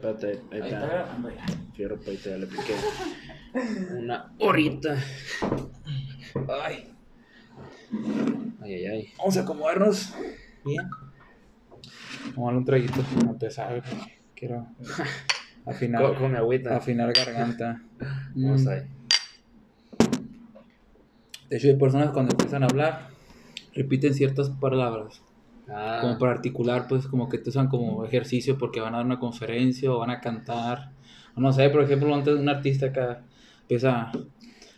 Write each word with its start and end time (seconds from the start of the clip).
Espérate, 0.00 0.26
ahí 0.28 0.38
Ahí 0.52 0.60
está. 0.62 0.66
está 0.68 0.86
grabando 0.86 1.30
ya. 1.30 1.44
Fierro, 1.74 1.96
pa' 2.00 2.10
ahí 2.10 2.16
te 2.16 2.30
ya 2.30 2.36
le 2.38 2.46
piqué. 2.46 2.74
Una 3.98 4.32
horita. 4.38 4.96
Ay. 6.64 6.94
Ay, 8.62 8.74
ay, 8.74 8.86
ay. 8.86 9.08
Vamos 9.18 9.36
a 9.36 9.40
acomodarnos. 9.42 10.14
Bien. 10.64 10.88
Vamos 12.34 12.38
a 12.38 12.42
darle 12.44 12.58
un 12.58 12.64
traguito 12.64 13.02
para 13.02 13.30
empezar. 13.30 13.74
porque 13.82 14.20
Quiero 14.34 14.66
afinar, 15.66 16.02
Con, 16.02 16.14
con 16.16 16.32
mi 16.32 16.38
agüita. 16.38 16.76
afinar 16.76 17.12
garganta. 17.12 17.82
Vamos 18.34 18.62
Mm. 18.64 18.68
ahí. 18.68 18.82
De 21.50 21.56
hecho, 21.58 21.66
hay 21.68 21.76
personas 21.76 22.10
cuando 22.12 22.32
empiezan 22.32 22.62
a 22.62 22.66
hablar 22.66 23.08
repiten 23.74 24.14
ciertas 24.14 24.48
palabras. 24.48 25.20
Ah, 25.72 25.98
Como 26.00 26.18
para 26.18 26.32
articular, 26.32 26.86
pues 26.88 27.06
como 27.06 27.28
que 27.28 27.38
te 27.38 27.50
usan 27.50 27.68
como 27.68 28.04
ejercicio 28.04 28.58
porque 28.58 28.80
van 28.80 28.94
a 28.94 28.98
dar 28.98 29.06
una 29.06 29.18
conferencia 29.20 29.90
o 29.92 29.98
van 29.98 30.10
a 30.10 30.20
cantar. 30.20 30.90
O 31.36 31.40
no 31.40 31.52
sé, 31.52 31.68
por 31.70 31.82
ejemplo, 31.82 32.12
antes 32.14 32.34
un 32.34 32.48
artista 32.48 32.86
acá 32.86 33.22
empieza 33.62 34.10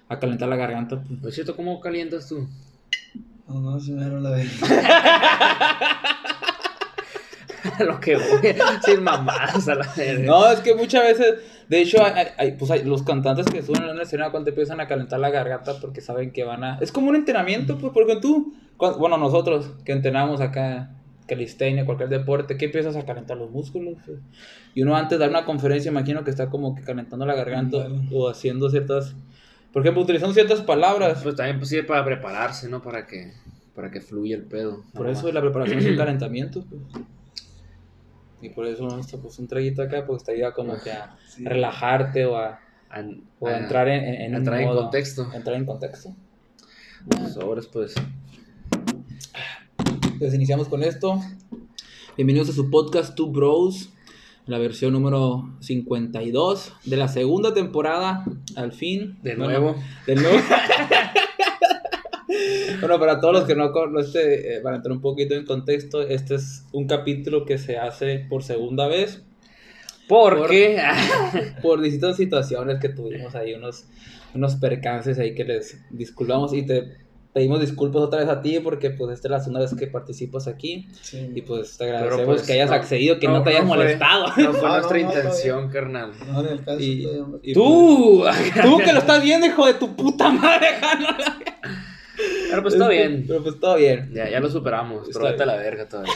a 0.09 0.19
calentar 0.19 0.49
la 0.49 0.57
garganta, 0.57 1.03
pues 1.03 1.25
Oye, 1.25 1.33
Cheto, 1.37 1.57
¿cómo 1.57 1.81
calientas 1.81 2.29
tú? 2.29 2.47
No, 3.49 3.61
no, 3.61 3.81
si 3.81 3.93
me 3.93 4.03
dieron 4.03 4.23
la 4.23 4.31
vez. 4.31 4.61
Lo 7.79 8.01
que 8.01 8.17
voy. 8.17 8.55
Sin 8.85 9.03
mamadas 9.03 9.69
a 9.69 9.77
la 9.77 9.89
verga. 9.97 10.25
No, 10.25 10.51
es 10.51 10.61
que 10.61 10.75
muchas 10.75 11.03
veces, 11.05 11.35
de 11.73 11.81
hecho, 11.83 12.05
hay, 12.05 12.27
hay- 12.37 12.53
pues 12.53 12.71
hay 12.71 12.85
los 12.85 13.03
cantantes 13.03 13.47
que 13.47 13.63
suben 13.63 13.83
en 13.85 13.97
la 13.97 14.03
escena 14.03 14.31
cuando 14.31 14.51
empiezan 14.51 14.79
a 14.81 14.87
calentar 14.87 15.19
la 15.19 15.31
garganta 15.31 15.73
porque 15.81 16.01
saben 16.01 16.31
que 16.31 16.45
van 16.45 16.63
a... 16.65 16.79
Es 16.81 16.93
como 16.93 17.09
un 17.09 17.17
entrenamiento, 17.17 17.79
pues, 17.79 17.93
porque 17.95 18.17
tú, 18.17 18.55
cuando- 18.77 18.99
bueno, 18.99 19.17
nosotros 19.17 19.71
que 19.85 19.93
entrenamos 19.93 20.41
acá, 20.41 20.91
calistenia, 21.27 21.87
cualquier 21.87 22.11
deporte, 22.11 22.57
que 22.59 22.67
empiezas 22.67 22.95
a 22.97 23.05
calentar 23.07 23.37
los 23.39 23.51
músculos. 23.51 23.95
pues. 24.05 24.19
Y 24.75 24.83
uno 24.83 24.95
antes 24.97 25.19
de 25.19 25.25
dar 25.25 25.31
una 25.31 25.45
conferencia, 25.45 25.91
imagino 25.91 26.25
que 26.25 26.31
está 26.31 26.51
como 26.51 26.75
que 26.75 26.83
calentando 26.83 27.25
la 27.25 27.35
garganta 27.35 27.87
Claro. 27.87 28.03
o 28.13 28.29
haciendo 28.29 28.69
ciertas... 28.69 29.15
Por 29.73 29.81
ejemplo, 29.83 30.03
utilizando 30.03 30.35
ciertas 30.35 30.61
palabras. 30.61 31.21
Pues 31.23 31.35
también 31.37 31.57
pues, 31.57 31.71
sirve 31.71 31.85
para 31.85 32.05
prepararse, 32.05 32.69
¿no? 32.69 32.83
Para 32.83 33.07
que, 33.07 33.33
para 33.75 33.91
que 33.91 34.03
fluya 34.03 34.37
el 34.37 34.43
pedo. 34.45 34.85
Por 34.93 35.09
eso 35.09 35.25
más. 35.25 35.33
la 35.35 35.41
preparación 35.41 35.79
es 35.79 35.87
un 35.87 35.97
calentamiento, 36.05 36.63
pues. 36.69 36.83
Y 38.43 38.49
por 38.51 38.67
eso 38.67 38.99
esto, 38.99 39.21
pues 39.21 39.39
un 39.39 39.47
traguito 39.47 39.83
acá, 39.83 40.05
pues 40.05 40.25
te 40.25 40.33
ayuda 40.33 40.53
como 40.53 40.75
que 40.83 40.91
a 40.91 41.17
Sí. 41.29 41.45
relajarte 41.45 42.27
o 42.27 42.37
a, 42.37 42.59
o 43.39 43.49
entrar 43.49 43.89
en, 43.89 44.03
en, 44.05 44.15
en 44.23 44.31
un 44.33 44.37
entrar 44.39 44.61
en 44.61 44.67
modo- 44.67 44.83
contexto. 44.83 45.33
Entrar 45.33 45.57
en 45.57 45.65
contexto. 45.65 46.15
Sobres, 47.33 47.69
pues. 47.69 47.95
Entonces 50.05 50.35
iniciamos 50.35 50.69
con 50.69 50.83
esto. 50.83 51.21
Bienvenidos 52.17 52.51
a 52.51 52.53
su 52.53 52.69
podcast 52.71 53.15
Two 53.15 53.29
Bros, 53.31 53.91
la 54.47 54.59
versión 54.59 54.93
número 54.93 55.49
52 55.61 56.73
de 56.85 56.97
la 56.97 57.07
segunda 57.09 57.55
temporada, 57.55 58.25
al 58.57 58.73
fin. 58.73 59.19
De 59.23 59.37
Bueno, 59.37 59.45
nuevo. 59.61 59.77
De 60.07 60.17
nuevo. 60.17 60.37
bueno, 62.81 62.99
para 62.99 63.21
todos 63.21 63.35
los 63.35 63.45
que 63.45 63.55
no 63.55 63.73
conocen, 63.73 64.23
eh, 64.27 64.61
para 64.63 64.77
entrar 64.77 64.93
un 64.93 65.01
poquito 65.01 65.35
en 65.35 65.45
contexto, 65.45 66.03
este 66.03 66.37
es 66.37 66.65
un 66.73 66.87
capítulo 66.87 67.45
que 67.45 67.59
se 67.59 67.79
hace 67.79 68.27
por 68.29 68.43
segunda 68.43 68.87
vez 68.89 69.23
¿Por, 70.09 70.37
Por- 70.39 70.51
qué? 70.51 70.79
por 71.63 71.81
distintas 71.81 72.17
situaciones 72.17 72.79
que 72.81 72.89
tuvimos 72.91 73.35
ahí, 73.35 73.55
unos, 73.55 73.85
unos 74.35 74.57
percances 74.57 75.19
ahí 75.19 75.35
que 75.35 75.45
les 75.45 75.81
disculpamos 75.91 76.53
y 76.53 76.67
te 76.67 77.01
pedimos 77.33 77.61
disculpas 77.63 78.03
otra 78.03 78.21
vez 78.21 78.29
a 78.29 78.43
ti 78.43 78.59
porque 78.61 78.91
pues 78.91 79.15
esta 79.15 79.29
es 79.29 79.31
la 79.33 79.41
segunda 79.41 79.61
vez 79.61 79.75
que 79.75 79.87
participas 79.87 80.49
aquí 80.49 80.87
Sí. 81.01 81.31
y 81.35 81.41
pues 81.41 81.79
te 81.79 81.85
agradecemos 81.85 82.27
pues, 82.27 82.43
que 82.43 82.53
hayas 82.53 82.69
no, 82.69 82.77
accedido, 82.77 83.19
que 83.19 83.27
no, 83.27 83.39
no, 83.39 83.43
te 83.43 83.51
hayas 83.51 83.63
no 83.63 83.69
fue. 83.69 83.77
molestado. 83.79 84.27
No 84.27 84.33
fue 84.35 84.43
No, 84.69 84.69
nuestra 84.75 84.99
no, 84.99 85.03
no, 85.09 85.15
intención, 85.15 85.71
carnal. 85.71 86.13
No, 86.31 86.41
en 86.41 86.47
el 86.49 86.65
caso 86.65 86.79
Y, 86.81 87.03
todavía- 87.05 87.39
y 87.43 87.53
Tú. 87.55 88.19
pues, 88.23 88.53
tú 88.63 88.79
que 88.85 88.93
lo 88.93 88.99
estás 88.99 89.23
viendo, 89.23 89.47
hijo 89.47 89.65
de 89.67 89.75
tu 89.75 89.97
puta 89.97 90.31
madre. 90.31 90.67
Pero 92.53 92.63
pues 92.63 92.75
Este, 92.75 92.89
bien. 92.89 93.25
Pero 93.27 93.43
pues 93.43 93.59
todo 93.59 93.77
bien. 93.77 94.13
Ya, 94.15 94.29
ya 94.29 94.39
lo 94.41 94.51
superamos. 94.51 95.09
Pero 95.11 95.25
vete 95.25 95.43
a 95.43 95.47
la 95.47 95.57
verga 95.57 95.89
todavía. 95.89 96.13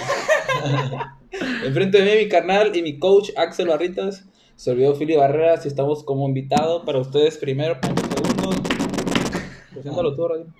Enfrente 1.64 2.02
de 2.02 2.04
mí 2.04 2.24
mi 2.24 2.28
carnal 2.28 2.76
y 2.76 2.82
mi 2.82 2.98
coach 2.98 3.30
Axel 3.36 3.68
Barritas. 3.68 4.26
Se 4.54 4.70
olvidó 4.70 4.94
Fili 4.94 5.16
Barreras 5.16 5.64
y 5.64 5.68
estamos 5.68 6.04
como 6.04 6.28
invitado 6.28 6.84
para 6.84 6.98
ustedes 6.98 7.36
primero, 7.38 7.78
por 7.80 7.90
segundos. 7.98 8.56
Preséntalo 9.72 10.14
tú, 10.14 10.28
Rodrigo. 10.28 10.50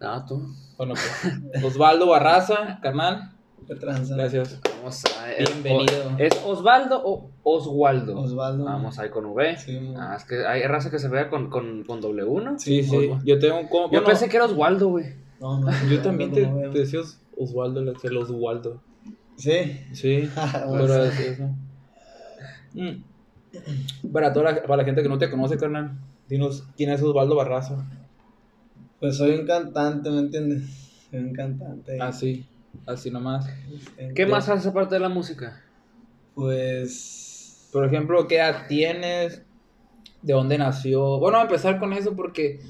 No, 0.00 0.26
tú. 0.26 0.54
Bueno, 0.76 0.94
pues, 0.94 1.64
Osvaldo 1.64 2.06
Barraza, 2.06 2.78
carnal. 2.82 3.32
¿Qué 3.66 3.74
tranza? 3.76 4.16
Gracias. 4.16 4.60
Vamos 4.78 5.04
a. 5.16 5.32
es- 5.32 5.48
Bienvenido. 5.62 6.16
¿Es 6.18 6.32
Osvaldo 6.44 7.00
o 7.04 7.30
Oswaldo? 7.42 8.18
Osvaldo. 8.18 8.64
Vamos 8.64 8.98
ahí 8.98 9.10
con 9.10 9.26
V. 9.26 9.56
Sí. 9.58 9.78
Ah, 9.96 10.14
es 10.16 10.24
que 10.24 10.44
hay 10.46 10.62
raza 10.64 10.90
que 10.90 10.98
se 10.98 11.08
vea 11.08 11.28
con, 11.30 11.50
con, 11.50 11.84
con 11.84 12.00
W, 12.00 12.44
¿no? 12.44 12.58
Sí, 12.58 12.82
sí. 12.82 12.96
Osvaldo. 12.96 13.24
Yo 13.24 13.38
tengo 13.38 13.60
un 13.60 13.68
compa. 13.68 13.86
Yo 13.86 14.00
bueno, 14.00 14.06
pensé 14.06 14.28
que 14.28 14.36
era 14.36 14.46
Oswaldo, 14.46 14.88
güey. 14.88 15.06
No, 15.40 15.60
no, 15.60 15.70
Yo 15.88 16.02
también 16.02 16.32
te, 16.32 16.44
te 16.44 16.78
decía 16.78 17.00
Os- 17.00 17.18
Osvaldo, 17.36 17.80
el 17.80 18.16
Oswaldo. 18.16 18.82
Sí. 19.36 19.80
Sí. 19.92 20.28
Bueno, 20.68 20.86
pero 20.86 21.04
es 21.04 21.20
eso. 21.20 21.48
Mm. 22.74 23.02
Para, 24.12 24.32
toda 24.32 24.52
la, 24.52 24.62
para 24.62 24.76
la 24.78 24.84
gente 24.84 25.02
que 25.02 25.08
no 25.08 25.18
te 25.18 25.30
conoce, 25.30 25.56
carnal, 25.56 25.92
dinos 26.28 26.64
quién 26.76 26.90
es 26.90 27.02
Osvaldo 27.02 27.34
Barraza. 27.36 27.84
Pues 29.00 29.16
soy 29.16 29.30
un 29.32 29.46
cantante, 29.46 30.10
¿me 30.10 30.18
entiendes? 30.20 30.68
Soy 31.10 31.20
un 31.20 31.32
cantante. 31.32 32.00
Así, 32.00 32.46
así 32.86 33.10
nomás. 33.10 33.46
¿Qué 34.14 34.26
más 34.26 34.48
hace 34.48 34.68
aparte 34.68 34.94
de 34.94 35.00
la 35.00 35.08
música? 35.08 35.62
Pues. 36.34 37.68
Por 37.72 37.84
ejemplo, 37.84 38.26
¿qué 38.26 38.36
edad 38.36 38.66
tienes? 38.68 39.42
¿De 40.22 40.32
dónde 40.32 40.58
nació? 40.58 41.18
Bueno, 41.18 41.38
a 41.38 41.42
empezar 41.42 41.78
con 41.78 41.92
eso 41.92 42.14
porque 42.14 42.60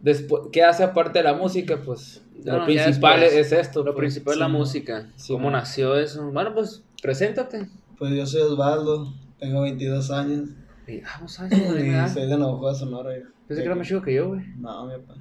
después, 0.00 0.44
¿qué 0.52 0.62
hace 0.62 0.84
aparte 0.84 1.18
de 1.18 1.24
la 1.24 1.34
música? 1.34 1.82
Pues 1.84 2.22
No, 2.44 2.58
lo 2.58 2.64
principal 2.64 3.20
después. 3.20 3.46
es 3.46 3.52
esto. 3.52 3.80
Lo 3.80 3.92
pues. 3.92 4.02
principal 4.02 4.34
es 4.34 4.40
la 4.40 4.48
música. 4.48 5.10
Sí, 5.16 5.32
¿Cómo 5.32 5.50
man. 5.50 5.54
nació 5.54 5.96
eso? 5.96 6.30
Bueno, 6.30 6.54
pues, 6.54 6.84
preséntate. 7.02 7.68
Pues 7.98 8.12
yo 8.12 8.24
soy 8.26 8.42
Osvaldo, 8.42 9.12
tengo 9.38 9.62
22 9.62 10.10
años. 10.12 10.50
Y, 10.86 11.02
ah, 11.04 11.26
soy 11.28 11.48
de 11.48 12.38
Navajo, 12.38 12.74
Sonora. 12.74 13.10
Pensé 13.46 13.62
que 13.62 13.66
era 13.66 13.74
más 13.74 13.86
chico 13.86 14.00
que 14.02 14.14
yo, 14.14 14.28
güey. 14.28 14.40
No, 14.56 14.86
mi 14.86 14.94
papá. 14.98 15.14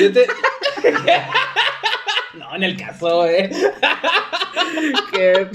Yo 0.00 0.12
te- 0.12 0.26
no, 2.38 2.54
en 2.56 2.62
el 2.62 2.76
caso, 2.76 3.26
eh. 3.26 3.50
Qué 5.12 5.48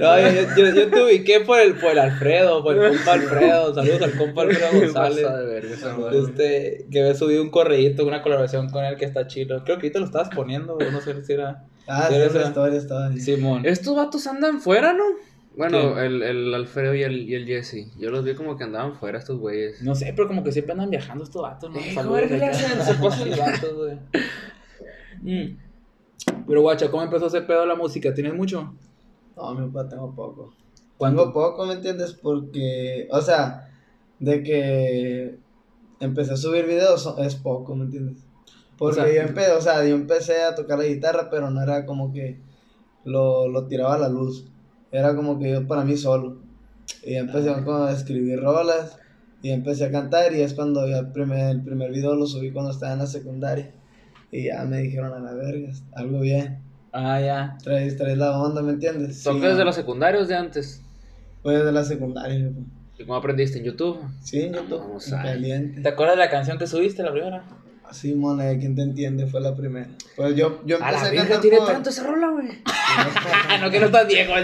No, 0.00 0.18
yo, 0.18 0.30
yo, 0.56 0.74
yo, 0.74 0.90
te 0.90 1.02
ubiqué 1.02 1.40
por 1.40 1.60
el, 1.60 1.74
por 1.76 1.92
el 1.92 1.98
Alfredo, 1.98 2.62
por 2.62 2.76
el 2.76 2.96
compa 2.96 3.12
Alfredo. 3.12 3.74
Saludos 3.74 4.02
al 4.02 4.16
compa 4.16 4.42
Alfredo 4.42 4.80
González. 4.80 5.26
Este, 6.12 6.86
que 6.90 7.00
había 7.00 7.14
subido 7.14 7.42
un 7.42 7.50
correíto, 7.50 8.04
una 8.06 8.22
colaboración 8.22 8.68
con 8.70 8.84
él 8.84 8.96
que 8.96 9.04
está 9.04 9.26
chido. 9.26 9.62
Creo 9.64 9.76
que 9.78 9.86
ahorita 9.86 10.00
lo 10.00 10.06
estabas 10.06 10.30
poniendo, 10.34 10.76
no 10.78 11.00
sé 11.00 11.22
si 11.24 11.34
era. 11.34 11.64
Ah, 11.86 12.06
Sí, 12.08 12.14
esa 12.16 12.42
historia 12.42 12.78
estaba. 12.78 13.12
Simón. 13.12 13.64
Estos 13.64 13.94
vatos 13.96 14.26
andan 14.26 14.60
fuera, 14.60 14.92
¿no? 14.92 15.04
Bueno, 15.56 15.94
¿Qué? 15.94 16.06
el, 16.06 16.22
el 16.22 16.54
Alfredo 16.54 16.94
y 16.94 17.02
el, 17.02 17.28
y 17.28 17.34
el 17.34 17.46
Jesse. 17.46 17.90
Yo 17.98 18.10
los 18.10 18.24
vi 18.24 18.34
como 18.34 18.56
que 18.56 18.64
andaban 18.64 18.94
fuera 18.94 19.18
estos 19.18 19.38
güeyes. 19.38 19.82
No 19.82 19.94
sé, 19.94 20.12
pero 20.16 20.28
como 20.28 20.42
que 20.42 20.52
siempre 20.52 20.72
andan 20.72 20.90
viajando 20.90 21.24
estos 21.24 21.42
vatos, 21.42 21.70
¿no? 21.70 21.78
Eh, 21.78 21.92
Saludos 21.94 22.20
joder, 22.22 22.28
¿qué 22.28 22.38
le 22.38 22.44
acá. 22.46 22.56
hacen? 22.56 22.82
Se 22.82 22.94
pasan 23.02 23.30
los 23.30 23.38
vatos, 23.38 23.74
güey. 23.76 23.98
Mm. 25.50 25.58
Pero 26.46 26.62
guacha, 26.62 26.90
¿cómo 26.90 27.02
empezó 27.02 27.26
ese 27.26 27.42
pedo 27.42 27.66
la 27.66 27.74
música? 27.74 28.14
¿Tienes 28.14 28.34
mucho? 28.34 28.74
No, 29.36 29.54
mi 29.54 29.68
papá 29.70 29.88
tengo 29.88 30.14
poco. 30.14 30.54
Tengo 30.98 31.32
poco, 31.32 31.66
¿me 31.66 31.74
entiendes? 31.74 32.12
Porque, 32.12 33.08
o 33.10 33.20
sea, 33.20 33.68
de 34.20 34.42
que 34.42 35.38
empecé 36.00 36.32
a 36.32 36.36
subir 36.36 36.64
videos 36.66 37.12
es 37.18 37.34
poco, 37.34 37.74
¿me 37.74 37.84
entiendes? 37.84 38.24
Porque 38.78 39.00
O 39.00 39.04
sea, 39.04 39.12
yo, 39.12 39.20
empecé, 39.22 39.52
o 39.52 39.60
sea, 39.60 39.84
yo 39.84 39.94
empecé 39.94 40.42
a 40.42 40.54
tocar 40.54 40.78
la 40.78 40.84
guitarra, 40.84 41.28
pero 41.30 41.50
no 41.50 41.60
era 41.62 41.84
como 41.86 42.12
que 42.12 42.40
lo, 43.04 43.48
lo 43.48 43.66
tiraba 43.66 43.94
a 43.94 43.98
la 43.98 44.08
luz. 44.08 44.48
Era 44.92 45.16
como 45.16 45.38
que 45.38 45.50
yo 45.50 45.66
para 45.66 45.84
mí 45.84 45.96
solo. 45.96 46.38
Y 47.04 47.14
empecé 47.14 47.50
Ah. 47.50 47.62
como 47.64 47.78
a 47.84 47.92
escribir 47.92 48.40
rolas 48.40 48.98
y 49.42 49.50
empecé 49.50 49.86
a 49.86 49.90
cantar 49.90 50.32
y 50.34 50.42
es 50.42 50.54
cuando 50.54 50.86
ya 50.86 50.98
el 50.98 51.12
primer, 51.12 51.50
el 51.50 51.62
primer 51.62 51.90
video 51.90 52.14
lo 52.14 52.26
subí 52.26 52.52
cuando 52.52 52.70
estaba 52.70 52.92
en 52.92 52.98
la 53.00 53.06
secundaria. 53.06 53.72
Y 54.30 54.44
ya 54.44 54.62
me 54.64 54.78
dijeron 54.78 55.12
a 55.12 55.18
la 55.18 55.34
verga, 55.34 55.72
algo 55.94 56.20
bien. 56.20 56.58
Ah, 56.92 57.20
ya. 57.20 57.56
Traes, 57.62 57.96
traes 57.96 58.18
la 58.18 58.38
onda, 58.38 58.62
¿me 58.62 58.72
entiendes? 58.72 59.22
¿Tocas 59.22 59.40
Sí, 59.42 59.46
desde 59.48 59.64
los 59.64 59.74
secundarios 59.74 60.28
de 60.28 60.34
antes? 60.36 60.82
Fue 61.42 61.56
desde 61.56 61.72
la 61.72 61.84
secundaria. 61.84 62.52
¿Y 62.98 63.04
cómo 63.04 63.16
aprendiste 63.16 63.58
en 63.58 63.64
YouTube? 63.64 63.98
Sí, 64.22 64.42
en 64.42 64.52
YouTube. 64.52 64.78
Vamos 64.80 65.08
en 65.08 65.14
a 65.14 65.22
ver. 65.22 65.32
caliente. 65.32 65.80
¿Te 65.80 65.88
acuerdas 65.88 66.16
de 66.16 66.24
la 66.24 66.30
canción 66.30 66.58
que 66.58 66.66
subiste, 66.66 67.02
la 67.02 67.10
primera? 67.12 67.44
Simón, 67.92 68.40
eh, 68.40 68.56
¿quién 68.58 68.74
te 68.74 68.82
entiende? 68.82 69.26
Fue 69.26 69.40
la 69.40 69.54
primera. 69.54 69.88
Pues 70.16 70.34
yo, 70.34 70.60
yo 70.64 70.82
A 70.82 70.88
empecé 70.90 71.04
la 71.04 71.10
a, 71.10 71.24
cantar 71.24 71.40
tiene 71.40 71.56
por... 71.58 71.66
tanto 71.68 71.90
esa 71.90 72.02
rola, 72.04 72.28
güey. 72.30 72.48
no, 73.60 73.70
que 73.70 73.80
no 73.80 73.86
estás 73.86 74.06
viejo. 74.06 74.32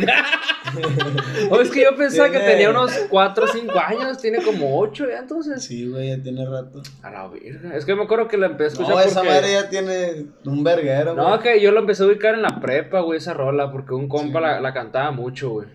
O 1.50 1.60
es 1.62 1.70
que 1.70 1.82
yo 1.82 1.96
pensaba 1.96 2.30
que 2.30 2.40
tenía 2.40 2.68
unos 2.68 2.92
4 3.08 3.44
o 3.44 3.46
5 3.48 3.72
años, 3.80 4.18
tiene 4.18 4.42
como 4.42 4.78
8 4.78 5.06
ya 5.10 5.18
entonces. 5.20 5.64
Sí, 5.64 5.88
güey, 5.88 6.08
ya 6.10 6.22
tiene 6.22 6.44
rato. 6.44 6.82
A 7.02 7.10
la 7.10 7.26
verga. 7.28 7.74
Es 7.74 7.86
que 7.86 7.94
me 7.94 8.02
acuerdo 8.02 8.28
que 8.28 8.36
la 8.36 8.46
empecé 8.48 8.64
a 8.64 8.72
escuchar 8.72 8.94
No, 8.96 9.00
esa 9.00 9.20
porque... 9.20 9.28
madre 9.34 9.52
ya 9.52 9.68
tiene 9.70 10.26
un 10.44 10.62
verguero, 10.62 11.14
güey. 11.14 11.26
No, 11.26 11.38
que 11.40 11.60
yo 11.60 11.72
lo 11.72 11.80
empecé 11.80 12.02
a 12.02 12.06
ubicar 12.06 12.34
en 12.34 12.42
la 12.42 12.60
prepa, 12.60 13.00
güey, 13.00 13.16
esa 13.18 13.32
rola, 13.32 13.72
porque 13.72 13.94
un 13.94 14.08
compa 14.08 14.40
Sí. 14.40 14.44
la, 14.44 14.60
la 14.60 14.74
cantaba 14.74 15.10
mucho, 15.10 15.50
güey. 15.50 15.68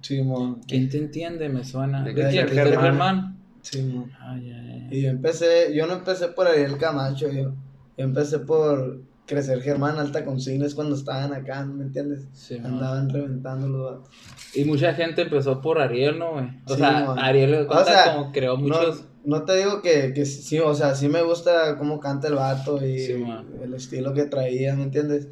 Simón, 0.00 0.60
¿Quién 0.66 0.88
te 0.88 0.96
entiende? 0.98 1.48
Me 1.50 1.62
suena. 1.64 2.02
De 2.02 2.14
¿De 2.14 2.22
es 2.28 2.32
¿De 2.32 2.54
Germán. 2.54 2.80
Germán? 2.82 3.36
Simón. 3.62 4.10
Ay, 4.20 4.50
ay, 4.52 4.70
ay. 4.72 4.73
Y 4.94 5.02
yo 5.02 5.10
empecé, 5.10 5.74
yo 5.74 5.86
no 5.86 5.94
empecé 5.94 6.28
por 6.28 6.46
Ariel 6.46 6.78
Camacho, 6.78 7.28
yo, 7.28 7.50
yo 7.96 8.04
empecé 8.04 8.38
por 8.38 9.00
Crecer 9.26 9.60
Germán, 9.62 9.98
Alta 9.98 10.24
Consigna, 10.24 10.66
es 10.66 10.74
cuando 10.74 10.94
estaban 10.94 11.32
acá, 11.32 11.64
¿me 11.64 11.84
entiendes? 11.84 12.28
Sí, 12.32 12.60
man. 12.60 12.74
Andaban 12.74 13.08
reventando 13.10 13.66
los 13.68 13.82
vatos. 13.90 14.10
Y 14.54 14.64
mucha 14.64 14.94
gente 14.94 15.22
empezó 15.22 15.60
por 15.60 15.80
Ariel, 15.80 16.18
¿no, 16.18 16.32
güey? 16.34 16.44
O 16.66 16.74
Sí, 16.74 16.76
sea, 16.76 17.06
man. 17.06 17.18
Ariel 17.18 17.66
O 17.68 17.84
sea, 17.84 18.14
como 18.14 18.30
creó 18.32 18.56
muchos. 18.56 19.04
No, 19.24 19.38
no 19.38 19.44
te 19.44 19.56
digo 19.56 19.82
que, 19.82 20.12
que 20.14 20.26
sí, 20.26 20.60
o 20.60 20.74
sea, 20.74 20.94
sí 20.94 21.08
me 21.08 21.22
gusta 21.22 21.76
cómo 21.78 21.98
canta 21.98 22.28
el 22.28 22.34
vato 22.34 22.84
y 22.86 22.98
Sí, 23.00 23.24
el 23.62 23.74
estilo 23.74 24.12
que 24.12 24.26
traía, 24.26 24.76
¿me 24.76 24.84
entiendes? 24.84 25.28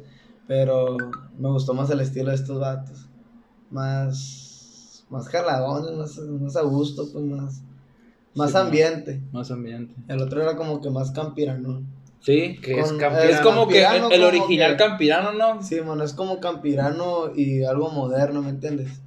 Pero 0.47 0.97
me 1.37 1.49
gustó 1.49 1.73
más 1.73 1.89
el 1.89 2.01
estilo 2.01 2.31
de 2.31 2.35
estos 2.35 2.59
vatos. 2.59 3.07
Más, 3.69 5.05
más 5.09 5.27
jaladones, 5.29 5.95
más, 5.95 6.17
más 6.17 6.55
a 6.55 6.61
gusto, 6.63 7.07
pues 7.13 7.23
más, 7.25 7.63
más 8.35 8.51
Sí, 8.51 8.57
ambiente. 8.57 9.21
Más 9.31 9.51
ambiente. 9.51 9.93
El 10.07 10.21
otro 10.21 10.41
era 10.41 10.55
como 10.55 10.81
que 10.81 10.89
más 10.89 11.11
campirano. 11.11 11.81
Sí, 12.19 12.57
Que 12.61 12.79
es 12.79 12.91
campirano. 12.93 13.29
es 13.29 13.39
como 13.41 13.67
que 13.67 13.79
el, 13.79 13.83
Campirano, 13.83 14.11
el 14.13 14.21
como 14.21 14.27
original 14.29 14.71
que- 14.71 14.77
campirano, 14.77 15.33
¿no? 15.33 15.61
Sí, 15.61 15.81
mano, 15.81 16.03
es 16.03 16.13
como 16.13 16.39
campirano 16.39 17.35
y 17.35 17.63
algo 17.63 17.89
moderno, 17.91 18.41
¿me 18.41 18.49
entiendes? 18.49 19.01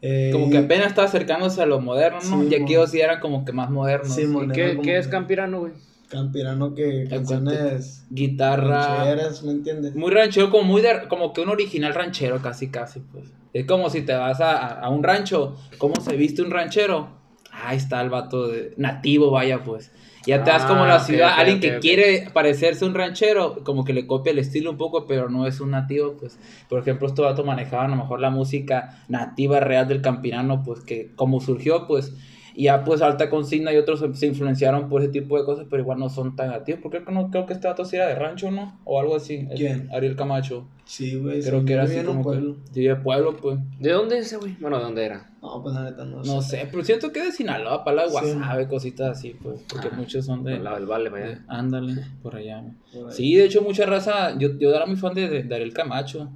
Eh, 0.00 0.30
Como 0.32 0.48
que 0.48 0.58
apenas 0.58 0.86
está 0.88 1.02
acercándose 1.04 1.60
a 1.60 1.66
lo 1.66 1.80
moderno, 1.80 2.20
¿no? 2.24 2.42
Sí, 2.42 2.48
y 2.50 2.54
aquí 2.54 2.74
sí 2.86 3.00
eran 3.00 3.20
como 3.20 3.44
que 3.44 3.52
más 3.52 3.68
modernos. 3.68 4.14
Sí, 4.14 4.26
mon. 4.26 4.50
¿Y 4.54 4.60
Era 4.60 4.80
qué, 4.80 4.96
es 4.96 5.08
Campirano, 5.08 5.60
güey? 5.60 5.72
Campirano 6.08 6.74
que 6.74 7.06
canciones 7.10 8.06
Guitarra. 8.08 8.96
rancheras, 9.04 9.42
¿me 9.42 9.50
entiendes? 9.52 9.94
Muy 9.94 10.10
ranchero, 10.10 10.50
como 10.50 10.64
muy 10.64 10.80
de- 10.80 11.06
como 11.08 11.32
que 11.34 11.40
un 11.42 11.50
original 11.50 11.92
ranchero, 11.94 12.40
casi, 12.40 12.68
casi, 12.68 13.00
pues. 13.00 13.24
Es 13.52 13.66
como 13.66 13.90
si 13.90 14.02
te 14.02 14.14
vas 14.14 14.40
a, 14.40 14.52
a- 14.56 14.80
a 14.80 14.88
un 14.88 15.02
rancho, 15.02 15.56
¿cómo 15.78 15.96
se 16.00 16.16
viste 16.16 16.40
un 16.42 16.50
ranchero? 16.50 17.17
Ahí 17.64 17.76
está 17.76 18.00
el 18.00 18.10
vato 18.10 18.48
de- 18.48 18.74
nativo, 18.76 19.30
vaya, 19.30 19.62
pues. 19.64 19.90
Ya 20.26 20.44
te 20.44 20.50
das 20.50 20.64
como 20.66 20.84
Ah, 20.84 20.88
la 20.88 20.96
ok, 20.96 21.02
ciudad, 21.02 21.32
alguien 21.38 21.60
que 21.60 21.68
quiere 21.80 22.28
parecerse 22.32 22.84
un 22.84 22.94
ranchero, 22.94 23.62
como 23.64 23.84
que 23.84 23.94
le 23.94 24.06
copia 24.06 24.30
el 24.32 24.38
estilo 24.38 24.70
un 24.70 24.76
poco, 24.76 25.06
pero 25.06 25.30
no 25.30 25.46
es 25.46 25.60
un 25.60 25.70
nativo, 25.70 26.16
pues. 26.18 26.38
Por 26.68 26.80
ejemplo, 26.80 27.06
estos 27.08 27.24
vatos 27.24 27.46
manejaban 27.46 27.86
a 27.92 27.96
lo 27.96 28.02
mejor 28.02 28.20
la 28.20 28.30
música 28.30 29.02
nativa 29.08 29.60
real 29.60 29.88
del 29.88 30.02
campirano, 30.02 30.62
pues, 30.64 30.80
que 30.80 31.12
como 31.16 31.40
surgió, 31.40 31.86
pues. 31.86 32.12
Y 32.58 32.64
ya, 32.64 32.82
pues, 32.82 33.02
Alta 33.02 33.30
Consigna 33.30 33.72
y 33.72 33.76
otros 33.76 34.00
se- 34.00 34.12
se 34.14 34.26
influenciaron 34.26 34.88
por 34.88 35.00
ese 35.00 35.12
tipo 35.12 35.38
de 35.38 35.44
cosas, 35.44 35.66
pero 35.70 35.80
igual 35.80 36.00
no 36.00 36.08
son 36.08 36.34
tan 36.34 36.48
nativos. 36.48 36.80
Porque 36.82 37.00
no, 37.08 37.30
creo 37.30 37.46
que 37.46 37.52
este 37.52 37.68
vato 37.68 37.84
sí 37.84 37.94
era 37.94 38.08
de 38.08 38.16
rancho, 38.16 38.50
¿no? 38.50 38.80
O 38.84 39.00
algo 39.00 39.14
así. 39.14 39.46
el- 39.48 39.56
¿Quién? 39.56 39.88
Ariel 39.92 40.16
Camacho. 40.16 40.66
Sí, 40.84 41.14
güey. 41.14 41.40
Creo 41.40 41.60
sí, 41.60 41.66
que 41.66 41.72
era 41.74 41.84
así 41.84 42.02
como 42.02 42.22
pueblo. 42.24 42.56
que. 42.66 42.74
Sí, 42.74 42.82
de 42.82 42.96
pueblo, 42.96 43.36
pues. 43.36 43.60
¿De 43.78 43.92
dónde 43.92 44.18
es 44.18 44.26
ese, 44.26 44.38
güey? 44.38 44.56
Bueno, 44.58 44.78
¿de 44.78 44.82
dónde 44.82 45.04
era? 45.04 45.30
No, 45.40 45.62
pues 45.62 45.72
la 45.76 45.84
neta 45.84 46.04
no, 46.04 46.22
No 46.24 46.42
sé, 46.42 46.66
pero 46.68 46.82
siento 46.82 47.12
que 47.12 47.22
de 47.26 47.30
Sinaloa, 47.30 47.84
para 47.84 47.98
la 47.98 48.06
Sí. 48.06 48.10
Guasave, 48.12 48.66
cositas 48.66 49.16
así, 49.18 49.36
pues. 49.40 49.60
Porque 49.70 49.88
Ah, 49.92 49.96
muchos 49.96 50.26
son 50.26 50.42
de. 50.42 50.54
Del 50.54 50.64
lado 50.64 50.76
del 50.78 50.86
Vale, 50.86 51.04
de- 51.04 51.10
vaya. 51.10 51.44
ándale, 51.46 51.94
por 52.24 52.34
allá. 52.34 52.64
Por. 52.92 53.12
Sí, 53.12 53.36
de 53.36 53.44
hecho, 53.44 53.62
mucha 53.62 53.86
raza. 53.86 54.36
Yo, 54.36 54.58
yo 54.58 54.74
era 54.74 54.84
muy 54.84 54.96
fan 54.96 55.14
de, 55.14 55.28
de, 55.28 55.42
de 55.44 55.54
Ariel 55.54 55.72
Camacho. 55.72 56.28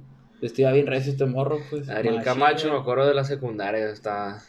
Estaba 0.45 0.73
bien 0.73 0.87
recio 0.87 1.13
este 1.13 1.25
morro, 1.25 1.59
pues. 1.69 1.89
Ariel 1.89 2.15
machín, 2.15 2.33
Camacho, 2.33 2.73
me 2.73 2.79
acuerdo 2.79 3.07
de 3.07 3.13
la 3.13 3.23
secundaria, 3.23 3.89
está... 3.89 4.41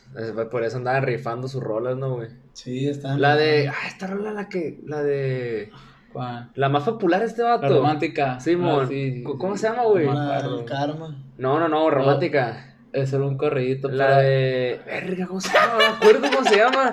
Por 0.50 0.64
eso 0.64 0.76
andaban 0.78 1.04
rifando 1.04 1.46
sus 1.48 1.62
rolas, 1.62 1.96
¿no, 1.96 2.16
güey? 2.16 2.30
Sí, 2.52 2.88
están. 2.88 3.20
La 3.20 3.36
de... 3.36 3.68
Ah, 3.68 3.86
esta 3.86 4.06
rola, 4.08 4.32
la 4.32 4.48
que... 4.48 4.80
La 4.86 5.02
de... 5.02 5.70
¿Cuál? 6.12 6.50
La 6.54 6.68
más 6.68 6.84
popular 6.84 7.22
este 7.22 7.42
vato. 7.42 7.68
La 7.68 7.76
romántica. 7.76 8.38
Simón. 8.40 8.84
Ah, 8.84 8.88
sí, 8.88 9.12
sí, 9.14 9.22
¿Cómo 9.22 9.56
sí. 9.56 9.62
se 9.62 9.68
llama, 9.68 9.84
güey? 9.84 10.06
La 10.06 10.64
karma. 10.66 11.24
No, 11.38 11.58
no, 11.58 11.68
no, 11.68 11.90
romántica. 11.90 12.76
Es 12.92 13.10
solo 13.10 13.26
un 13.26 13.36
corridito. 13.36 13.88
La 13.88 14.06
pero- 14.06 14.18
de... 14.20 14.80
Verga, 14.86 15.26
¿cómo 15.26 15.40
se 15.40 15.52
llama? 15.52 15.72
No 15.72 15.78
me 15.78 15.84
acuerdo 15.86 16.30
cómo 16.30 16.48
se 16.48 16.56
llama. 16.56 16.90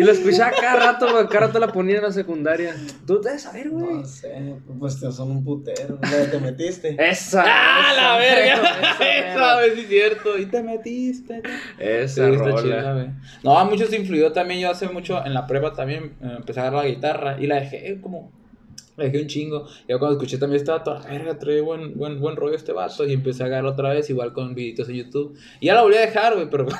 Y 0.00 0.04
la 0.04 0.12
escuchaba 0.12 0.52
cada 0.52 0.76
rato, 0.92 1.10
güey. 1.10 1.26
Cada 1.26 1.46
rato 1.48 1.58
la 1.58 1.68
ponía 1.72 1.96
en 1.96 2.02
la 2.04 2.12
secundaria. 2.12 2.72
Tú 3.04 3.20
debes 3.20 3.42
saber, 3.42 3.68
güey. 3.68 3.94
No 3.96 4.04
sé, 4.04 4.54
pues 4.78 5.00
te 5.00 5.10
son 5.10 5.32
un 5.32 5.44
putero. 5.44 5.98
La 6.00 6.30
te 6.30 6.38
metiste. 6.38 6.94
Esa. 6.98 7.42
¡Ah, 7.44 7.90
esa 7.92 8.00
la 8.02 8.16
verga! 8.16 8.62
esa 9.32 9.56
vez 9.56 9.74
sí 9.74 9.80
es 9.80 9.88
cierto. 9.88 10.38
Y 10.38 10.46
te 10.46 10.62
metiste. 10.62 11.42
Esa 11.80 12.26
Sí, 12.26 12.32
está 12.32 12.44
rola. 12.48 12.62
chida, 12.62 12.92
güey. 12.94 13.06
No, 13.42 13.58
a 13.58 13.64
muchos 13.64 13.92
influyó 13.92 14.30
también. 14.32 14.60
Yo 14.60 14.70
hace 14.70 14.88
mucho 14.88 15.20
en 15.26 15.34
la 15.34 15.48
prepa 15.48 15.72
también 15.72 16.14
eh, 16.22 16.34
empecé 16.36 16.60
a 16.60 16.68
agarrar 16.68 16.84
la 16.84 16.90
guitarra 16.90 17.36
y 17.40 17.48
la 17.48 17.56
dejé 17.56 18.00
como. 18.00 18.30
La 18.96 19.04
dejé 19.04 19.20
un 19.22 19.26
chingo. 19.28 19.66
Y 19.88 19.90
yo 19.92 19.98
cuando 19.98 20.16
escuché 20.16 20.38
también 20.38 20.64
vato, 20.64 20.92
"Ah, 20.92 21.02
verga, 21.08 21.38
trae 21.38 21.60
buen, 21.60 21.96
buen, 21.98 22.20
buen 22.20 22.36
rollo 22.36 22.54
este 22.54 22.72
vato. 22.72 23.04
Y 23.04 23.12
empecé 23.14 23.42
a 23.42 23.46
agarrar 23.46 23.66
otra 23.72 23.90
vez, 23.90 24.08
igual 24.10 24.32
con 24.32 24.54
videitos 24.54 24.88
en 24.88 24.94
YouTube. 24.96 25.36
Y 25.58 25.66
ya 25.66 25.74
la 25.74 25.82
volví 25.82 25.96
a 25.96 26.00
dejar, 26.02 26.34
güey, 26.34 26.48
pero. 26.48 26.66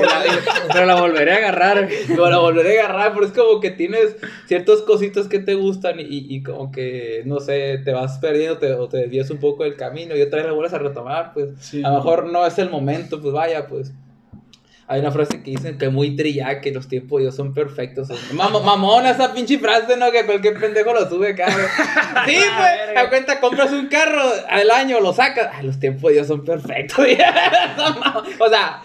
Pero 0.72 0.86
la 0.86 1.00
volveré 1.00 1.32
a 1.32 1.36
agarrar, 1.36 1.88
pero 2.08 2.30
la 2.30 2.38
volveré 2.38 2.80
a 2.80 2.84
agarrar, 2.84 3.12
pero 3.14 3.26
es 3.26 3.32
como 3.32 3.60
que 3.60 3.70
tienes 3.70 4.16
ciertos 4.46 4.82
cositos 4.82 5.28
que 5.28 5.38
te 5.38 5.54
gustan 5.54 6.00
y, 6.00 6.06
y, 6.08 6.42
como 6.42 6.72
que, 6.72 7.22
no 7.26 7.40
sé, 7.40 7.78
te 7.84 7.92
vas 7.92 8.18
perdiendo 8.18 8.58
te- 8.58 8.72
o 8.74 8.88
te 8.88 8.98
desvías 8.98 9.30
un 9.30 9.38
poco 9.38 9.64
del 9.64 9.76
camino 9.76 10.16
y 10.16 10.22
otra 10.22 10.38
vez 10.38 10.46
la 10.46 10.52
vuelves 10.52 10.72
a 10.74 10.78
retomar, 10.78 11.32
pues. 11.34 11.50
Sí, 11.60 11.82
a 11.84 11.90
lo 11.90 11.96
mejor 11.96 12.26
no 12.26 12.46
es 12.46 12.58
el 12.58 12.70
momento, 12.70 13.20
pues 13.20 13.32
vaya, 13.32 13.66
pues. 13.66 13.92
Hay 14.86 15.00
una 15.00 15.10
frase 15.10 15.42
que 15.42 15.50
dicen 15.52 15.78
que 15.78 15.88
muy 15.88 16.14
trillada, 16.14 16.60
que 16.60 16.70
los 16.70 16.88
tiempos 16.88 17.18
de 17.18 17.22
Dios 17.24 17.34
son 17.34 17.54
perfectos. 17.54 18.08
Mam- 18.34 18.62
mamona 18.62 19.12
esa 19.12 19.32
pinche 19.32 19.58
frase, 19.58 19.96
¿no? 19.96 20.10
Que 20.12 20.26
cualquier 20.26 20.60
pendejo 20.60 20.92
lo 20.92 21.08
sube 21.08 21.32
güey. 21.32 21.46
Sí, 22.26 22.36
pues, 22.36 22.96
a 22.98 23.08
cuenta, 23.08 23.40
compras 23.40 23.72
un 23.72 23.86
carro 23.86 24.20
al 24.46 24.70
año, 24.70 25.00
lo 25.00 25.14
sacas. 25.14 25.48
Ay, 25.54 25.66
los 25.66 25.80
tiempos 25.80 26.10
de 26.10 26.16
Dios 26.16 26.26
son 26.26 26.44
perfectos. 26.44 26.98
O 28.38 28.48
sea, 28.48 28.82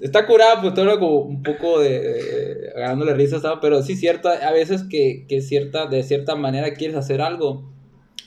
está 0.00 0.26
curado, 0.26 0.60
pues 0.62 0.74
todo 0.74 0.98
como 0.98 1.18
un 1.20 1.42
poco 1.42 1.80
de, 1.80 2.00
de- 2.00 2.70
agarrándole 2.76 3.14
risas, 3.14 3.42
¿sabes? 3.42 3.58
Pero 3.62 3.82
sí, 3.82 3.96
cierto, 3.96 4.28
a 4.28 4.50
veces 4.52 4.82
que, 4.88 5.26
que 5.28 5.40
cierta, 5.40 5.86
de 5.86 6.02
cierta 6.02 6.34
manera 6.36 6.74
quieres 6.74 6.96
hacer 6.96 7.20
algo 7.20 7.70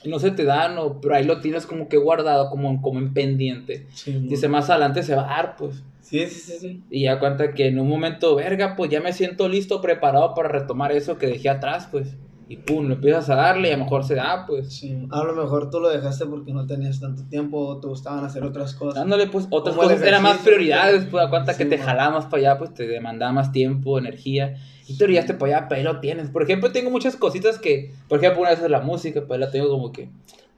no 0.04 0.18
se 0.20 0.30
te 0.30 0.44
da, 0.44 0.68
no, 0.68 1.00
pero 1.00 1.16
ahí 1.16 1.24
lo 1.24 1.40
tienes 1.40 1.66
como 1.66 1.88
que 1.88 1.96
guardado, 1.96 2.48
como, 2.50 2.80
como 2.80 2.98
en 3.00 3.12
pendiente. 3.12 3.86
Sí, 3.92 4.12
Dice, 4.28 4.46
más 4.48 4.70
adelante 4.70 5.02
se 5.02 5.16
va 5.16 5.24
a 5.24 5.36
dar, 5.36 5.56
pues. 5.56 5.82
sí, 6.00 6.26
sí, 6.26 6.40
sí, 6.40 6.58
sí. 6.60 6.82
Y 6.90 7.04
ya 7.04 7.18
cuenta 7.18 7.54
que 7.54 7.66
en 7.66 7.78
un 7.80 7.88
momento, 7.88 8.36
verga, 8.36 8.76
pues 8.76 8.90
ya 8.90 9.00
me 9.00 9.12
siento 9.12 9.48
listo, 9.48 9.80
preparado 9.80 10.34
para 10.34 10.48
retomar 10.48 10.92
eso 10.92 11.18
que 11.18 11.26
dejé 11.26 11.48
atrás, 11.48 11.88
pues. 11.90 12.08
Y 12.48 12.58
pum, 12.58 12.86
lo 12.86 12.94
empiezas 12.94 13.28
a 13.28 13.34
darle 13.34 13.70
y 13.70 13.72
a 13.72 13.76
lo 13.76 13.84
mejor 13.84 14.04
se 14.04 14.14
da, 14.14 14.46
pues. 14.46 14.72
Sí, 14.72 14.96
a 15.10 15.24
lo 15.24 15.34
mejor 15.34 15.68
tú 15.68 15.80
lo 15.80 15.88
dejaste 15.88 16.26
porque 16.26 16.52
no 16.52 16.64
tenías 16.66 17.00
tanto 17.00 17.24
tiempo 17.28 17.58
o 17.58 17.80
te 17.80 17.88
gustaban 17.88 18.24
hacer 18.24 18.44
otras 18.44 18.72
cosas. 18.74 18.94
Dándole, 18.94 19.26
pues, 19.26 19.48
otras 19.50 19.74
cosas, 19.74 20.00
eran 20.02 20.22
más 20.22 20.38
prioridades, 20.38 21.06
pues, 21.10 21.26
a 21.26 21.28
cuenta 21.28 21.56
que 21.56 21.64
Sí, 21.64 21.70
te 21.70 21.76
man. 21.76 21.86
jalaba 21.86 22.10
más 22.18 22.26
para 22.26 22.36
allá, 22.38 22.58
pues, 22.58 22.72
te 22.72 22.86
demandaba 22.86 23.32
más 23.32 23.50
tiempo, 23.50 23.98
energía. 23.98 24.54
Y 24.86 24.96
te 24.96 25.02
orillaste 25.02 25.34
para 25.34 25.56
allá, 25.58 25.68
pero 25.68 25.78
ahí 25.80 25.84
lo 25.84 25.98
tienes. 25.98 26.30
Por 26.30 26.44
ejemplo, 26.44 26.70
tengo 26.70 26.90
muchas 26.90 27.16
cositas 27.16 27.58
que, 27.58 27.92
por 28.08 28.18
ejemplo, 28.18 28.42
una 28.42 28.50
vez 28.50 28.62
es 28.62 28.70
la 28.70 28.80
música, 28.80 29.24
pues 29.26 29.40
la 29.40 29.50
tengo 29.50 29.68
como 29.68 29.90
que 29.90 30.08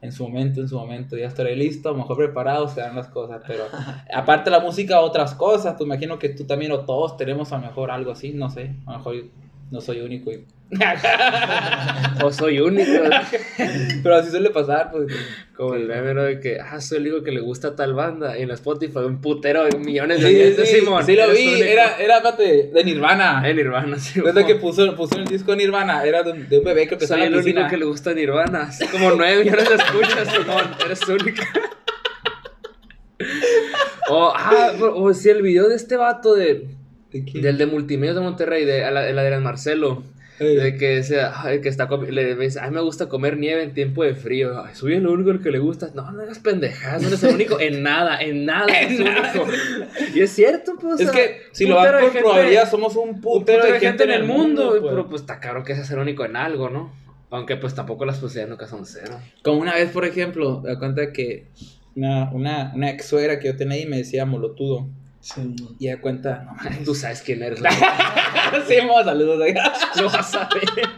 en 0.01 0.11
su 0.11 0.23
momento, 0.23 0.61
en 0.61 0.69
su 0.69 0.77
momento, 0.77 1.17
ya 1.17 1.25
estaré 1.25 1.55
listo, 1.55 1.93
mejor 1.95 2.15
preparado, 2.17 2.67
se 2.67 2.81
dan 2.81 2.95
las 2.95 3.07
cosas, 3.07 3.41
pero 3.47 3.63
aparte 4.13 4.51
de 4.51 4.57
la 4.57 4.63
música, 4.63 5.01
otras 5.01 5.33
cosas, 5.33 5.73
pues 5.77 5.87
imagino 5.87 6.19
que 6.19 6.29
tú 6.29 6.45
también 6.45 6.71
o 6.71 6.81
todos 6.81 7.17
tenemos 7.17 7.51
a 7.51 7.57
lo 7.57 7.65
mejor 7.65 7.89
algo 7.91 8.11
así, 8.11 8.31
no 8.31 8.49
sé, 8.49 8.75
a 8.85 8.91
lo 8.91 8.97
mejor 8.99 9.15
no 9.71 9.81
soy 9.81 10.01
único, 10.01 10.31
y- 10.31 10.45
O 12.23 12.31
soy 12.31 12.59
único. 12.59 12.91
pero 14.03 14.15
así 14.17 14.29
suele 14.29 14.49
pasar, 14.51 14.91
pues. 14.91 15.07
Como 15.55 15.73
el 15.75 15.87
meme, 15.87 16.13
¿no? 16.13 16.23
De 16.23 16.39
que, 16.39 16.59
ah, 16.59 16.79
soy 16.79 16.99
el 16.99 17.07
único 17.07 17.23
que 17.23 17.31
le 17.31 17.39
gusta 17.41 17.75
tal 17.75 17.93
banda. 17.93 18.37
Y 18.37 18.43
en 18.43 18.51
Spotify 18.51 18.99
un 18.99 19.19
putero 19.19 19.63
de 19.65 19.77
millones 19.77 20.21
de 20.21 20.29
Sí, 20.29 20.35
oyentes, 20.35 20.69
sí, 20.69 20.75
Simón. 20.79 21.05
sí 21.05 21.15
lo 21.15 21.29
vi, 21.31 21.47
único. 21.47 21.63
era, 21.65 21.97
era 21.97 22.21
de 22.73 22.83
Nirvana. 22.83 23.41
En 23.49 23.55
Nirvana, 23.57 23.97
sí. 23.99 24.21
Desde 24.21 24.45
que 24.45 24.55
puso, 24.55 24.95
puso 24.95 25.17
el 25.17 25.25
disco 25.25 25.55
Nirvana, 25.55 26.03
era 26.03 26.21
de, 26.23 26.31
un- 26.33 26.47
de 26.49 26.59
un 26.59 26.63
bebé 26.65 26.87
que 26.87 26.95
soy 26.95 27.03
está 27.03 27.15
en 27.17 27.33
el 27.33 27.39
único 27.39 27.67
que 27.67 27.77
le 27.77 27.85
gusta 27.85 28.13
Nirvana. 28.13 28.61
Así 28.69 28.85
como 28.87 29.11
nueve 29.11 29.43
millones 29.43 29.69
de 29.69 29.75
escuchas, 29.75 30.27
Simón. 30.33 30.71
Eres 30.85 31.07
única. 31.07 31.47
O, 34.11 34.31
ah, 34.35 34.71
o 34.95 35.13
sí, 35.13 35.29
el 35.29 35.41
video 35.43 35.67
de 35.69 35.75
este 35.75 35.95
vato 35.95 36.33
de, 36.33 36.67
¿De 37.11 37.41
del 37.41 37.57
de 37.57 37.65
Multimedia 37.65 38.13
de 38.13 38.21
Monterrey, 38.21 38.65
de, 38.65 38.83
a 38.85 38.91
la- 38.91 39.09
el 39.09 39.17
Adrián 39.17 39.43
Marcelo. 39.43 40.03
De 40.39 40.77
que 40.77 40.87
decía, 40.95 41.33
ay, 41.35 41.59
que 41.59 41.67
está 41.67 41.89
le 42.09 42.33
dice, 42.37 42.61
ay, 42.61 42.71
me 42.71 42.79
gusta 42.79 43.09
comer 43.09 43.35
nieve 43.35 43.61
en 43.61 43.73
tiempo 43.73 44.05
de 44.05 44.15
frío. 44.15 44.63
Ay, 44.63 44.73
soy 44.73 44.93
el 44.93 45.05
único 45.05 45.31
al 45.31 45.41
que 45.41 45.51
le 45.51 45.59
gusta. 45.59 45.89
No, 45.93 46.09
no 46.13 46.21
eres 46.21 46.39
pendejadas, 46.39 47.01
no 47.01 47.09
eres 47.09 47.21
el 47.23 47.35
único. 47.35 47.59
En 47.59 47.83
nada, 47.83 48.21
en 48.21 48.45
nada 48.45 48.67
eres 48.79 48.99
único. 49.01 49.47
Y 50.15 50.21
es 50.21 50.31
cierto, 50.31 50.75
pues. 50.79 50.97
o 51.01 51.03
Es 51.03 51.11
sea, 51.11 51.19
que 51.19 51.41
si 51.51 51.65
lo 51.65 51.75
vas 51.75 51.87
de 51.87 51.91
por 51.91 52.01
gente- 52.03 52.19
probabilidad, 52.19 52.69
somos 52.71 52.95
un 52.95 53.09
un 53.09 53.21
putero 53.21 53.65
de 53.65 53.81
gente 53.81 54.05
en 54.05 54.11
el 54.11 54.23
mundo. 54.23 54.69
pues. 54.79 54.81
Pero 54.89 55.09
pues 55.09 55.21
está 55.23 55.41
caro 55.41 55.65
que 55.65 55.75
seas 55.75 55.91
el 55.91 55.99
único 55.99 56.23
en 56.23 56.37
algo, 56.37 56.69
¿no? 56.69 56.93
Aunque 57.31 57.57
pues 57.57 57.75
tampoco 57.75 58.05
las 58.05 58.19
posibilidades 58.19 58.49
nunca 58.49 58.67
son 58.67 58.85
cero. 58.85 59.19
Como 59.43 59.59
una 59.59 59.73
vez, 59.75 59.89
por 59.91 60.05
ejemplo, 60.05 60.61
me 60.61 60.69
da 60.69 60.79
cuenta 60.79 61.11
que 61.11 61.47
una, 61.97 62.31
una, 62.31 62.71
una 62.73 62.89
ex 62.91 63.07
suegra 63.07 63.39
que 63.39 63.47
yo 63.47 63.57
tenía 63.57 63.75
ahí 63.75 63.85
me 63.85 63.97
decía 63.97 64.25
molotudo. 64.25 64.87
Sí. 65.21 65.55
Y 65.79 65.87
da 65.87 65.99
cuenta, 65.99 66.43
no 66.45 66.53
mames. 66.53 66.83
Tú 66.83 66.95
sabes 66.95 67.21
quién 67.21 67.43
eres. 67.43 67.59
sí, 68.67 68.75
mo, 68.85 69.03
saludos. 69.03 69.39
Lo 69.97 70.09
vas 70.09 70.35
a 70.35 70.49
ver. 70.53 70.89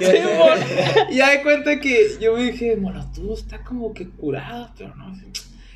Sí, 0.00 0.18
mo. 0.36 0.46
Y 1.10 1.18
da 1.18 1.42
cuenta 1.42 1.80
que 1.80 2.16
yo 2.20 2.34
me 2.34 2.44
dije, 2.44 2.76
molotudo 2.76 3.34
está 3.34 3.62
como 3.64 3.94
que 3.94 4.08
curado, 4.08 4.70
pero 4.76 4.94
no. 4.94 5.14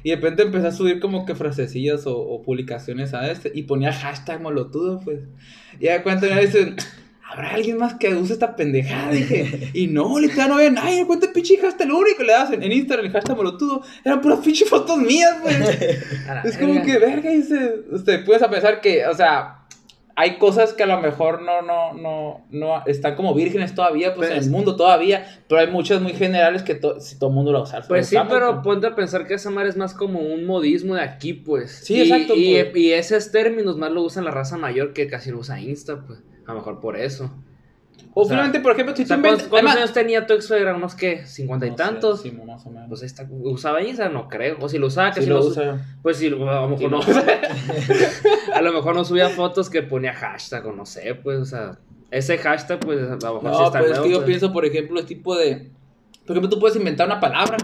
Y 0.03 0.11
de 0.11 0.17
repente 0.17 0.43
empecé 0.43 0.67
a 0.67 0.73
subir 0.73 1.01
como 1.01 1.27
que 1.27 1.35
frasecillas 1.35 2.07
o, 2.07 2.17
o 2.19 2.43
publicaciones 2.43 3.13
a 3.13 3.31
este 3.31 3.53
y 3.55 3.65
ponía 3.65 3.93
hashtag 3.93 4.41
molotudo, 4.41 5.01
pues. 5.01 5.21
Y 5.79 5.87
da 5.87 6.03
cuenta 6.03 6.27
me 6.27 6.41
dicen, 6.41 6.77
¿habrá 7.31 7.51
alguien 7.51 7.79
más 7.79 7.95
que 7.95 8.15
use 8.15 8.33
esta 8.33 8.57
pendejada? 8.57 9.13
Dije, 9.13 9.71
y 9.73 9.87
no, 9.87 10.19
literal 10.19 10.49
no 10.49 10.55
había 10.57 10.71
nadie, 10.71 11.07
cuenta 11.07 11.29
pinche 11.33 11.57
hashtag, 11.59 11.89
lo 11.89 11.99
único 11.99 12.19
que 12.19 12.25
le 12.25 12.33
das 12.33 12.51
en, 12.53 12.63
en 12.63 12.73
Instagram, 12.73 13.07
el 13.07 13.13
hashtag 13.13 13.37
molotudo, 13.37 13.83
eran 14.05 14.21
puras 14.21 14.41
pinche 14.41 14.65
fotos 14.65 14.99
mías, 14.99 15.37
pues. 15.43 15.59
La 16.27 16.41
Es 16.45 16.57
como 16.59 16.75
verga. 16.75 16.87
que, 16.87 16.99
verga, 16.99 17.31
dice, 17.31 17.75
usted 17.91 18.25
puedes 18.25 18.43
a 18.43 18.51
pensar 18.51 18.81
que, 18.81 19.07
o 19.07 19.15
sea, 19.15 19.57
hay 20.17 20.37
cosas 20.37 20.75
que 20.75 20.83
a 20.83 20.87
lo 20.87 21.01
mejor 21.01 21.41
no, 21.41 21.63
no, 21.63 21.95
no, 21.95 22.45
no, 22.51 22.85
están 22.87 23.15
como 23.15 23.33
vírgenes 23.33 23.75
todavía, 23.75 24.15
pues, 24.15 24.29
Pues- 24.29 24.39
en 24.39 24.45
el 24.45 24.51
mundo 24.51 24.77
todavía, 24.77 25.25
pero 25.49 25.61
hay 25.63 25.69
muchas 25.69 26.03
muy 26.03 26.13
generales 26.13 26.63
que 26.63 26.75
to- 26.75 27.01
si 27.01 27.19
todo 27.19 27.31
el 27.31 27.37
mundo 27.37 27.53
lo 27.53 27.63
usa. 27.63 27.81
Pues 27.89 28.09
sí, 28.09 28.17
lo 28.17 28.23
usamos, 28.23 28.35
pero 28.39 28.53
pues. 28.55 28.65
ponte 28.65 28.87
a 28.89 28.95
pensar 28.95 29.27
que 29.27 29.35
esa 29.35 29.49
madre 29.51 29.71
es 29.71 29.77
más 29.79 29.95
como 29.95 30.19
un 30.19 30.45
modismo 30.45 30.95
de 30.97 31.03
aquí, 31.03 31.33
pues. 31.33 31.71
Sí, 31.85 31.95
y, 31.95 32.01
exacto, 32.03 32.35
Y, 32.37 32.63
pues. 32.65 32.77
y 32.77 32.93
esos 32.93 33.31
términos 33.31 33.79
más 33.79 33.93
lo 33.93 34.03
usan 34.03 34.25
la 34.25 34.31
raza 34.31 34.59
mayor 34.59 34.93
que 34.93 35.07
casi 35.07 35.31
no 35.31 35.39
usa 35.39 35.59
Insta, 35.61 36.01
pues. 36.07 36.19
A 36.51 36.55
lo 36.55 36.61
mejor 36.61 36.81
por 36.81 36.97
eso. 36.97 37.31
O 38.13 38.23
o 38.23 38.25
sea, 38.25 38.31
simplemente, 38.31 38.61
por 38.61 38.73
ejemplo, 38.73 38.97
si 38.97 39.03
O 39.03 39.07
sea. 39.07 39.21
¿cuántos, 39.21 39.49
cuántos 39.49 39.77
años 39.77 39.93
tenía 39.93 40.27
tu 40.27 40.33
ex 40.35 40.47
suegra? 40.47 40.75
¿Unos 40.75 40.95
qué? 40.95 41.27
¿Cincuenta 41.27 41.67
y 41.67 41.71
No 41.71 41.77
sé, 41.77 41.83
tantos? 41.85 42.23
sí, 42.23 42.33
más 42.33 42.67
o 42.67 42.71
menos. 42.71 42.89
Pues 42.89 43.03
está, 43.03 43.27
¿usaba 43.31 43.83
Insta? 43.83 44.09
No 44.09 44.27
creo. 44.29 44.57
O 44.61 44.69
si 44.69 44.79
lo 44.79 44.87
usaba, 44.89 45.11
que 45.13 45.21
Sí 45.21 45.25
si 45.25 45.31
lo 45.31 45.39
lo 45.41 45.47
usa. 45.47 45.87
Pues 46.03 46.17
sí, 46.17 46.27
a 46.27 46.31
lo 46.31 46.69
mejor 46.69 46.79
Sí, 46.79 46.87
no. 46.89 47.01
a 48.55 48.63
lo 48.63 48.73
mejor 48.73 48.95
no 48.95 49.05
subía 49.05 49.29
fotos 49.29 49.71
que 49.71 49.83
ponía 49.83 50.13
hashtag 50.15 50.67
o 50.67 50.73
no 50.73 50.87
sé, 50.87 51.15
pues, 51.15 51.39
o 51.39 51.45
sea. 51.45 51.79
Ese 52.11 52.39
hashtag, 52.39 52.81
pues, 52.81 52.99
a 53.03 53.15
lo 53.15 53.35
mejor 53.43 53.53
sí 53.53 53.59
No, 53.61 53.67
está 53.67 53.79
pues 53.79 53.91
es 53.93 53.99
nuevo, 53.99 54.05
que 54.05 54.11
yo 54.11 54.17
pues. 54.19 54.27
pienso, 54.27 54.53
por 54.53 54.65
ejemplo, 54.65 54.99
el 54.99 55.07
tipo 55.07 55.37
de... 55.37 55.71
Por 56.27 56.37
ejemplo, 56.37 56.49
tú 56.51 56.59
puedes 56.59 56.77
inventar 56.77 57.07
una 57.07 57.21
palabra. 57.21 57.57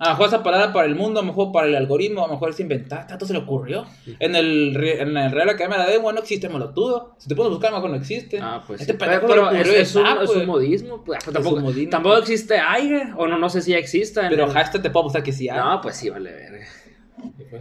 A 0.00 0.04
lo 0.06 0.10
mejor 0.12 0.28
esa 0.28 0.42
palabra 0.42 0.72
para 0.72 0.86
el 0.86 0.94
mundo, 0.94 1.20
a 1.20 1.22
lo 1.22 1.28
mejor 1.28 1.52
para 1.52 1.66
el 1.68 1.76
algoritmo, 1.76 2.24
a 2.24 2.26
lo 2.26 2.32
mejor 2.32 2.50
es 2.50 2.58
inventar, 2.60 3.06
tanto 3.06 3.26
se 3.26 3.34
le 3.34 3.38
ocurrió. 3.40 3.84
En 4.18 4.34
el, 4.34 4.74
en 4.82 5.16
el 5.16 5.30
Real 5.30 5.50
Academia 5.50 5.76
de 5.78 5.84
la 5.84 5.90
Lengua 5.90 6.12
no 6.14 6.20
existe 6.20 6.48
molotudo. 6.48 7.14
Si 7.18 7.28
te 7.28 7.36
pones 7.36 7.48
a 7.48 7.50
buscar, 7.50 7.68
a 7.68 7.72
lo 7.72 7.76
mejor 7.78 7.90
no 7.90 7.96
existe. 7.96 8.40
Ah, 8.40 8.64
pues 8.66 8.80
Este 8.80 8.94
sí. 8.94 8.98
Pero, 8.98 9.20
se 9.20 9.26
pero 9.28 9.50
es, 9.52 9.68
es 9.68 9.94
un, 9.96 10.06
es 10.06 10.14
pues. 10.24 10.30
un 10.30 10.46
modismo, 10.46 11.04
pues, 11.04 11.18
Es 11.26 11.32
tampoco, 11.32 11.56
un 11.56 11.62
modismo, 11.64 11.90
tampoco 11.90 12.14
pues. 12.16 12.30
existe 12.30 12.58
aire, 12.58 13.12
o 13.16 13.26
no, 13.28 13.36
no 13.38 13.50
sé 13.50 13.60
si 13.60 13.72
ya 13.72 13.76
exista. 13.78 14.26
Pero 14.30 14.46
el- 14.46 14.50
hashtag 14.52 14.80
te 14.82 14.88
puedo 14.90 15.04
mostrar 15.04 15.22
que 15.22 15.32
sí 15.32 15.48
hay. 15.50 15.58
No, 15.58 15.80
pues 15.82 15.96
sí, 15.96 16.08
vale 16.08 16.32
verga. 16.32 16.66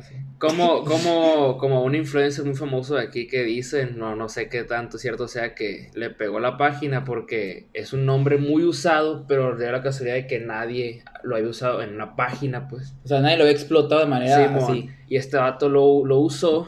Sí. 0.08 0.16
Como, 0.38 0.84
como, 0.86 1.58
como 1.58 1.84
un 1.84 1.96
influencer 1.96 2.46
muy 2.46 2.56
famoso 2.56 2.96
de 2.96 3.02
aquí 3.04 3.28
que 3.28 3.44
dice, 3.44 3.88
no, 3.88 4.16
no 4.16 4.30
sé 4.30 4.48
qué 4.50 4.64
tanto 4.64 4.98
cierto 4.98 5.28
sea, 5.28 5.56
que 5.56 5.90
le 5.94 6.10
pegó 6.10 6.40
la 6.40 6.58
página 6.58 7.04
porque 7.04 7.68
es 7.74 7.92
un 7.94 8.06
nombre 8.06 8.38
muy 8.38 8.64
usado, 8.64 9.26
pero 9.28 9.56
de 9.58 9.72
la 9.72 9.82
casualidad 9.82 10.16
de 10.16 10.28
que 10.28 10.40
nadie 10.40 11.04
lo 11.24 11.36
había 11.36 11.50
usado 11.50 11.82
en 11.82 11.94
una 11.96 12.16
página, 12.16 12.68
pues. 12.68 12.94
O 13.04 13.08
sea, 13.08 13.20
nadie 13.20 13.38
lo 13.38 13.44
había 13.44 13.54
explotado 13.54 14.02
de 14.02 14.08
manera 14.08 14.48
Simón. 14.48 14.64
así. 14.64 14.90
Y 15.10 15.16
este 15.18 15.38
vato 15.38 15.68
lo, 15.70 16.06
lo 16.06 16.20
usó. 16.20 16.68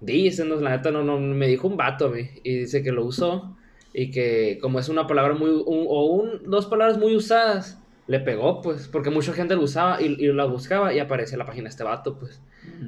Dicen, 0.00 0.48
la 0.62 0.70
neta 0.76 0.90
no, 0.90 1.02
no, 1.02 1.18
me 1.18 1.46
dijo 1.48 1.66
un 1.68 1.76
vato 1.76 2.06
a 2.06 2.10
mí. 2.10 2.28
Y 2.44 2.58
dice 2.58 2.82
que 2.82 2.92
lo 2.92 3.04
usó. 3.04 3.56
Y 3.94 4.10
que 4.10 4.58
como 4.60 4.78
es 4.78 4.88
una 4.88 5.06
palabra 5.06 5.34
muy, 5.34 5.50
un- 5.50 5.64
o 5.88 6.06
un, 6.06 6.50
dos 6.50 6.66
palabras 6.66 6.98
muy 6.98 7.16
usadas, 7.16 7.77
le 8.08 8.20
pegó, 8.20 8.60
pues. 8.62 8.88
Porque 8.88 9.10
mucha 9.10 9.32
gente 9.32 9.54
lo 9.54 9.62
usaba 9.62 10.00
y, 10.02 10.06
y 10.18 10.32
la 10.32 10.44
buscaba 10.46 10.92
y 10.92 10.98
aparecía 10.98 11.34
en 11.34 11.40
la 11.40 11.46
página 11.46 11.68
este 11.68 11.84
vato, 11.84 12.18
pues. 12.18 12.42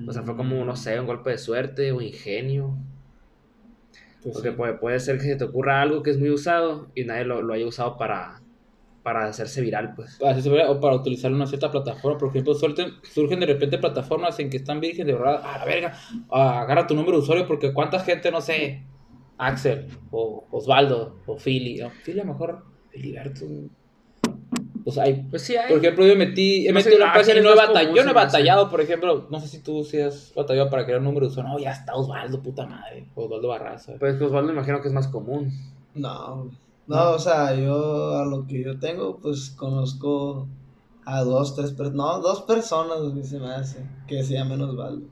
O 0.08 0.12
sea, 0.12 0.22
fue 0.22 0.36
como, 0.36 0.64
no 0.64 0.76
sé, 0.76 0.98
un 0.98 1.06
golpe 1.06 1.30
de 1.30 1.38
suerte 1.38 1.92
o 1.92 2.00
ingenio. 2.00 2.76
Pues 4.22 4.34
Porque 4.34 4.50
sí. 4.50 4.56
puede, 4.56 4.74
puede 4.74 5.00
ser 5.00 5.16
que 5.16 5.24
se 5.24 5.36
te 5.36 5.44
ocurra 5.44 5.80
algo 5.80 6.02
que 6.02 6.10
es 6.10 6.18
muy 6.18 6.30
usado 6.30 6.88
y 6.94 7.04
nadie 7.04 7.24
lo, 7.24 7.40
lo 7.42 7.54
haya 7.54 7.66
usado 7.66 7.96
para, 7.96 8.42
para 9.02 9.24
hacerse 9.26 9.60
viral, 9.62 9.94
pues. 9.94 10.20
Así 10.22 10.42
se 10.42 10.50
ve, 10.50 10.64
o 10.66 10.78
para 10.80 10.96
utilizar 10.96 11.32
una 11.32 11.46
cierta 11.46 11.70
plataforma. 11.70 12.18
Por 12.18 12.28
ejemplo, 12.28 12.54
suelten- 12.54 12.94
surgen 13.02 13.40
de 13.40 13.46
repente 13.46 13.78
plataformas 13.78 14.38
en 14.40 14.50
que 14.50 14.58
están 14.58 14.80
virgen 14.80 15.06
de 15.06 15.14
verdad. 15.14 15.40
A 15.44 15.58
la 15.58 15.64
verga, 15.64 15.94
agarra 16.30 16.86
tu 16.86 16.94
número 16.94 17.16
de 17.16 17.22
usuario 17.22 17.46
porque 17.46 17.72
cuánta 17.72 18.00
gente, 18.00 18.30
no 18.30 18.40
sé, 18.42 18.84
Axel, 19.38 19.86
o 20.10 20.46
Osvaldo, 20.50 21.16
o 21.26 21.38
Philly. 21.38 21.78
No, 21.78 21.90
Philly 22.04 22.20
a 22.20 22.24
lo 22.24 22.32
mejor, 22.32 22.64
Filiberto. 22.90 23.46
Pues 24.84 24.98
hay. 24.98 25.26
Pues 25.30 25.42
sí, 25.42 25.56
hay. 25.56 25.68
Por 25.68 25.78
ejemplo, 25.78 26.06
yo 26.06 26.16
metí, 26.16 26.66
he 26.66 26.72
No 26.72 26.80
sé, 26.80 26.90
metido 26.90 27.04
una 27.04 27.12
Axel 27.12 27.34
página 27.34 27.40
y 27.40 27.42
no 27.42 27.52
he 27.52 27.66
batallado. 27.66 27.96
Yo 27.96 28.04
no 28.04 28.10
he 28.10 28.14
batallado, 28.14 28.70
por 28.70 28.80
ejemplo, 28.80 29.26
no 29.30 29.40
sé 29.40 29.48
si 29.48 29.58
tú 29.60 29.84
sí 29.84 30.00
has 30.00 30.32
batallado 30.34 30.70
para 30.70 30.84
crear 30.84 30.98
un 30.98 31.04
número 31.04 31.26
de 31.26 31.32
usuario. 31.32 31.52
No, 31.52 31.58
ya 31.58 31.72
está 31.72 31.94
Osvaldo, 31.94 32.42
puta 32.42 32.66
madre. 32.66 33.06
Osvaldo 33.14 33.48
Barraza. 33.48 33.94
Pues 33.98 34.16
que 34.16 34.24
Osvaldo 34.24 34.48
me 34.48 34.54
imagino 34.54 34.80
que 34.80 34.88
es 34.88 34.94
más 34.94 35.08
común. 35.08 35.52
No, 35.94 36.50
no, 36.86 37.10
o 37.10 37.18
sea, 37.18 37.54
yo 37.54 38.18
a 38.18 38.24
lo 38.24 38.46
que 38.46 38.64
yo 38.64 38.78
tengo, 38.78 39.18
pues 39.18 39.50
conozco 39.50 40.48
a 41.04 41.22
dos, 41.22 41.54
tres 41.54 41.72
personas, 41.72 41.96
no, 41.96 42.20
dos 42.20 42.42
personas, 42.42 42.98
güey, 43.00 43.24
se 43.24 43.38
me 43.38 43.48
hace, 43.48 43.84
que 44.06 44.22
se 44.22 44.34
llaman 44.34 44.60
Osvaldo. 44.60 45.06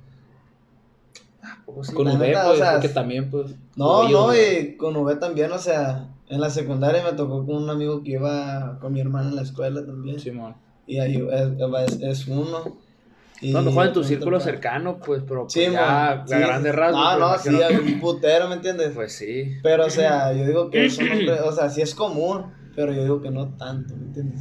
Poco 1.64 1.84
sí. 1.84 1.94
Con 1.94 2.06
la 2.06 2.14
V, 2.14 2.26
neta, 2.26 2.44
o 2.44 2.48
pues, 2.48 2.58
sea, 2.58 2.72
porque 2.72 2.88
también, 2.88 3.30
pues. 3.30 3.54
No, 3.76 4.08
no, 4.08 4.34
y 4.34 4.76
con 4.76 4.96
V 4.96 5.16
también, 5.16 5.52
o 5.52 5.58
sea, 5.58 6.08
en 6.28 6.40
la 6.40 6.50
secundaria 6.50 7.02
me 7.02 7.12
tocó 7.12 7.44
con 7.46 7.56
un 7.56 7.70
amigo 7.70 8.02
que 8.02 8.12
iba 8.12 8.78
con 8.80 8.92
mi 8.92 9.00
hermana 9.00 9.30
en 9.30 9.36
la 9.36 9.42
escuela 9.42 9.84
también. 9.84 10.18
Simón. 10.20 10.54
Y 10.86 10.98
ahí 10.98 11.22
es, 11.32 12.00
es, 12.00 12.28
uno. 12.28 12.78
Y 13.40 13.52
lo 13.52 13.62
mejor 13.62 13.86
en 13.86 13.92
tu 13.92 14.02
círculo 14.02 14.40
cercano, 14.40 14.98
pues, 14.98 15.22
pero 15.26 15.42
pues, 15.42 15.52
Sí, 15.52 15.62
ya 15.62 15.70
mon, 15.70 15.78
a 15.80 16.24
sí. 16.26 16.34
grandes 16.34 16.74
rasgos. 16.74 17.18
No, 17.18 17.28
pues, 17.28 17.52
no, 17.52 17.58
sí, 17.58 17.62
hay 17.62 17.76
un 17.76 18.00
putero, 18.00 18.48
¿me 18.48 18.54
entiendes? 18.54 18.92
Pues 18.94 19.12
sí. 19.12 19.56
Pero, 19.62 19.86
o 19.86 19.90
sea, 19.90 20.32
yo 20.32 20.46
digo 20.46 20.70
que 20.70 20.86
es 20.86 20.98
un 20.98 21.10
hombre, 21.10 21.40
o 21.40 21.52
sea, 21.52 21.68
sí 21.70 21.82
es 21.82 21.94
común, 21.94 22.46
pero 22.74 22.92
yo 22.92 23.02
digo 23.02 23.22
que 23.22 23.30
no 23.30 23.48
tanto, 23.56 23.94
¿me 23.96 24.06
entiendes? 24.06 24.40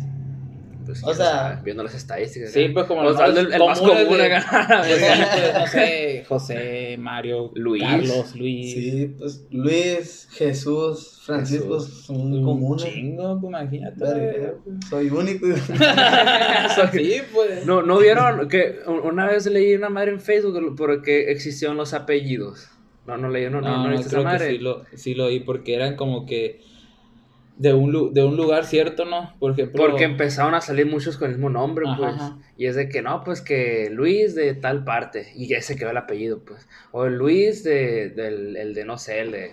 Pues, 0.88 1.03
O 1.03 1.13
sea- 1.13 1.62
viendo 1.63 1.84
las 1.84 1.94
estadísticas. 1.94 2.51
Sí, 2.51 2.70
pues 2.70 2.86
como 2.88 3.01
Osvaldo, 3.01 3.41
el, 3.41 3.53
el 3.53 3.60
más 3.63 3.79
comunes 3.79 4.03
común 4.06 4.17
de- 4.20 4.36
acá. 4.36 4.67
Pues, 4.88 5.00
sí, 5.00 5.06
pues, 5.06 5.53
no 5.60 5.67
sé, 5.67 6.25
José, 6.27 6.96
Mario, 7.00 7.51
Luis. 7.56 7.84
Carlos, 7.84 8.36
Luis. 8.36 8.74
Sí, 8.74 9.15
pues 9.20 9.46
Luis, 9.51 10.27
Jesús, 10.32 11.22
Francisco 11.25 11.79
Jesús. 11.79 12.06
son 12.06 12.34
Un 12.34 12.44
comunes. 12.44 12.86
chingo, 12.86 13.39
pues 13.39 13.50
imagínate. 13.51 14.00
Verga, 14.03 14.53
soy 14.89 15.10
único. 15.10 15.46
sí, 16.94 17.13
pues. 17.34 17.65
No, 17.65 17.82
¿no 17.82 17.98
vieron 18.00 18.48
que 18.48 18.79
una 19.03 19.27
vez 19.27 19.46
leí 19.48 19.74
una 19.75 19.89
madre 19.89 20.12
en 20.12 20.22
Facebook 20.22 20.75
porque 20.75 21.32
existieron 21.32 21.77
los 21.77 21.94
apellidos? 21.94 22.70
No, 23.06 23.17
no 23.17 23.29
leí, 23.29 23.46
no, 23.46 23.62
no, 23.62 23.70
No, 23.70 23.77
no, 23.77 23.84
no, 23.84 23.89
leíste 23.91 24.08
esa 24.08 24.10
creo 24.17 24.22
que 24.24 24.25
madre. 24.25 24.50
sí 24.51 24.58
lo, 24.58 24.84
sí 24.96 25.13
lo 25.15 25.25
oí 25.25 25.39
porque 25.39 25.74
eran 25.75 25.96
como 25.96 26.25
que 26.25 26.60
de 27.57 27.73
un, 27.73 27.91
lu- 27.91 28.13
de 28.13 28.23
un 28.23 28.37
lugar 28.37 28.65
cierto, 28.65 29.05
¿no? 29.05 29.33
Por 29.39 29.51
ejemplo. 29.51 29.83
Porque 29.83 30.03
empezaron 30.03 30.53
a 30.53 30.61
salir 30.61 30.85
muchos 30.85 31.17
con 31.17 31.29
el 31.29 31.35
mismo 31.35 31.49
nombre, 31.49 31.85
Ajá, 31.87 31.97
pues. 31.97 32.13
ajá. 32.15 32.37
Y 32.55 32.65
es 32.67 32.75
de 32.75 32.87
que 32.89 33.01
no, 33.01 33.23
pues 33.23 33.41
que 33.41 33.89
Luis 33.91 34.35
de 34.35 34.53
tal 34.53 34.83
parte. 34.83 35.31
Y 35.35 35.47
ya 35.47 35.61
se 35.61 35.75
quedó 35.75 35.89
el 35.89 35.97
apellido, 35.97 36.39
pues. 36.45 36.67
O 36.91 37.05
el 37.05 37.15
Luis 37.15 37.63
de, 37.63 38.09
del 38.09 38.55
el 38.57 38.73
de, 38.73 38.85
no 38.85 38.97
sé, 38.97 39.19
el 39.21 39.31
de. 39.31 39.51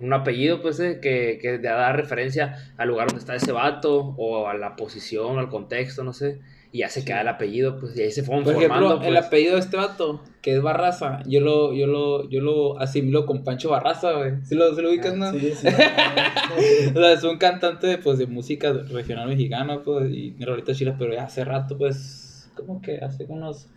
Un 0.00 0.12
apellido, 0.12 0.60
pues, 0.60 0.80
eh, 0.80 0.98
que, 1.00 1.38
que 1.40 1.58
da 1.58 1.92
referencia 1.92 2.72
al 2.76 2.88
lugar 2.88 3.06
donde 3.06 3.20
está 3.20 3.36
ese 3.36 3.52
vato, 3.52 4.14
o 4.18 4.48
a 4.48 4.54
la 4.54 4.76
posición, 4.76 5.38
al 5.38 5.48
contexto, 5.48 6.02
no 6.04 6.12
sé. 6.12 6.40
Y 6.74 6.78
ya 6.78 6.88
se 6.88 7.04
queda 7.04 7.20
el 7.20 7.28
apellido, 7.28 7.78
pues, 7.78 7.96
y 7.96 8.02
ahí 8.02 8.10
se 8.10 8.24
fueron 8.24 8.42
Por 8.42 8.54
formando, 8.54 8.86
ejemplo, 8.86 9.06
el 9.06 9.14
pues. 9.14 9.26
apellido 9.26 9.54
de 9.54 9.60
este 9.60 9.76
vato, 9.76 10.20
que 10.42 10.56
es 10.56 10.60
Barraza, 10.60 11.20
yo 11.24 11.40
lo, 11.40 11.72
yo 11.72 11.86
lo, 11.86 12.28
yo 12.28 12.40
lo 12.40 12.80
asimilo 12.80 13.26
con 13.26 13.44
Pancho 13.44 13.70
Barraza, 13.70 14.10
güey. 14.10 14.44
¿Sí 14.44 14.56
lo, 14.56 14.74
sí 14.74 14.82
lo 14.82 14.88
ubicas, 14.90 15.14
no? 15.16 15.26
Ah, 15.26 15.32
Sí, 15.32 15.52
sí. 15.54 15.68
O 16.96 16.98
sea, 17.00 17.12
es 17.12 17.22
un 17.22 17.38
cantante 17.38 17.96
pues 17.98 18.18
de 18.18 18.26
música 18.26 18.72
regional 18.72 19.28
mexicana, 19.28 19.82
pues, 19.84 20.10
y 20.10 20.34
ahorita 20.44 20.74
chile, 20.74 20.96
pero 20.98 21.14
ya 21.14 21.22
hace 21.26 21.44
rato, 21.44 21.78
pues, 21.78 22.50
como 22.56 22.82
que 22.82 22.98
hace 22.98 23.24
unos 23.28 23.68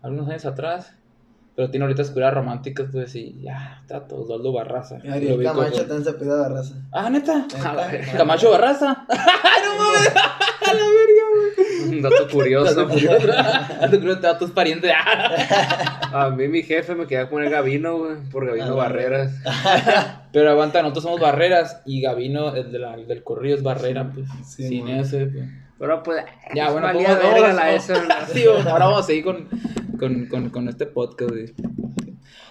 algunos 0.00 0.26
años 0.30 0.46
atrás. 0.46 0.94
Pero 1.54 1.68
tiene 1.68 1.84
ahorita 1.84 2.00
oscuridades 2.00 2.34
románticas, 2.36 2.86
pues, 2.90 3.14
y 3.16 3.42
ya, 3.42 3.82
trato, 3.86 4.16
Osvaldo 4.22 4.52
Barraza. 4.52 4.98
Y 5.04 5.08
Ariel 5.08 5.42
Camacho 5.42 5.70
pues. 5.72 5.86
también 5.88 6.04
se 6.04 6.12
pide 6.14 6.34
de 6.34 6.48
raza. 6.48 6.74
Ah, 6.92 7.10
neta. 7.10 7.46
A 7.62 7.74
la 7.74 7.86
verga. 7.88 8.12
Camacho 8.16 8.50
Barraza. 8.52 9.04
¡Ay, 9.10 9.62
no 9.66 9.84
mames! 9.84 10.08
A 10.16 10.72
la 10.72 10.80
verga, 10.80 11.24
güey. 11.34 11.69
Un 11.88 12.02
dato 12.02 12.28
curioso. 12.30 12.74
Dato 12.74 12.88
curioso, 12.88 14.20
te 14.20 14.34
tus 14.38 14.50
parientes. 14.50 14.92
A 16.12 16.30
mí 16.30 16.48
mi 16.48 16.62
jefe 16.62 16.94
me 16.94 17.06
quería 17.06 17.28
poner 17.30 17.50
Gavino, 17.50 17.98
güey, 17.98 18.16
por 18.30 18.46
Gavino 18.46 18.72
Ah, 18.72 18.74
Barreras. 18.74 19.32
Pero 20.32 20.50
aguanta, 20.50 20.82
nosotros 20.82 21.04
somos 21.04 21.20
barreras 21.20 21.82
y 21.86 22.00
Gavino, 22.00 22.54
el 22.54 22.70
de 22.72 22.78
la- 22.78 22.94
el 22.94 23.06
del 23.06 23.22
corrido, 23.22 23.56
es 23.56 23.62
barrera, 23.62 24.10
pues. 24.12 24.28
Sí, 24.46 24.68
sin 24.68 24.84
man. 24.84 24.98
ese, 25.00 25.26
pues. 25.26 25.44
Pero 25.78 26.02
pues, 26.02 26.24
Ya, 26.54 26.70
bueno, 26.70 26.86
valía 26.88 27.08
¿cómo- 27.18 27.32
verga 27.32 27.54
vamos- 27.54 27.88
la. 27.88 27.94
¿no? 28.18 28.32
Sí, 28.32 28.42
bueno, 28.52 28.70
ahora 28.70 28.84
vamos 28.86 29.00
a 29.00 29.06
seguir 29.06 29.24
con, 29.24 29.48
con, 29.98 30.26
con, 30.26 30.50
con 30.50 30.68
este 30.68 30.86
podcast, 30.86 31.30
güey. 31.30 31.54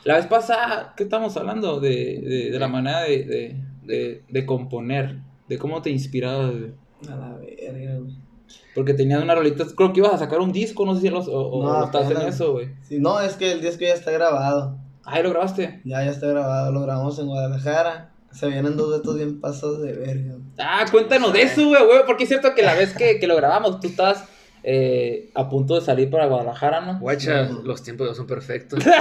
La 0.05 0.15
vez 0.15 0.25
pasada, 0.27 0.93
¿qué 0.97 1.03
estamos 1.03 1.35
hablando? 1.37 1.79
De, 1.79 1.89
de, 2.21 2.51
de 2.51 2.59
la 2.59 2.67
manera 2.67 3.01
de, 3.01 3.23
de, 3.25 3.55
de, 3.83 4.23
de 4.27 4.45
componer, 4.45 5.17
de 5.47 5.57
cómo 5.57 5.81
te 5.81 5.89
inspirabas. 5.89 6.53
A 7.09 7.15
la 7.15 7.35
verga, 7.37 7.97
güey. 7.99 8.17
Porque 8.75 8.93
tenías 8.93 9.21
una 9.21 9.35
rolita, 9.35 9.65
creo 9.75 9.91
que 9.93 9.99
ibas 9.99 10.13
a 10.13 10.17
sacar 10.19 10.39
un 10.39 10.51
disco, 10.51 10.85
no 10.85 10.95
sé 10.95 11.01
si 11.01 11.09
los, 11.09 11.27
o, 11.27 11.33
o- 11.33 11.63
No, 11.63 11.79
o 11.79 11.85
estás 11.85 12.09
en 12.11 12.21
eso, 12.21 12.53
güey. 12.53 12.69
Sí, 12.81 12.99
no, 12.99 13.19
es 13.19 13.33
que 13.35 13.51
el 13.51 13.61
disco 13.61 13.81
ya 13.81 13.93
está 13.93 14.11
grabado. 14.11 14.77
Ahí 15.03 15.23
lo 15.23 15.29
grabaste. 15.31 15.81
Ya, 15.85 16.03
ya 16.03 16.11
está 16.11 16.27
grabado. 16.27 16.71
Lo 16.71 16.81
grabamos 16.81 17.17
en 17.19 17.27
Guadalajara. 17.27 18.11
Se 18.31 18.47
vienen 18.47 18.77
dos 18.77 18.91
vetos 18.91 19.15
bien 19.15 19.41
pasados 19.41 19.81
de 19.81 19.93
verga. 19.93 20.35
Ah, 20.59 20.85
cuéntanos 20.91 21.33
de 21.33 21.41
eso, 21.41 21.67
güey, 21.67 21.83
güey, 21.85 21.99
porque 22.05 22.23
es 22.23 22.29
cierto 22.29 22.53
que 22.53 22.61
la 22.61 22.75
vez 22.75 22.93
que, 22.93 23.19
que 23.19 23.25
lo 23.25 23.35
grabamos, 23.35 23.79
tú 23.79 23.87
estabas 23.87 24.23
eh, 24.61 25.31
a 25.33 25.49
punto 25.49 25.73
de 25.75 25.81
salir 25.81 26.11
para 26.11 26.27
Guadalajara, 26.27 26.81
¿no? 26.81 26.99
Guacha, 26.99 27.47
Sí. 27.47 27.53
los 27.63 27.81
tiempos 27.81 28.07
ya 28.09 28.13
son 28.13 28.27
perfectos. 28.27 28.83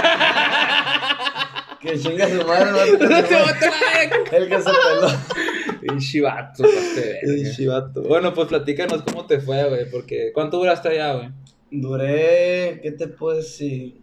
Que 1.81 1.97
chinga 1.97 2.27
su 2.27 2.45
madre, 2.45 2.71
no 2.71 2.77
El 4.37 4.49
que 4.49 4.61
se 4.61 4.69
peló. 4.69 5.07
Y 5.95 5.97
chivato, 5.99 6.63
paste 6.63 7.19
El 7.21 7.55
chivato. 7.55 8.03
Bueno, 8.03 8.33
pues 8.33 8.47
platícanos 8.47 9.03
cómo 9.03 9.25
te 9.25 9.39
fue, 9.39 9.67
güey, 9.69 9.89
porque 9.89 10.31
¿cuánto 10.33 10.57
duraste 10.57 10.89
allá, 10.89 11.13
güey? 11.13 11.29
Duré, 11.71 12.79
¿qué 12.81 12.91
te 12.91 13.07
puedo 13.07 13.37
decir? 13.37 14.01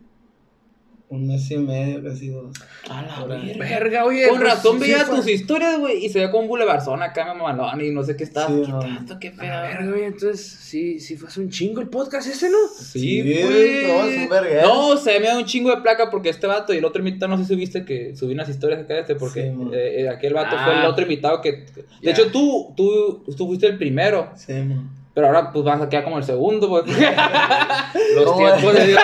Un 1.08 1.28
mes 1.28 1.48
y 1.52 1.56
medio, 1.56 2.02
casi 2.02 2.30
dos. 2.30 2.52
A 2.90 3.00
la 3.02 3.25
verga. 3.26 3.54
Verga, 3.58 4.04
oye. 4.04 4.26
Con 4.28 4.38
pues, 4.40 4.50
razón 4.50 4.75
sí 4.75 4.80
veía 4.82 5.04
fue- 5.04 5.16
tus 5.18 5.28
historias, 5.28 5.78
güey, 5.78 6.04
y 6.04 6.08
se 6.08 6.18
ve 6.18 6.30
como 6.32 6.42
un 6.42 6.48
bulevarzón 6.48 7.00
acá, 7.00 7.32
mamalón, 7.32 7.80
y 7.80 7.90
no 7.90 8.02
sé 8.02 8.16
qué 8.16 8.25
estás. 8.25 8.48
Sí, 8.48 8.62
¿Qué 8.66 8.72
no. 8.72 8.80
tanto? 8.80 9.16
¿Qué 9.20 9.28
A 9.28 9.30
la 9.30 9.36
pedo? 9.38 9.62
verga, 9.78 9.92
oye, 9.94 10.06
entonces 10.06 10.40
sí, 10.44 10.98
sí 10.98 11.16
fue 11.16 11.28
hace 11.28 11.38
un 11.40 11.48
chingo 11.48 11.80
el 11.80 11.88
podcast 11.90 12.26
ese, 12.28 12.50
¿no? 12.50 12.58
Sí, 12.76 13.22
Sí, 13.22 13.22
güey. 13.22 13.86
no, 13.86 14.04
es 14.04 14.18
un 14.18 14.28
verguero. 14.28 14.66
No, 14.66 14.96
se 14.96 15.20
me 15.20 15.26
da 15.28 15.38
un 15.38 15.44
chingo 15.44 15.70
de 15.72 15.80
placa 15.80 16.10
porque 16.10 16.28
este 16.30 16.48
vato 16.48 16.75
y 16.75 16.78
el 16.78 16.84
otro 16.84 16.98
invitado, 17.06 17.28
no 17.30 17.38
sé 17.38 17.44
si 17.44 17.54
viste 17.54 17.84
que 17.84 18.16
subí 18.16 18.32
unas 18.34 18.48
historias 18.48 18.80
acá 18.80 18.94
de 18.94 19.00
este, 19.02 19.14
porque 19.14 19.42
Sí, 19.42 19.68
eh, 19.75 20.00
eh, 20.02 20.08
aquel 20.08 20.34
vato 20.34 20.56
Ah. 20.58 20.64
fue 20.64 20.80
el 20.80 20.86
otro 20.86 21.02
invitado 21.02 21.40
que... 21.40 21.66
De 22.02 22.10
hecho, 22.10 22.32
tú, 22.32 22.75
tú, 22.76 23.22
tú 23.36 23.46
fuiste 23.46 23.68
el 23.68 23.78
primero, 23.78 24.32
Sí, 24.34 24.52
man. 24.54 24.90
Pero 25.16 25.28
ahora 25.28 25.50
pues 25.50 25.64
vas 25.64 25.80
a 25.80 25.88
quedar 25.88 26.04
como 26.04 26.18
el 26.18 26.25
segundo, 26.25 26.68
porque 26.68 26.90
Los 28.14 28.25
¿Cómo 28.26 28.37
tiempos 28.37 28.75
de 28.75 28.87
Dios 28.87 29.02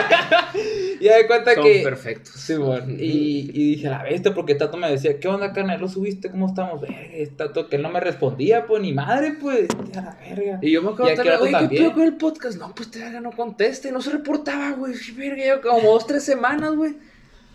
ya 1.00 1.16
de 1.16 1.26
cuenta 1.26 1.54
son 1.54 1.64
que... 1.64 1.80
perfectos. 1.82 2.34
Sí, 2.34 2.54
bueno, 2.54 2.92
y, 2.92 3.50
y 3.50 3.70
dije, 3.76 3.88
la 3.88 4.02
bestia, 4.02 4.34
porque 4.34 4.54
Tato 4.54 4.76
me 4.76 4.90
decía, 4.90 5.18
¿qué 5.18 5.26
onda, 5.26 5.54
carnal? 5.54 5.80
¿Lo 5.80 5.88
subiste? 5.88 6.30
¿Cómo 6.30 6.48
estamos? 6.48 6.82
Verga, 6.82 6.98
Tato, 7.34 7.66
que 7.70 7.76
él 7.76 7.82
no 7.82 7.88
me 7.88 7.98
respondía, 7.98 8.66
pues, 8.66 8.82
ni 8.82 8.92
madre, 8.92 9.36
pues, 9.40 9.68
a 9.96 10.02
la 10.02 10.18
verga. 10.20 10.58
Y 10.60 10.70
yo 10.70 10.82
me 10.82 10.90
acuerdo 10.90 11.14
Y 11.14 11.16
de 11.16 11.30
vato 11.30 11.44
oye, 11.44 11.68
¿qué 11.70 11.76
pedo 11.78 11.92
con 11.94 12.02
el 12.02 12.16
podcast? 12.18 12.58
No, 12.58 12.74
pues 12.74 12.90
te 12.90 12.98
verga, 12.98 13.20
no 13.20 13.32
conteste, 13.32 13.90
no 13.90 14.02
se 14.02 14.10
reportaba, 14.10 14.72
güey. 14.72 14.92
Verga, 15.16 15.46
yo 15.46 15.62
como 15.62 15.80
dos, 15.80 16.06
tres 16.06 16.24
semanas, 16.24 16.76
güey. 16.76 16.94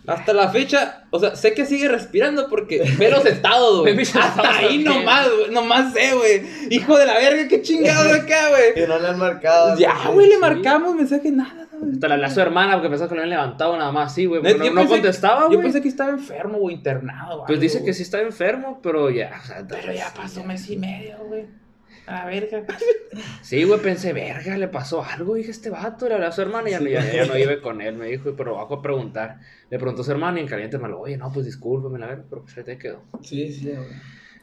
Hasta 0.08 0.34
la 0.34 0.50
fecha, 0.50 1.06
o 1.12 1.20
sea, 1.20 1.36
sé 1.36 1.54
que 1.54 1.66
sigue 1.66 1.88
respirando 1.90 2.50
porque 2.50 2.82
ve 2.98 3.12
los 3.12 3.26
estados, 3.26 3.82
güey. 3.82 4.00
Hasta 4.02 4.58
ahí 4.58 4.78
nomás, 4.80 5.30
güey, 5.30 5.52
nomás 5.52 5.94
sé, 5.94 6.14
güey. 6.16 6.42
Hijo 6.70 6.98
de 6.98 7.06
la 7.06 7.16
verga, 7.16 7.48
qué 7.48 7.62
chingado 7.62 8.14
acá, 8.16 8.50
güey. 8.50 8.84
Y 8.84 8.88
no 8.88 8.98
le 9.00 9.08
han 9.08 9.18
marcado. 9.20 9.78
Ya, 9.78 9.96
güey, 10.14 10.28
le 10.28 10.36
sí. 10.36 10.40
marcamos 10.42 10.96
mensaje, 10.96 11.30
nada, 11.32 11.68
güey. 11.74 11.92
Hasta 11.94 12.08
la 12.08 12.14
hablé 12.16 12.26
a 12.26 12.30
su 12.32 12.40
hermana 12.42 12.74
porque 12.74 12.90
pensaba 12.90 13.10
que 13.10 13.16
lo 13.16 13.22
habían 13.22 13.38
levantado 13.38 13.78
nada 13.78 13.92
más 13.92 14.14
así, 14.14 14.26
güey. 14.26 14.42
Yo 14.42 14.58
No, 14.58 14.82
no 14.84 14.88
contestaba, 14.88 15.42
Yo 15.42 15.48
güey. 15.48 15.62
pensé 15.62 15.82
que 15.82 15.90
estaba 15.90 16.10
enfermo 16.10 16.58
o 16.60 16.70
internado, 16.70 17.36
güey. 17.40 17.48
Pues 17.48 17.60
dice 17.60 17.84
que 17.84 17.94
sí 17.94 18.04
está 18.04 18.22
enfermo, 18.22 18.80
pero 18.82 19.10
ya. 19.10 19.40
o 19.44 19.46
sea, 19.46 19.66
Pero 19.68 19.92
ya 19.92 20.14
pasó 20.16 20.44
mes 20.44 20.70
y 20.70 20.78
medio, 20.78 21.18
güey. 21.28 21.46
A 22.08 22.14
la 22.14 22.26
verga. 22.26 22.64
Sí, 23.42 23.64
güey, 23.64 23.80
pensé, 23.82 24.14
verga, 24.14 24.58
le 24.58 24.68
pasó 24.68 25.04
algo, 25.04 25.36
dije 25.36 25.52
este 25.52 25.70
vato, 25.70 26.08
le 26.08 26.14
hablé 26.16 26.28
a 26.28 26.32
su 26.32 26.42
hermana 26.42 26.70
y 26.70 26.72
ya, 26.72 26.80
no- 26.80 26.88
ya, 26.90 27.14
ya 27.14 27.26
no 27.26 27.38
iba 27.38 27.62
con 27.62 27.82
él, 27.82 27.96
me 27.98 28.08
dijo, 28.08 28.34
pero 28.38 28.56
bajo 28.56 28.76
a 28.76 28.82
preguntar. 28.82 29.40
Le 29.70 29.78
preguntó 29.78 30.02
a 30.02 30.06
su 30.06 30.12
hermana 30.12 30.40
y 30.40 30.44
en 30.44 30.48
caliente 30.48 30.78
me 30.78 30.88
lo, 30.88 31.02
oye, 31.02 31.18
no, 31.18 31.32
pues 31.32 31.46
discúlpame, 31.46 32.00
la 32.00 32.08
verga, 32.08 32.24
pero 32.30 32.44
pues 32.44 32.58
ahí 32.58 32.64
te 32.64 32.78
quedó. 32.78 33.02
Sí, 33.22 33.52
sí, 33.52 33.66
güey. 33.72 33.88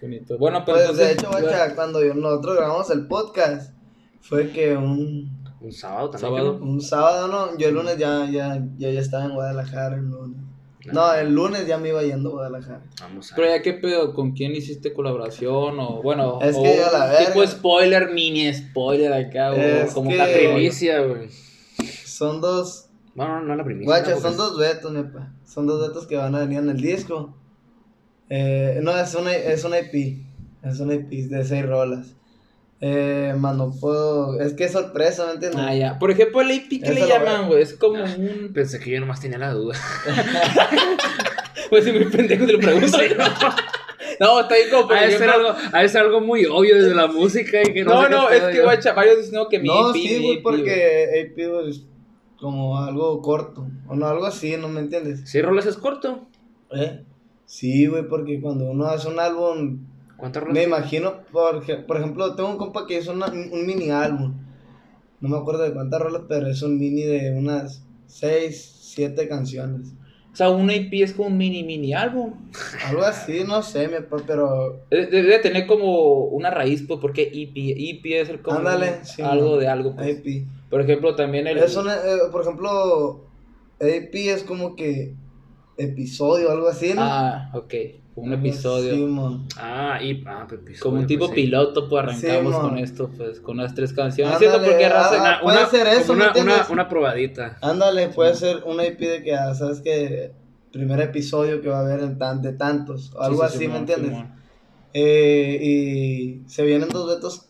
Bonito. 0.02 0.36
Bueno, 0.38 0.62
pero 0.66 0.78
Pues 0.78 0.96
de 0.98 1.12
hecho, 1.12 1.30
cuando 1.74 2.04
yo- 2.04 2.14
nosotros 2.14 2.56
grabamos 2.56 2.90
el 2.90 3.06
podcast, 3.06 3.72
fue 4.20 4.50
que 4.50 4.76
un, 4.76 5.42
Un 5.60 5.72
sábado 5.72 6.10
también. 6.10 6.34
Sábado. 6.34 6.58
un 6.62 6.80
sábado, 6.82 7.28
¿no? 7.28 7.56
Yo 7.58 7.68
el 7.68 7.74
lunes 7.74 7.96
ya, 7.96 8.26
ya, 8.30 8.58
ya, 8.76 8.90
ya 8.90 9.00
estaba 9.00 9.24
en 9.24 9.32
Guadalajara 9.34 9.96
el 9.96 10.02
lunes. 10.10 10.38
No, 10.92 11.14
el 11.14 11.34
lunes 11.34 11.66
ya 11.66 11.78
me 11.78 11.88
iba 11.88 12.02
yendo 12.02 12.30
a 12.30 12.32
Guadalajara. 12.32 12.82
Vamos 13.00 13.32
a 13.32 13.36
Pero 13.36 13.48
ya 13.48 13.62
qué 13.62 13.72
pedo, 13.74 14.12
¿con 14.14 14.32
quién 14.32 14.52
hiciste 14.52 14.92
colaboración? 14.92 15.78
O 15.80 16.02
bueno, 16.02 16.38
Es 16.42 16.56
o 16.56 16.62
que 16.62 16.82
a 16.82 16.90
la 16.92 17.06
verga. 17.06 17.26
tipo 17.26 17.46
spoiler, 17.46 18.12
mini 18.12 18.52
spoiler 18.52 19.12
acá, 19.12 19.52
o 19.52 19.54
Es 19.54 19.92
como 19.92 20.10
que- 20.10 20.16
La 20.16 20.26
primicia, 20.26 21.00
güey. 21.00 21.28
Son 22.04 22.40
dos, 22.40 22.88
No, 23.14 23.26
no, 23.28 23.40
no 23.42 23.56
la 23.56 23.64
primicia. 23.64 23.86
guacha, 23.86 24.20
son 24.20 24.36
dos 24.36 24.54
duetos, 24.56 24.92
nepa. 24.92 25.32
Son 25.46 25.66
dos 25.66 25.78
duetos 25.78 26.06
que 26.06 26.16
van 26.16 26.34
a 26.34 26.40
venir 26.40 26.58
en 26.58 26.68
el 26.70 26.80
disco. 26.80 27.34
Eh, 28.28 28.80
no, 28.82 28.96
es 28.98 29.14
una, 29.14 29.32
es 29.34 29.64
una 29.64 29.78
EP. 29.78 30.18
Es 30.62 30.80
una 30.80 30.94
EP 30.94 31.10
de 31.28 31.44
seis 31.44 31.64
rolas. 31.66 32.14
Eh, 32.80 33.34
más 33.38 33.56
no 33.56 33.70
puedo. 33.70 34.38
Es 34.40 34.52
que 34.54 34.64
es 34.64 34.72
sorpresa, 34.72 35.26
¿me 35.26 35.32
entiendes? 35.34 35.60
Ah, 35.62 35.74
ya. 35.74 35.98
Por 35.98 36.10
ejemplo, 36.10 36.40
el 36.42 36.50
AP, 36.50 36.68
¿qué 36.68 36.80
Eso 36.82 36.92
le 36.94 37.06
llaman, 37.08 37.46
güey? 37.48 37.62
Es 37.62 37.74
como 37.74 38.02
un. 38.02 38.50
Pensé 38.52 38.78
que 38.80 38.90
yo 38.90 39.00
nomás 39.00 39.20
tenía 39.20 39.38
la 39.38 39.52
duda. 39.52 39.76
Pues 41.70 41.84
si 41.84 41.92
muy 41.92 42.04
pendejo 42.04 42.46
te 42.46 42.52
lo 42.52 42.58
pregunto. 42.60 42.98
no, 44.20 44.40
está 44.40 44.54
bien 44.54 44.68
como 44.70 44.86
por 44.88 44.96
ejemplo- 44.96 45.32
algo, 45.32 45.54
de 45.80 45.88
ser 45.88 46.00
algo 46.02 46.20
muy 46.20 46.44
obvio 46.44 46.76
desde 46.76 46.94
la 46.94 47.06
música 47.06 47.62
y 47.62 47.72
que 47.72 47.84
no 47.84 47.94
No, 47.94 48.02
sé 48.02 48.10
no, 48.10 48.30
es 48.30 48.42
que, 48.44 48.56
yo. 48.56 48.62
guacha, 48.64 48.92
varios 48.92 49.18
dicen 49.18 49.34
no, 49.34 49.48
que 49.48 49.58
mi 49.58 49.68
No, 49.68 49.90
EP, 49.90 49.94
sí, 49.96 50.22
güey, 50.22 50.42
porque 50.42 51.20
EP 51.20 51.38
es 51.68 51.84
como 52.38 52.78
algo 52.78 53.20
corto. 53.22 53.66
O 53.88 53.94
no, 53.96 54.06
algo 54.06 54.26
así, 54.26 54.56
¿no 54.58 54.68
me 54.68 54.80
entiendes? 54.80 55.22
¿Sí, 55.24 55.40
rolas 55.40 55.66
es 55.66 55.76
corto? 55.76 56.28
¿Eh? 56.70 57.02
Sí, 57.46 57.86
güey, 57.86 58.06
porque 58.08 58.40
cuando 58.40 58.66
uno 58.66 58.86
hace 58.86 59.08
un 59.08 59.18
álbum, 59.18 59.78
¿Cuántas 60.16 60.42
rolas? 60.42 60.54
me 60.54 60.62
imagino, 60.62 61.22
por, 61.32 61.64
por 61.86 61.96
ejemplo, 61.96 62.34
tengo 62.36 62.50
un 62.50 62.56
compa 62.56 62.86
que 62.86 62.98
hizo 62.98 63.12
una- 63.12 63.26
un 63.32 63.66
mini 63.66 63.90
álbum. 63.90 64.34
No 65.20 65.28
me 65.28 65.36
acuerdo 65.38 65.62
de 65.62 65.72
cuántas 65.72 66.00
rolas, 66.00 66.22
pero 66.28 66.46
es 66.48 66.62
un 66.62 66.78
mini 66.78 67.02
de 67.02 67.32
unas 67.36 67.84
6, 68.06 68.90
7 68.94 69.26
canciones. 69.28 69.92
O 70.32 70.36
sea, 70.36 70.50
un 70.50 70.68
EP 70.68 70.92
es 71.02 71.12
como 71.12 71.28
un 71.28 71.36
mini, 71.36 71.62
mini 71.62 71.94
álbum. 71.94 72.34
Algo 72.88 73.02
así, 73.02 73.44
no 73.46 73.62
sé, 73.62 73.86
mi 73.88 73.94
papá, 74.00 74.22
pero 74.26 74.84
Debe 74.90 75.06
debe 75.06 75.38
tener 75.38 75.66
como 75.66 76.24
una 76.24 76.50
raíz, 76.50 76.82
pues, 76.86 76.98
porque 77.00 77.22
EP, 77.32 77.54
EP 77.56 78.20
es 78.20 78.28
el 78.28 78.42
como 78.42 78.58
Ándale, 78.58 79.04
sí, 79.04 79.22
algo 79.22 79.50
no. 79.52 79.56
de 79.58 79.68
algo. 79.68 79.94
pues. 79.94 80.08
EP. 80.08 80.46
Por 80.68 80.80
ejemplo, 80.80 81.14
también 81.14 81.46
el. 81.46 81.58
Es 81.58 81.76
una, 81.76 81.94
eh, 81.94 82.18
por 82.32 82.42
ejemplo, 82.42 83.26
EP 83.78 84.12
es 84.32 84.42
como 84.42 84.74
que 84.74 85.14
episodio, 85.76 86.50
algo 86.50 86.68
así, 86.68 86.92
¿no? 86.94 87.02
Ah, 87.02 87.50
ok. 87.54 87.74
Un 88.16 88.32
Algo 88.32 88.46
episodio. 88.46 89.40
Ah, 89.56 89.98
y. 90.00 90.22
Ah, 90.26 90.44
pues, 90.48 90.60
episodio, 90.60 90.82
Como 90.82 91.00
un 91.00 91.06
tipo 91.06 91.26
pues, 91.26 91.34
piloto, 91.34 91.88
pues 91.88 92.02
arrancamos 92.04 92.54
Sí, 92.54 92.60
con 92.60 92.78
esto, 92.78 93.10
pues, 93.16 93.40
con 93.40 93.56
las 93.56 93.74
tres 93.74 93.92
canciones. 93.92 94.34
Ándale, 94.36 94.50
¿Cierto? 94.52 94.70
Porque 94.70 94.84
ah, 94.86 94.88
raza. 94.92 95.20
Una, 95.20 95.40
puede 95.40 95.58
una- 95.58 95.66
ser 95.66 95.86
eso, 95.88 96.06
como 96.06 96.18
¿me 96.18 96.24
una, 96.24 96.30
una, 96.32 96.40
entiendes? 96.40 96.70
una 96.70 96.88
probadita. 96.88 97.58
Ándale, 97.60 98.08
puede 98.10 98.34
ser 98.34 98.62
una 98.66 98.84
EP 98.84 98.98
de 99.00 99.22
que, 99.24 99.34
ah, 99.34 99.52
sabes 99.54 99.80
que 99.80 100.32
primer 100.72 101.00
episodio 101.00 101.60
que 101.60 101.68
va 101.68 101.78
a 101.78 101.80
haber 101.80 102.00
en 102.00 102.16
tan, 102.18 102.40
de 102.42 102.52
tantos, 102.52 103.12
o 103.14 103.22
algo 103.22 103.42
Sí, 103.44 103.48
sí, 103.50 103.56
así, 103.56 103.68
¿me 103.68 103.78
entiendes? 103.78 104.12
Eh, 104.92 105.58
y 105.60 106.48
se 106.48 106.64
vienen 106.64 106.88
dos 106.90 107.08
vetos. 107.08 107.48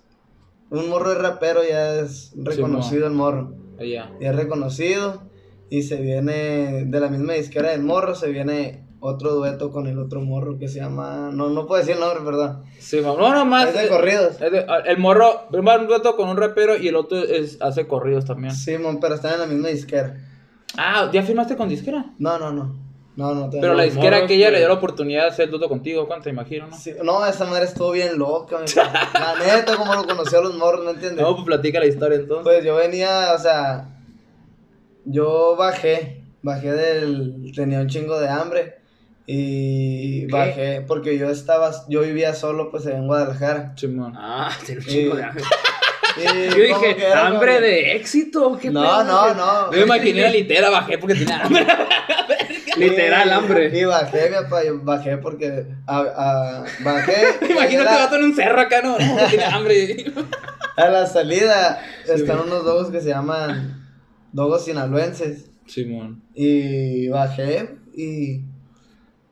Un 0.70 0.88
morro 0.88 1.10
de 1.10 1.16
rapero 1.20 1.60
ya 1.68 2.00
es 2.00 2.32
reconocido 2.36 3.06
el 3.06 3.12
morro. 3.12 3.54
Allá. 3.78 4.10
Ya 4.20 4.30
es 4.30 4.36
reconocido. 4.36 5.22
Y 5.70 5.82
se 5.82 6.00
viene 6.00 6.84
de 6.86 7.00
la 7.00 7.08
misma 7.08 7.34
disquera 7.34 7.70
del 7.70 7.82
morro, 7.82 8.14
se 8.14 8.30
viene 8.30 8.83
otro 9.06 9.34
dueto 9.34 9.70
con 9.70 9.86
el 9.86 9.98
otro 9.98 10.22
morro 10.22 10.58
que 10.58 10.66
se 10.66 10.80
llama. 10.80 11.30
No, 11.30 11.50
no 11.50 11.66
puedo 11.66 11.80
decir 11.80 11.94
el 11.96 12.00
nombre, 12.00 12.24
perdón. 12.24 12.62
Sí, 12.78 13.00
no, 13.02 13.16
no 13.16 13.44
más. 13.44 13.68
Es 13.68 13.74
de 13.82 13.88
corridos. 13.88 14.40
es 14.40 14.50
de- 14.50 14.66
el 14.86 14.98
morro, 14.98 15.42
primero 15.50 15.82
un 15.82 15.90
rato 15.90 16.16
con 16.16 16.28
un 16.30 16.36
rapero 16.38 16.76
y 16.76 16.88
el 16.88 16.96
otro 16.96 17.18
es, 17.18 17.60
hace 17.60 17.86
corridos 17.86 18.24
también. 18.24 18.54
Simón, 18.54 19.00
pero 19.00 19.14
están 19.16 19.34
en 19.34 19.40
la 19.40 19.46
misma 19.46 19.68
disquera. 19.68 20.16
Ah, 20.78 21.10
¿ya 21.12 21.22
firmaste 21.22 21.54
con 21.56 21.68
disquera? 21.68 22.06
No, 22.18 22.38
no, 22.38 22.50
no. 22.50 22.82
No, 23.16 23.32
no, 23.32 23.48
Pero 23.50 23.68
no. 23.68 23.74
la 23.74 23.82
disquera 23.84 24.16
morros, 24.16 24.26
que 24.28 24.34
ella 24.34 24.50
le 24.50 24.58
dio 24.58 24.66
la 24.68 24.74
oportunidad 24.74 25.22
de 25.24 25.28
hacer 25.28 25.48
dueto 25.50 25.68
contigo, 25.68 26.06
¿cuánto 26.08 26.24
te 26.24 26.30
imagino, 26.30 26.66
no? 26.66 26.76
Sí, 26.76 26.92
no, 27.04 27.24
esa 27.26 27.44
madre 27.44 27.66
estuvo 27.66 27.92
bien 27.92 28.18
loca, 28.18 28.58
mi. 28.58 28.64
La 29.14 29.34
neta, 29.38 29.76
como 29.76 29.94
lo 29.94 30.04
conoció 30.04 30.38
a 30.40 30.42
los 30.42 30.56
morros, 30.56 30.82
¿no 30.84 30.90
entiendes? 30.90 31.20
No, 31.22 31.34
pues 31.34 31.44
platica 31.46 31.78
la 31.78 31.86
historia 31.86 32.18
entonces. 32.18 32.42
Pues 32.42 32.64
yo 32.64 32.74
venía, 32.74 33.32
o 33.36 33.38
sea, 33.38 33.90
yo 35.04 35.54
bajé, 35.56 36.24
bajé 36.42 36.72
del, 36.72 37.52
tenía 37.54 37.80
un 37.80 37.88
chingo 37.88 38.18
de 38.18 38.28
hambre 38.28 38.78
y 39.26 40.26
¿Qué? 40.26 40.32
bajé 40.32 40.80
porque 40.86 41.16
yo 41.18 41.30
estaba, 41.30 41.70
yo 41.88 42.02
vivía 42.02 42.34
solo 42.34 42.70
pues 42.70 42.86
en 42.86 43.06
Guadalajara. 43.06 43.72
Simón. 43.76 44.14
Ah, 44.16 44.50
tiene 44.66 44.80
un 44.80 44.86
chingo 44.86 45.16
de 45.16 45.24
hambre. 45.24 45.44
Yo 46.16 46.30
dije, 46.62 47.12
hambre 47.12 47.54
como- 47.54 47.66
de 47.66 47.96
éxito. 47.96 48.56
¿qué 48.62 48.70
No, 48.70 48.82
pedo? 48.82 49.02
no, 49.04 49.34
no. 49.34 49.72
Yo 49.72 49.78
me 49.78 49.82
imaginé 49.96 50.20
la 50.22 50.30
litera, 50.30 50.70
bajé 50.70 50.96
porque 50.96 51.16
tenía 51.16 51.42
hambre. 51.42 51.66
Literal, 52.76 53.30
hambre. 53.32 53.76
Y 53.76 53.84
bajé, 53.84 54.30
mi 54.30 54.36
papá, 54.36 54.64
yo 54.64 54.78
bajé 54.80 55.16
porque. 55.18 55.66
A, 55.88 55.98
a- 55.98 56.64
bajé. 56.84 57.14
Que 57.40 57.78
la- 57.78 57.84
vato 57.84 58.14
en 58.14 58.24
un 58.26 58.34
cerro 58.36 58.60
acá, 58.60 58.80
¿no? 58.80 58.96
No, 58.96 59.16
tenía 59.28 59.48
hambre. 59.56 60.04
A 60.76 60.88
la 60.88 61.04
salida 61.06 61.82
están 62.06 62.38
unos 62.40 62.64
dogos 62.64 62.90
que 62.92 63.00
se 63.00 63.08
llaman 63.08 63.84
dogos 64.30 64.64
sinaloenses. 64.66 65.46
Simón. 65.66 66.22
Y 66.32 67.08
bajé 67.08 67.70
y. 67.92 68.42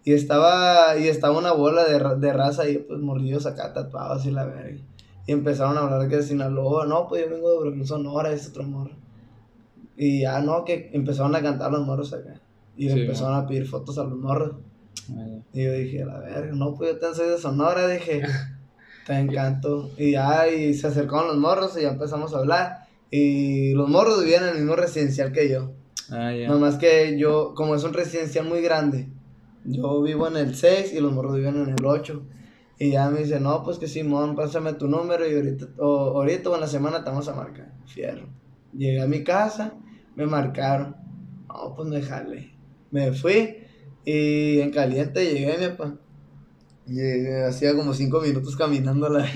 Y 0.04 0.12
estaba, 0.14 0.96
y 0.98 1.06
estaba 1.08 1.38
una 1.38 1.52
bola 1.52 1.84
de, 1.84 1.98
de 2.18 2.32
raza 2.32 2.68
y 2.68 2.78
pues 2.78 3.00
morrillos 3.00 3.46
acá 3.46 3.72
tatuados 3.72 4.26
y 4.26 4.30
la 4.32 4.44
verga. 4.44 4.80
Y 5.26 5.32
empezaron 5.32 5.76
a 5.78 5.82
hablar 5.82 6.08
que 6.08 6.16
de 6.16 6.22
Sinaloa, 6.22 6.86
no, 6.86 7.06
pues 7.06 7.24
yo 7.24 7.30
vengo 7.30 7.50
de 7.50 7.58
Obregón, 7.58 7.86
Sonora, 7.86 8.32
es 8.32 8.48
otro 8.48 8.64
morro. 8.64 8.96
Y 9.96 10.22
ya 10.22 10.40
no, 10.40 10.64
que 10.64 10.90
empezaron 10.92 11.34
a 11.36 11.42
cantar 11.42 11.70
los 11.70 11.86
morros 11.86 12.12
acá. 12.12 12.40
Y 12.76 12.88
Sí, 12.88 13.00
empezaron 13.00 13.36
a 13.36 13.46
pedir 13.46 13.66
fotos 13.68 13.98
a 13.98 14.04
los 14.04 14.18
morros. 14.18 14.56
Y 15.52 15.64
yo 15.64 15.72
dije, 15.72 16.04
la 16.04 16.18
verga, 16.18 16.52
no, 16.52 16.74
pues 16.74 16.94
yo 16.94 16.98
también 16.98 17.14
soy 17.16 17.30
de 17.30 17.38
Sonora, 17.38 17.86
dije, 17.86 18.22
te 19.06 19.12
encanto. 19.14 19.90
Y 19.96 20.12
ya, 20.12 20.48
y 20.48 20.74
se 20.74 20.88
acercaron 20.88 21.28
los 21.28 21.36
morros 21.36 21.76
y 21.78 21.82
ya 21.82 21.90
empezamos 21.90 22.34
a 22.34 22.38
hablar. 22.38 22.86
Y 23.10 23.74
los 23.74 23.88
morros 23.88 24.20
vivían 24.20 24.44
en 24.44 24.48
el 24.50 24.56
mismo 24.56 24.74
residencial 24.74 25.30
que 25.30 25.48
yo. 25.48 25.72
Ah, 26.10 26.32
ya. 26.32 26.48
Nomás 26.48 26.76
que 26.76 27.16
yo, 27.18 27.54
como 27.54 27.74
es 27.76 27.84
un 27.84 27.92
residencial 27.92 28.46
muy 28.46 28.62
grande, 28.62 29.08
yo 29.64 30.02
vivo 30.02 30.28
en 30.28 30.36
el 30.36 30.54
6 30.54 30.92
y 30.92 31.00
los 31.00 31.12
morros 31.12 31.36
viven 31.36 31.56
en 31.56 31.68
el 31.70 31.84
8. 31.84 32.22
Y 32.78 32.90
ya 32.90 33.10
me 33.10 33.20
dice, 33.20 33.38
no, 33.38 33.62
pues 33.62 33.78
que 33.78 33.86
Simón, 33.86 34.34
pásame 34.34 34.72
tu 34.72 34.88
número 34.88 35.28
y 35.28 35.34
ahorita 35.34 35.66
o, 35.78 36.18
ahorita 36.18 36.50
o 36.50 36.54
en 36.54 36.60
la 36.62 36.66
semana 36.66 37.04
te 37.04 37.10
vamos 37.10 37.28
a 37.28 37.34
marcar. 37.34 37.72
Fierro. 37.86 38.26
Llegué 38.72 39.00
a 39.00 39.06
mi 39.06 39.22
casa, 39.22 39.74
me 40.16 40.26
marcaron. 40.26 40.96
No, 41.48 41.74
pues 41.76 41.88
me 41.88 42.02
jalé. 42.02 42.52
Me 42.90 43.12
fui 43.12 43.56
y 44.04 44.60
en 44.60 44.70
caliente 44.70 45.24
llegué, 45.24 45.58
mi 45.58 45.68
papá. 45.68 45.94
Llegué, 46.86 47.44
hacía 47.44 47.74
como 47.76 47.94
5 47.94 48.20
minutos 48.20 48.56
caminando 48.56 49.08
la 49.08 49.28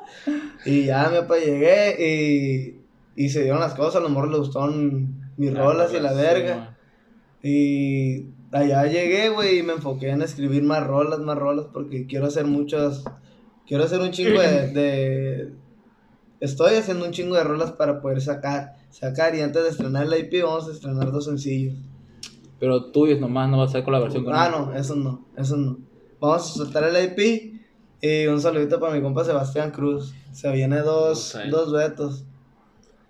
Y 0.66 0.84
ya, 0.84 1.08
mi 1.08 1.16
papá, 1.18 1.38
llegué 1.38 1.96
y, 1.98 3.24
y 3.24 3.28
se 3.30 3.42
dieron 3.42 3.60
las 3.60 3.74
cosas, 3.74 3.96
a 3.96 4.00
los 4.00 4.10
morros 4.10 4.30
les 4.30 4.40
gustaron 4.40 5.32
mis 5.36 5.56
rolas 5.56 5.92
y 5.94 6.00
la 6.00 6.12
verga. 6.12 6.78
Y 7.42 8.26
allá 8.52 8.86
llegué, 8.86 9.28
güey, 9.30 9.58
y 9.58 9.62
me 9.62 9.72
enfoqué 9.74 10.10
en 10.10 10.22
escribir 10.22 10.62
más 10.62 10.86
rolas, 10.86 11.18
más 11.20 11.36
rolas, 11.36 11.66
porque 11.72 12.06
quiero 12.06 12.26
hacer 12.26 12.46
muchas. 12.46 13.02
Quiero 13.66 13.84
hacer 13.84 14.00
un 14.00 14.10
chingo 14.10 14.40
de, 14.40 14.68
de- 14.72 15.52
Estoy 16.40 16.74
haciendo 16.74 17.04
un 17.04 17.12
chingo 17.12 17.36
de 17.36 17.44
rolas 17.44 17.72
para 17.72 18.00
poder 18.00 18.20
sacar. 18.20 18.76
Sacar, 18.90 19.34
y 19.34 19.40
antes 19.40 19.62
de 19.62 19.70
estrenar 19.70 20.06
el 20.06 20.18
IP, 20.18 20.42
vamos 20.44 20.68
a 20.68 20.72
estrenar 20.72 21.10
dos 21.12 21.24
sencillos. 21.24 21.74
Pero 22.58 22.90
tuyos 22.92 23.18
nomás, 23.20 23.48
no 23.50 23.58
vas 23.58 23.68
a 23.68 23.70
hacer 23.70 23.84
colaboración 23.84 24.24
con 24.24 24.34
Ah, 24.34 24.48
no, 24.50 24.74
eso 24.74 24.94
no, 24.96 25.24
eso 25.36 25.56
no. 25.56 25.78
Vamos 26.20 26.42
a 26.42 26.54
soltar 26.54 26.84
el 26.84 27.04
IP. 27.04 27.52
Y 28.04 28.26
un 28.26 28.40
saludito 28.40 28.80
para 28.80 28.94
mi 28.94 29.00
compa 29.00 29.24
Sebastián 29.24 29.70
Cruz. 29.70 30.12
Se 30.32 30.50
viene 30.52 30.80
dos, 30.80 31.32
dos 31.50 31.70
duetos. 31.70 32.24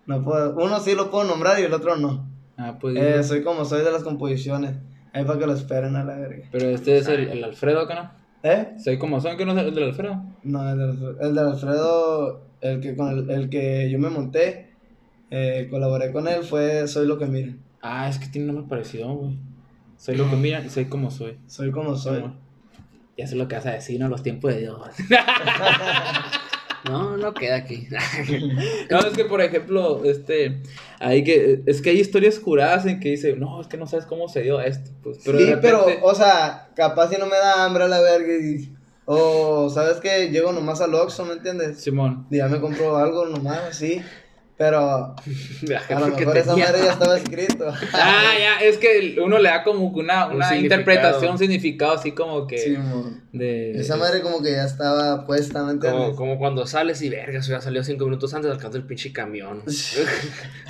No 0.06 0.22
puedo, 0.22 0.54
uno 0.56 0.80
sí 0.80 0.94
lo 0.94 1.10
puedo 1.10 1.24
nombrar 1.24 1.58
y 1.58 1.62
el 1.64 1.72
otro 1.72 1.96
no. 1.96 2.28
Ah, 2.56 2.78
pues. 2.80 2.96
Eh, 2.96 3.22
soy 3.22 3.42
como 3.42 3.64
soy 3.64 3.84
de 3.84 3.90
las 3.90 4.02
composiciones. 4.02 4.76
Ahí 5.12 5.24
para 5.24 5.38
que 5.38 5.46
lo 5.46 5.52
esperen 5.52 5.96
a 5.96 6.04
la 6.04 6.16
verga. 6.16 6.46
Pero 6.50 6.70
este 6.70 6.98
es 6.98 7.08
el, 7.08 7.28
el 7.28 7.44
Alfredo 7.44 7.80
acá, 7.80 7.94
¿no? 7.94 8.50
¿Eh? 8.50 8.74
Soy 8.82 8.98
como 8.98 9.20
son, 9.20 9.36
que 9.36 9.44
no 9.44 9.52
es 9.52 9.58
el 9.58 9.74
del 9.74 9.84
Alfredo. 9.84 10.22
No, 10.42 10.68
el 10.70 10.78
de 10.78 10.84
Alfredo, 10.84 11.20
el 11.20 11.34
de 11.34 11.40
Alfredo, 11.40 12.46
el 12.60 12.80
que, 12.80 12.96
con 12.96 13.08
el, 13.10 13.30
el 13.30 13.48
que 13.50 13.90
yo 13.90 13.98
me 13.98 14.10
monté, 14.10 14.70
eh, 15.30 15.68
colaboré 15.70 16.12
con 16.12 16.26
él, 16.28 16.42
fue 16.42 16.88
Soy 16.88 17.06
lo 17.06 17.18
que 17.18 17.26
miren. 17.26 17.62
Ah, 17.82 18.08
es 18.08 18.18
que 18.18 18.26
tiene 18.26 18.48
un 18.48 18.54
nombre 18.56 18.70
parecido, 18.70 19.12
güey. 19.14 19.36
Soy 19.96 20.16
lo 20.16 20.28
que 20.28 20.36
miran 20.36 20.66
y 20.66 20.70
soy 20.70 20.86
como 20.86 21.10
soy. 21.10 21.38
Soy 21.46 21.70
como 21.70 21.94
soy. 21.94 22.16
Simón. 22.16 22.36
Ya 23.16 23.26
sé 23.26 23.36
lo 23.36 23.46
que 23.46 23.54
vas 23.54 23.66
a 23.66 23.72
decir, 23.72 24.00
¿no? 24.00 24.08
Los 24.08 24.22
tiempos 24.22 24.52
de 24.52 24.60
Dios. 24.60 24.78
No, 26.84 27.16
no 27.16 27.32
queda 27.34 27.56
aquí. 27.56 27.88
No, 28.90 28.98
es 29.00 29.16
que, 29.16 29.24
por 29.24 29.40
ejemplo, 29.40 30.04
este, 30.04 30.62
hay 30.98 31.24
que, 31.24 31.62
es 31.66 31.80
que 31.80 31.90
hay 31.90 32.00
historias 32.00 32.38
juradas 32.38 32.86
en 32.86 33.00
que 33.00 33.10
dice, 33.10 33.36
no, 33.36 33.60
es 33.60 33.68
que 33.68 33.76
no 33.76 33.86
sabes 33.86 34.06
cómo 34.06 34.28
se 34.28 34.42
dio 34.42 34.60
esto, 34.60 34.90
pues, 35.02 35.18
pero 35.24 35.38
sí, 35.38 35.44
repente, 35.44 35.68
pero, 35.68 35.86
o 36.02 36.14
sea, 36.14 36.70
capaz 36.74 37.10
si 37.10 37.16
no 37.18 37.26
me 37.26 37.36
da 37.36 37.64
hambre 37.64 37.84
a 37.84 37.88
la 37.88 38.00
verga 38.00 38.32
y... 38.34 38.72
O, 39.04 39.68
¿sabes 39.68 39.98
que 39.98 40.30
Llego 40.30 40.52
nomás 40.52 40.80
al 40.80 40.94
Oxxo, 40.94 41.24
¿me 41.24 41.32
entiendes? 41.32 41.80
Simón, 41.80 42.26
Y 42.30 42.36
ya 42.36 42.46
me 42.46 42.60
compro 42.60 42.96
algo 42.96 43.26
nomás, 43.26 43.60
así. 43.70 44.00
Pero 44.62 44.78
a 45.90 45.94
lo 45.98 46.00
porque 46.06 46.20
mejor 46.24 46.38
esa 46.38 46.56
madre 46.56 46.84
ya 46.84 46.92
estaba 46.92 47.16
escrito. 47.18 47.66
ah, 47.94 48.32
ya, 48.38 48.60
es 48.64 48.78
que 48.78 49.16
uno 49.20 49.38
le 49.40 49.48
da 49.48 49.64
como 49.64 49.92
que 49.92 49.98
una, 49.98 50.26
Un 50.28 50.36
una 50.36 50.48
significado. 50.50 50.80
interpretación, 50.80 51.32
un 51.32 51.38
significado 51.38 51.92
así 51.94 52.12
como 52.12 52.46
que, 52.46 52.58
Sí, 52.58 52.76
de, 53.32 53.72
Esa 53.72 53.96
madre 53.96 54.20
como 54.20 54.40
que 54.40 54.52
ya 54.52 54.64
estaba 54.64 55.26
puesta, 55.26 55.64
¿me 55.64 55.72
entiendes? 55.72 56.02
Como, 56.10 56.16
como 56.16 56.38
cuando 56.38 56.64
sales 56.64 57.02
y 57.02 57.08
vergas, 57.08 57.48
ya 57.48 57.60
salió 57.60 57.82
cinco 57.82 58.04
minutos 58.04 58.32
antes 58.34 58.52
alcanzó 58.52 58.76
el 58.78 58.84
pinche 58.84 59.12
camión. 59.12 59.62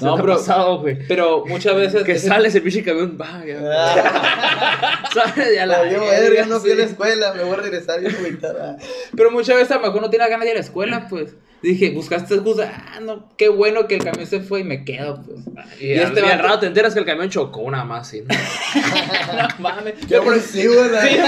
No, 0.01 0.17
pero- 0.17 0.37
pasado, 0.37 0.81
güey. 0.81 1.07
pero 1.07 1.45
muchas 1.47 1.77
veces, 1.77 2.03
Que 2.03 2.19
sales 2.19 2.55
el 2.55 2.63
pinche 2.63 2.83
camión, 2.83 3.19
va, 3.21 3.45
ya. 3.47 3.61
Ah. 3.63 5.03
Sales 5.13 5.55
ya 5.55 5.67
la 5.67 5.79
Valió 5.81 6.01
verga, 6.01 6.47
no 6.47 6.59
fui 6.61 6.73
a 6.73 6.77
la 6.77 6.85
sí. 6.85 6.91
escuela, 6.91 7.35
me 7.35 7.45
voy 7.45 7.53
a 7.55 7.57
regresar 7.57 8.01
bien 8.01 8.15
agüitada. 8.17 8.79
pero 9.17 9.31
muchas 9.31 9.57
veces 9.57 9.71
a 9.73 9.75
lo 9.77 9.83
mejor 9.83 10.01
no 10.01 10.09
tienes 10.11 10.29
ganas 10.31 10.45
de 10.45 10.51
ir 10.51 10.57
a 10.57 10.61
la 10.61 10.65
escuela, 10.65 11.07
pues, 11.11 11.35
dije, 11.63 11.91
buscaste 11.91 12.35
excusa, 12.35 12.73
ah, 12.93 13.01
no, 13.01 13.29
qué 13.37 13.49
bueno 13.49 13.87
que 13.87 13.95
el 13.95 14.03
camión 14.05 14.27
se 14.27 14.41
fue 14.41 14.61
y 14.61 14.65
me 14.65 14.85
quedo, 14.85 15.23
pues, 15.23 15.39
Y, 15.81 15.93
este 15.93 16.21
vato- 16.23 16.43
rato 16.43 16.59
te 16.61 16.67
enteras 16.67 16.93
que 16.93 17.01
el 17.01 17.07
camión 17.07 17.29
chocó 17.31 17.71
nada 17.71 17.85
más, 17.85 18.09
sí. 18.09 18.23
¿no? 18.23 18.29
no 19.43 19.49
mames, 19.61 19.95
Qué 20.09 20.19
sí, 20.41 20.63
Sí, 20.63 20.69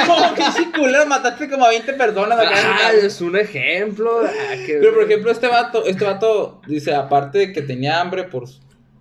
como 0.07 0.35
que 0.35 0.79
culero, 0.79 1.07
mataste 1.07 1.49
como 1.49 1.65
a 1.65 1.69
20 1.69 1.93
personas 1.95 2.39
acá 2.39 2.51
Ah, 2.55 2.93
es 2.93 3.21
un 3.21 3.37
ejemplo. 3.37 4.23
ah, 4.25 4.55
Pero 4.67 4.93
por 4.95 5.05
ejemplo, 5.05 5.31
este 5.31 5.47
vato, 5.47 5.85
este 5.87 6.05
vato 6.05 6.61
dice, 6.67 6.95
aparte 6.95 7.39
de 7.39 7.53
que 7.53 7.63
tenía 7.63 8.01
hambre 8.01 8.25
por 8.25 8.45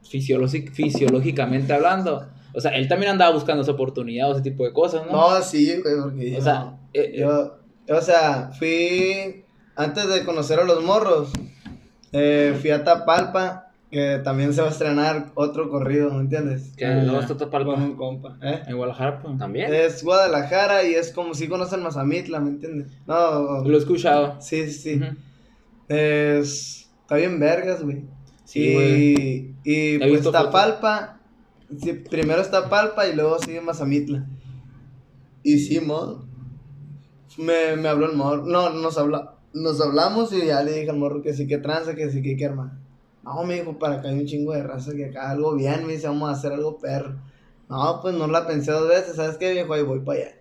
fisiologi- 0.10 0.72
fisiológicamente 0.72 1.74
hablando, 1.74 2.28
o 2.54 2.62
sea, 2.62 2.72
él 2.72 2.88
también 2.88 3.13
andaba 3.13 3.34
buscando 3.34 3.63
esa 3.63 3.72
oportunidad 3.72 4.30
o 4.30 4.34
ese 4.34 4.43
tipo 4.43 4.63
de 4.63 4.72
cosas, 4.74 5.04
¿no? 5.08 5.12
No, 5.12 5.41
sí, 5.41 5.76
güey, 5.82 5.96
porque 6.02 6.38
o 6.38 6.41
sea, 6.41 6.74
eh, 6.93 7.12
eh, 7.15 7.19
yo, 7.19 7.58
o 7.89 8.02
sea, 8.02 8.52
fui, 8.58 9.42
antes 9.76 10.08
de 10.08 10.24
conocer 10.24 10.60
a 10.60 10.64
los 10.66 10.84
morros, 10.84 11.32
eh, 12.12 12.56
fui 12.60 12.70
a 12.70 12.84
Tapalpa, 12.84 13.72
que 13.90 14.20
también 14.24 14.54
se 14.54 14.62
va 14.62 14.68
a 14.68 14.72
estrenar 14.72 15.32
otro 15.36 15.70
corrido, 15.70 16.12
¿me 16.12 16.22
entiendes? 16.22 16.72
que 16.76 16.86
no 16.88 17.20
está 17.20 17.38
tapado 17.38 17.66
Con 17.66 17.82
un 17.82 17.96
compa, 17.96 18.38
¿eh? 18.42 18.64
en 18.66 18.76
Guadalajara, 18.76 19.22
pues. 19.22 19.38
también. 19.38 19.72
Es 19.74 20.04
Guadalajara 20.04 20.84
y 20.84 20.96
es 20.96 21.12
como 21.12 21.34
si 21.36 21.48
conocen 21.48 21.84
Mazamitla, 21.84 22.40
¿me 22.40 22.50
entiendes? 22.50 22.88
No, 23.06 23.64
Lo 23.64 23.76
he 23.76 23.78
escuchado. 23.78 24.38
sí, 24.42 24.66
sí, 24.70 24.98
sí. 24.98 25.02
Es, 25.90 26.90
está 27.02 27.16
bien 27.18 27.40
vergas, 27.40 27.84
güey. 27.84 28.06
Sí, 28.46 28.74
güey. 28.74 29.56
y, 29.64 29.96
y 29.96 30.00
pues. 30.00 30.32
Tapalpa, 30.32 31.20
sí, 31.80 31.94
primero 31.94 32.42
está 32.42 32.70
Palpa 32.70 33.08
y 33.08 33.16
luego 33.16 33.38
sigue 33.40 33.62
Mazamitla. 33.62 34.26
Y 35.44 35.60
sí, 35.60 35.80
mo, 35.82 36.26
me, 37.38 37.76
me 37.76 37.90
habló 37.90 38.10
el 38.10 38.16
morro, 38.18 38.44
no, 38.46 38.70
nos 38.72 38.98
habla, 38.98 39.33
nos 39.54 39.80
hablamos 39.82 40.32
y 40.34 40.46
ya 40.46 40.62
le 40.63 40.74
dije 40.74 40.89
al 40.89 40.98
morro 40.98 41.22
que 41.22 41.34
sí 41.34 41.48
que 41.48 41.58
tranza, 41.58 41.96
que 41.96 42.10
sí 42.12 42.22
que 42.22 42.36
que 42.36 42.46
armar. 42.46 42.72
No, 43.24 43.44
me 43.44 43.56
dijo, 43.56 43.80
para 43.80 43.96
acá 43.96 44.10
hay 44.10 44.20
un 44.20 44.26
chingo 44.26 44.52
de 44.54 44.63
raza 44.63 44.94
que 44.94 45.06
acá 45.06 45.30
algo 45.32 45.56
bien, 45.56 45.86
me 45.88 45.94
dice, 45.94 46.08
vamos 46.08 46.30
a 46.30 46.34
hacer 46.34 46.52
algo 46.52 46.78
perro. 46.78 47.16
No, 47.70 48.00
pues 48.02 48.13
no 48.16 48.28
la 48.28 48.46
pensé 48.46 48.72
dos 48.72 48.89
veces, 48.89 49.16
¿sabes 49.16 49.38
qué, 49.38 49.52
viejo? 49.52 49.74
Ahí 49.74 49.84
voy 49.84 50.00
para 50.02 50.20
allá. 50.20 50.32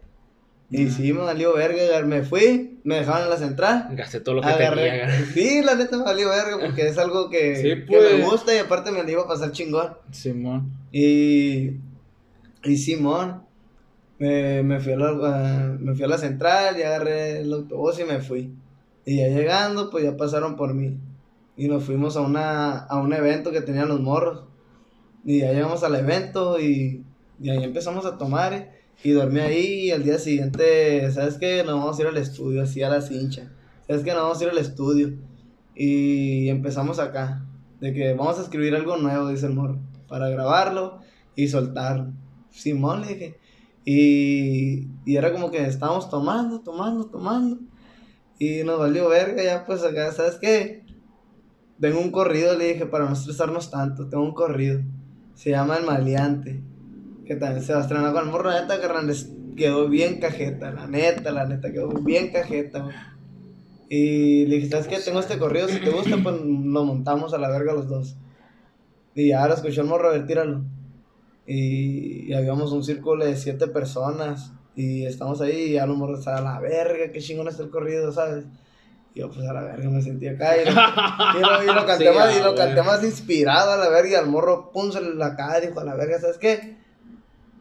Y 0.74 0.88
sí, 0.90 1.12
me 1.12 1.20
valió 1.20 1.54
verga, 1.54 2.00
me 2.06 2.22
fui, 2.22 2.80
me 2.82 2.94
dejaron 2.96 3.24
en 3.24 3.30
la 3.30 3.36
central. 3.36 3.88
Gasté 3.92 4.20
todo 4.20 4.36
lo 4.36 4.40
que 4.40 4.48
Agarré. 4.48 4.88
tenía. 4.90 5.24
Sí, 5.34 5.62
la 5.62 5.74
neta 5.74 5.98
me 5.98 6.04
valió 6.04 6.30
verga 6.30 6.58
porque 6.64 6.88
es 6.88 6.96
algo 6.96 7.28
que, 7.28 7.56
Sí, 7.56 7.62
que 7.62 7.98
me 8.00 8.08
pues. 8.20 8.24
gusta 8.30 8.54
y 8.54 8.58
aparte 8.58 8.90
me 8.90 9.02
lo 9.02 9.10
iba 9.10 9.22
a 9.22 9.28
pasar 9.28 9.52
chingón. 9.52 9.92
Simón. 10.10 10.72
Y, 10.90 11.72
y 12.64 12.76
Simón, 12.78 13.42
me, 14.18 14.62
me, 14.62 14.80
fui 14.80 14.94
a 14.94 14.96
la, 14.96 15.76
me 15.78 15.94
fui 15.94 16.04
a 16.04 16.08
la 16.08 16.16
central 16.18 16.78
y 16.78 16.82
agarré 16.82 17.40
el 17.42 17.52
autobús 17.52 18.00
y 18.00 18.04
me 18.04 18.20
fui. 18.20 18.54
Y 19.04 19.16
ya 19.18 19.28
llegando, 19.28 19.90
pues 19.90 20.04
ya 20.04 20.16
pasaron 20.16 20.56
por 20.56 20.74
mí. 20.74 20.96
Y 21.56 21.68
nos 21.68 21.84
fuimos 21.84 22.16
a, 22.16 22.20
una, 22.20 22.78
a 22.78 23.00
un 23.00 23.12
evento 23.12 23.50
que 23.50 23.60
tenían 23.60 23.88
los 23.88 24.00
morros. 24.00 24.44
Y 25.24 25.40
ya 25.40 25.52
llegamos 25.52 25.82
al 25.84 25.94
evento 25.94 26.58
y, 26.60 27.04
y 27.40 27.50
ahí 27.50 27.62
empezamos 27.64 28.06
a 28.06 28.16
tomar. 28.18 28.52
eh, 28.52 28.70
Y 29.04 29.10
dormí 29.10 29.40
ahí 29.40 29.86
y 29.86 29.90
al 29.90 30.04
día 30.04 30.18
siguiente, 30.18 31.10
¿sabes 31.12 31.36
qué? 31.38 31.64
Nos 31.64 31.74
vamos 31.78 31.98
a 31.98 32.02
ir 32.02 32.08
al 32.08 32.16
estudio, 32.16 32.62
así 32.62 32.82
a 32.82 32.88
la 32.88 33.02
cincha. 33.02 33.52
¿Sabes 33.86 34.02
qué? 34.04 34.12
Nos 34.12 34.22
vamos 34.22 34.40
a 34.40 34.44
ir 34.44 34.50
al 34.50 34.58
estudio. 34.58 35.14
Y 35.74 36.48
empezamos 36.48 36.98
acá. 36.98 37.44
De 37.80 37.92
que 37.92 38.14
vamos 38.14 38.38
a 38.38 38.42
escribir 38.42 38.74
algo 38.76 38.96
nuevo, 38.96 39.28
dice 39.28 39.46
el 39.46 39.54
morro. 39.54 39.78
Para 40.08 40.28
grabarlo 40.28 41.00
y 41.34 41.48
soltarlo. 41.48 42.12
Simón 42.50 43.00
le 43.02 43.08
dije. 43.08 43.38
Y, 43.84 44.86
y 45.04 45.16
era 45.16 45.32
como 45.32 45.50
que 45.50 45.64
estábamos 45.66 46.08
tomando, 46.08 46.60
tomando, 46.60 47.06
tomando. 47.06 47.58
Y 48.38 48.64
nos 48.64 48.78
valió 48.78 49.08
verga, 49.08 49.42
ya 49.42 49.64
pues 49.64 49.84
acá, 49.84 50.12
¿sabes 50.12 50.36
qué? 50.40 50.82
tengo 51.82 51.98
un 51.98 52.12
corrido, 52.12 52.56
le 52.56 52.74
dije, 52.74 52.86
para 52.86 53.06
no 53.06 53.12
estresarnos 53.12 53.68
tanto, 53.68 54.08
tengo 54.08 54.22
un 54.22 54.34
corrido. 54.34 54.80
Se 55.34 55.50
llama 55.50 55.78
El 55.78 55.84
Maleante. 55.84 56.62
Que 57.26 57.34
también 57.34 57.64
se 57.64 57.72
va 57.72 57.80
a 57.80 57.82
estrenar 57.82 58.12
con 58.12 58.24
el 58.24 58.30
morro, 58.30 58.52
neta, 58.52 58.80
carnal, 58.80 59.12
quedó 59.56 59.88
bien 59.88 60.20
cajeta, 60.20 60.70
la 60.70 60.86
neta, 60.86 61.32
la 61.32 61.44
neta, 61.44 61.72
quedó 61.72 61.88
bien 61.88 62.30
cajeta. 62.30 62.88
Y 63.88 64.46
le 64.46 64.56
dije, 64.56 64.70
¿sabes 64.70 64.86
qué? 64.86 64.98
Tengo 65.00 65.18
este 65.18 65.38
corrido, 65.38 65.66
si 65.66 65.80
te 65.80 65.90
gusta, 65.90 66.16
pues 66.22 66.36
lo 66.40 66.84
montamos 66.84 67.34
a 67.34 67.38
la 67.38 67.48
verga 67.48 67.74
los 67.74 67.88
dos. 67.88 68.16
Y 69.16 69.30
ya 69.30 69.46
lo 69.48 69.54
escuchó 69.54 69.80
el 69.80 69.88
morro, 69.88 70.08
a 70.08 70.12
ver, 70.12 70.26
tíralo. 70.26 70.64
Y, 71.48 72.30
y 72.30 72.32
habíamos 72.32 72.70
un 72.70 72.84
círculo 72.84 73.24
de 73.24 73.34
siete 73.34 73.66
personas. 73.66 74.52
Y 74.74 75.04
estamos 75.04 75.40
ahí 75.40 75.64
y 75.64 75.72
ya 75.72 75.86
los 75.86 75.96
morros 75.96 76.26
a 76.28 76.40
la 76.40 76.58
verga, 76.58 77.12
qué 77.12 77.20
chingón 77.20 77.48
está 77.48 77.62
el 77.62 77.70
corrido, 77.70 78.10
¿sabes? 78.12 78.46
Y 79.14 79.20
yo, 79.20 79.30
pues 79.30 79.46
a 79.46 79.52
la 79.52 79.62
verga 79.62 79.90
me 79.90 80.00
sentí 80.00 80.26
acá. 80.26 80.56
Y 80.56 80.64
lo, 80.64 80.70
y 80.70 81.42
lo, 81.42 81.72
y 81.72 81.74
lo 81.74 81.86
canté, 81.86 82.10
Sí, 82.10 82.16
más, 82.16 82.34
y 82.34 82.38
a 82.38 82.44
lo 82.44 82.54
canté 82.54 82.82
más 82.82 83.04
inspirado 83.04 83.72
a 83.72 83.76
la 83.76 83.90
verga. 83.90 84.10
Y 84.10 84.14
al 84.14 84.26
morro, 84.26 84.70
pum, 84.72 84.90
se 84.90 85.00
la 85.00 85.36
cara, 85.36 85.60
dijo 85.60 85.80
a 85.80 85.84
la 85.84 85.94
verga, 85.94 86.18
¿sabes 86.18 86.38
qué? 86.38 86.76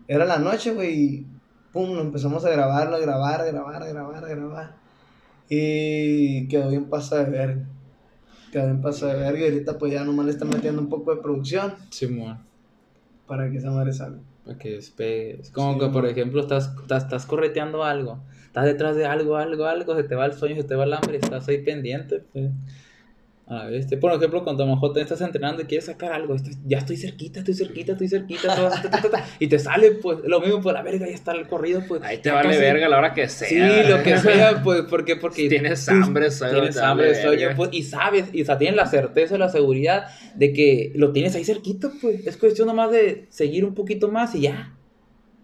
Era 0.08 0.26
la 0.26 0.38
noche, 0.40 0.74
güey, 0.74 0.94
y 0.94 1.28
pum, 1.74 2.00
empezamos 2.00 2.46
a 2.46 2.50
grabarlo, 2.50 2.96
a 2.96 3.00
grabar, 3.00 3.42
a 3.42 3.46
grabar, 3.46 3.84
a 3.84 3.88
grabar, 3.88 4.26
a 4.26 4.28
grabar. 4.30 4.76
Y 5.50 6.48
quedó 6.48 6.70
bien 6.70 6.86
pasado 6.86 7.26
de 7.26 7.30
verga. 7.30 7.66
Quedó 8.54 8.66
bien 8.68 8.82
pasado 8.82 9.12
de 9.12 9.20
verga. 9.20 9.40
Y 9.40 9.44
ahorita, 9.44 9.78
pues 9.78 9.92
ya 9.92 10.06
nomás 10.06 10.28
le 10.28 10.32
están 10.32 10.50
metiendo 10.50 10.82
un 10.82 10.88
poco 10.88 11.14
de 11.14 11.22
producción 11.22 11.76
Simón. 11.90 12.40
para 13.28 13.52
que 13.52 13.58
esa 13.58 13.72
madre 13.72 13.92
salga. 13.92 14.20
Para 14.46 14.58
que 14.58 14.72
despegue. 14.72 15.40
Es 15.42 15.52
como 15.52 15.74
Sí, 15.74 15.80
que, 15.80 15.88
por 15.88 16.06
ejemplo, 16.06 16.42
estás, 16.42 16.72
estás, 16.82 17.04
estás 17.04 17.26
correteando 17.26 17.84
algo. 17.84 18.24
Estás 18.46 18.66
detrás 18.66 18.96
de 18.96 19.06
algo, 19.06 19.38
algo, 19.38 19.66
algo. 19.66 19.96
Se 19.96 20.04
te 20.04 20.16
va 20.16 20.26
el 20.26 20.34
sueño, 20.34 20.56
se 20.56 20.64
te 20.64 20.76
va 20.76 20.84
el 20.86 20.94
hambre. 20.94 21.18
Estás 21.18 21.48
ahí 21.48 21.64
pendiente, 21.64 22.20
pues. 22.34 22.52
A 23.54 23.66
ver, 23.66 23.74
este, 23.82 23.98
por 23.98 24.14
ejemplo, 24.14 24.46
cuando 24.46 24.64
a 24.64 24.66
lo 24.66 24.76
mejor 24.76 24.94
te 24.94 25.02
estás 25.02 25.20
entrenando 25.20 25.62
y 25.62 25.66
quieres 25.66 25.84
sacar 25.86 26.14
algo, 26.14 26.36
estás- 26.36 26.58
ya 26.66 26.78
estoy 26.78 26.96
cerquita, 26.96 27.40
estoy 27.40 27.54
cerquita, 27.54 27.92
estoy 27.92 28.08
cerquita, 28.08 28.48
ta, 28.56 28.70
ta, 28.70 28.90
ta, 28.90 29.02
ta, 29.02 29.10
ta, 29.10 29.26
y 29.40 29.48
te 29.48 29.60
sale, 29.60 29.92
pues, 29.92 30.20
lo 30.24 30.40
mismo 30.40 30.62
por 30.62 30.72
la 30.74 30.82
verga, 30.82 31.06
ya 31.06 31.14
está 31.14 31.34
el 31.34 31.48
corrido, 31.50 31.82
pues. 31.86 32.02
Ahí 32.02 32.20
te 32.20 32.32
vale 32.32 32.48
casi- 32.48 32.62
verga 32.62 32.88
la 32.88 32.98
hora 32.98 33.14
que 33.14 33.28
sea. 33.28 33.50
Sí, 33.84 33.90
lo 33.90 34.02
que 34.04 34.18
sea, 34.20 34.64
pues, 34.64 34.84
porque, 34.90 35.18
porque 35.18 35.50
Tienes 35.50 35.90
hambre, 35.90 36.32
sueño, 36.32 36.54
Tienes 36.54 36.78
hambre, 36.78 37.22
sueño, 37.22 37.50
pues, 37.58 37.70
y 37.74 37.84
sabes, 37.84 38.30
y 38.32 38.42
o 38.42 38.46
sea, 38.46 38.58
tienes 38.58 38.78
la 38.78 38.86
certeza, 38.86 39.38
la 39.38 39.50
seguridad 39.50 40.06
de 40.36 40.54
que 40.54 40.94
lo 40.96 41.12
tienes 41.12 41.36
ahí 41.36 41.44
cerquito, 41.44 41.92
pues. 42.02 42.26
Es 42.26 42.38
cuestión 42.38 42.68
nomás 42.70 42.90
de 42.92 43.26
seguir 43.32 43.66
un 43.66 43.76
poquito 43.76 44.08
más 44.10 44.34
y 44.34 44.42
ya. 44.44 44.78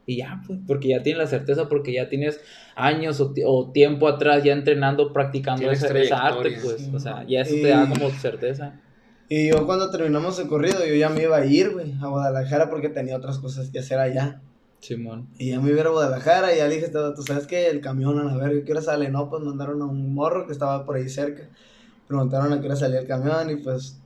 Y 0.10 0.18
ya, 0.18 0.42
pues, 0.48 0.58
porque 0.66 0.88
ya 0.88 1.04
tienes 1.04 1.22
la 1.22 1.28
certeza, 1.28 1.68
porque 1.68 1.92
ya 1.94 2.08
tienes 2.08 2.40
años 2.76 3.20
o, 3.20 3.34
o 3.46 3.72
tiempo 3.72 4.08
atrás 4.08 4.42
ya 4.42 4.54
entrenando, 4.54 5.12
practicando 5.12 5.70
esa, 5.70 5.88
esa 6.00 6.26
arte, 6.26 6.58
pues. 6.64 6.90
O 6.94 7.00
sea, 7.00 7.26
ya 7.28 7.42
eso 7.42 7.54
Y- 7.56 7.62
te 7.62 7.68
da 7.68 7.88
como 7.88 8.10
certeza. 8.12 8.80
Y 9.30 9.50
yo 9.50 9.66
cuando 9.66 9.92
terminamos 9.92 10.40
el 10.40 10.48
corrido, 10.48 10.86
yo 10.86 10.96
ya 10.96 11.10
me 11.10 11.24
iba 11.24 11.36
a 11.36 11.46
ir, 11.46 11.72
güey, 11.72 11.94
a 12.02 12.08
Guadalajara 12.08 12.70
porque 12.70 12.88
tenía 12.88 13.18
otras 13.18 13.38
cosas 13.40 13.70
que 13.70 13.80
hacer 13.80 14.00
allá. 14.00 14.40
Simón. 14.80 15.28
Y 15.38 15.50
ya 15.50 15.60
me 15.60 15.68
iba 15.72 15.80
a 15.80 15.82
ir 15.82 15.88
a 15.88 15.90
Guadalajara 15.90 16.54
y 16.54 16.60
ya 16.60 16.68
le 16.68 16.76
dije, 16.76 16.88
tú 16.88 17.00
tú 17.14 17.24
sabes 17.24 17.46
que 17.46 17.68
el 17.68 17.82
camión 17.82 18.18
a 18.20 18.24
la 18.24 18.38
verga, 18.38 18.64
¿qué 18.64 18.72
hora 18.72 18.82
sale? 18.82 19.10
No, 19.10 19.30
pues 19.30 19.44
mandaron 19.44 19.82
a 19.82 19.86
un 19.86 20.14
morro 20.14 20.46
que 20.48 20.54
estaba 20.54 20.86
por 20.86 20.96
ahí 20.96 21.10
cerca. 21.10 21.50
Preguntaron 22.08 22.54
a 22.54 22.62
qué 22.62 22.68
hora 22.68 22.78
salía 22.78 23.00
el 23.02 23.08
camión 23.08 23.50
y 23.50 23.58
pues 23.58 24.00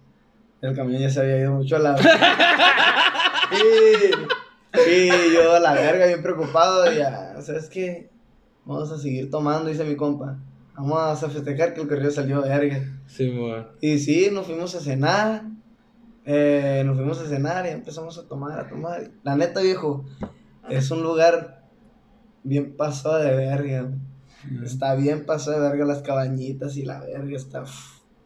el 0.64 0.76
camión 0.76 1.00
ya 1.00 1.12
se 1.12 1.20
había 1.20 1.38
ido 1.42 1.52
mucho 1.52 1.76
a 1.76 1.80
la 1.80 1.96
y, 3.52 4.12
y 4.74 5.34
yo 5.34 5.56
a 5.56 5.60
la 5.60 5.74
verga, 5.74 6.06
bien 6.08 6.22
preocupado, 6.22 6.92
y 6.92 6.98
ya, 6.98 7.42
¿sabes 7.42 7.70
qué? 7.70 8.10
Vamos 8.66 8.92
a 8.92 8.98
seguir 8.98 9.30
tomando, 9.30 9.70
dice 9.70 9.84
mi 9.84 9.96
compa. 9.96 10.38
Vamos 10.76 11.24
a 11.24 11.30
festejar 11.30 11.74
que 11.74 11.82
el 11.82 11.88
corrido 11.88 12.12
salió 12.12 12.42
verga. 12.42 12.80
Simón. 13.08 13.68
Y 13.82 14.00
sí, 14.00 14.30
nos 14.32 14.46
fuimos 14.48 14.74
a 14.76 14.80
cenar. 14.80 15.44
eh, 16.26 16.84
nos 16.86 16.96
fuimos 16.96 17.20
a 17.20 17.26
cenar 17.28 17.66
y 17.66 17.70
empezamos 17.70 18.18
a 18.18 18.28
tomar, 18.28 18.60
a 18.60 18.68
tomar. 18.68 19.10
La 19.24 19.36
neta, 19.36 19.62
viejo, 19.62 20.06
es 20.70 20.90
un 20.92 21.04
lugar 21.04 21.64
bien 22.44 22.78
pasado 22.78 23.18
de 23.20 23.36
verga. 23.36 23.90
Está 24.64 24.96
bien 24.96 25.26
pasado 25.26 25.62
de 25.62 25.70
verga 25.70 25.86
las 25.86 26.02
cabañitas 26.02 26.78
y 26.78 26.86
la 26.86 27.00
verga 27.02 27.36
está. 27.36 27.64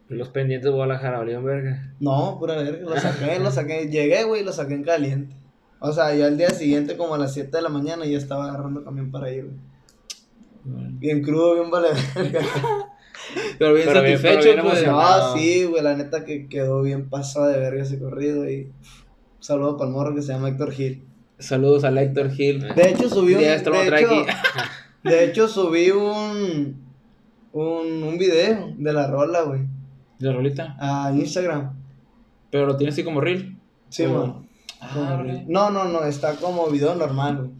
Los 0.08 0.28
pendientes 0.28 0.66
de 0.66 0.70
Guadalajara, 0.70 1.20
verga. 1.24 1.94
No, 1.98 2.38
pura 2.38 2.56
verga. 2.56 2.88
Lo 2.88 2.98
saqué, 3.00 3.38
lo 3.40 3.50
saqué. 3.50 3.88
Llegué, 3.88 4.24
güey, 4.24 4.42
y 4.42 4.44
lo 4.44 4.52
saqué 4.52 4.74
en 4.74 4.84
caliente. 4.84 5.34
O 5.78 5.92
sea, 5.92 6.14
yo 6.14 6.26
al 6.26 6.36
día 6.38 6.50
siguiente, 6.50 6.96
como 6.96 7.14
a 7.14 7.18
las 7.18 7.34
7 7.34 7.50
de 7.56 7.62
la 7.62 7.68
mañana, 7.68 8.04
ya 8.06 8.16
estaba 8.18 8.44
agarrando 8.48 8.82
camión 8.84 9.10
para 9.10 9.30
ir, 9.32 9.44
güey. 9.44 9.56
Bien 10.98 11.22
crudo, 11.22 11.54
bien 11.54 11.70
vale 11.70 11.88
verga. 12.14 12.40
Pero 13.58 13.74
bien 13.74 13.86
Pero 13.88 14.02
bien- 14.02 14.18
satisfecho, 14.18 14.50
pero 14.50 14.62
bien 14.62 14.74
pues. 14.74 14.86
No, 14.86 15.34
sí, 15.36 15.64
güey, 15.64 15.82
la 15.82 15.96
neta 15.96 16.24
que 16.24 16.48
quedó 16.48 16.82
bien 16.82 17.08
pasado 17.08 17.46
de 17.48 17.58
verga 17.58 17.82
ese 17.82 17.98
corrido 17.98 18.48
y 18.48 18.64
un 18.64 18.72
saludo 19.40 19.76
para 19.76 19.88
el 19.88 19.94
morro 19.96 20.14
que 20.14 20.22
se 20.22 20.32
llama 20.32 20.48
Héctor 20.48 20.72
Gil. 20.72 21.04
Saludos 21.38 21.84
a 21.84 21.88
Héctor 22.00 22.30
Gil. 22.30 22.66
De 22.74 22.90
hecho 22.90 23.08
subí 23.08 23.34
un 23.34 23.40
de, 23.40 23.54
hecho, 25.24 25.42
de 25.46 25.48
subí 25.48 25.90
un 25.90 26.84
un, 27.52 28.02
un 28.02 28.18
video 28.18 28.72
de 28.76 28.92
la 28.92 29.06
rola, 29.06 29.42
güey, 29.42 29.62
¿La 30.18 30.32
rolita? 30.32 30.76
a 30.78 31.10
Instagram. 31.12 31.74
Pero 32.50 32.66
lo 32.66 32.76
tienes 32.76 32.94
así 32.94 33.02
como 33.02 33.20
reel. 33.20 33.56
Sí, 33.88 34.06
man. 34.06 34.45
Ah, 34.94 35.22
no, 35.48 35.70
no, 35.70 35.84
no, 35.84 36.04
está 36.04 36.36
como 36.36 36.68
video 36.68 36.94
normal, 36.94 37.36
güey. 37.38 37.50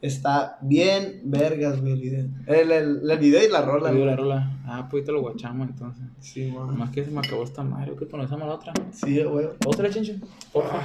Está 0.00 0.58
bien 0.60 1.22
vergas, 1.24 1.80
güey, 1.80 1.94
el 1.94 2.00
video. 2.00 2.26
El, 2.46 2.70
el, 2.70 3.10
el 3.10 3.18
video 3.18 3.44
y 3.44 3.50
la 3.50 3.62
rola, 3.62 3.90
güey. 3.90 4.04
la 4.04 4.14
rola. 4.14 4.58
Ah, 4.64 4.86
pues 4.88 5.00
ahorita 5.00 5.12
lo 5.12 5.22
guachamos 5.22 5.68
entonces. 5.68 6.04
Sí, 6.20 6.52
man. 6.52 6.76
Más 6.78 6.90
que 6.90 7.04
se 7.04 7.10
me 7.10 7.18
acabó 7.18 7.42
esta 7.42 7.64
madre. 7.64 7.96
¿Qué 7.98 8.06
ponemos? 8.06 8.30
¿Hacemos 8.30 8.48
la 8.48 8.54
otra? 8.54 8.72
Sí, 8.92 9.20
güey. 9.24 9.48
¿Otra, 9.66 9.90
chincho? 9.90 10.12
Porfa. 10.52 10.80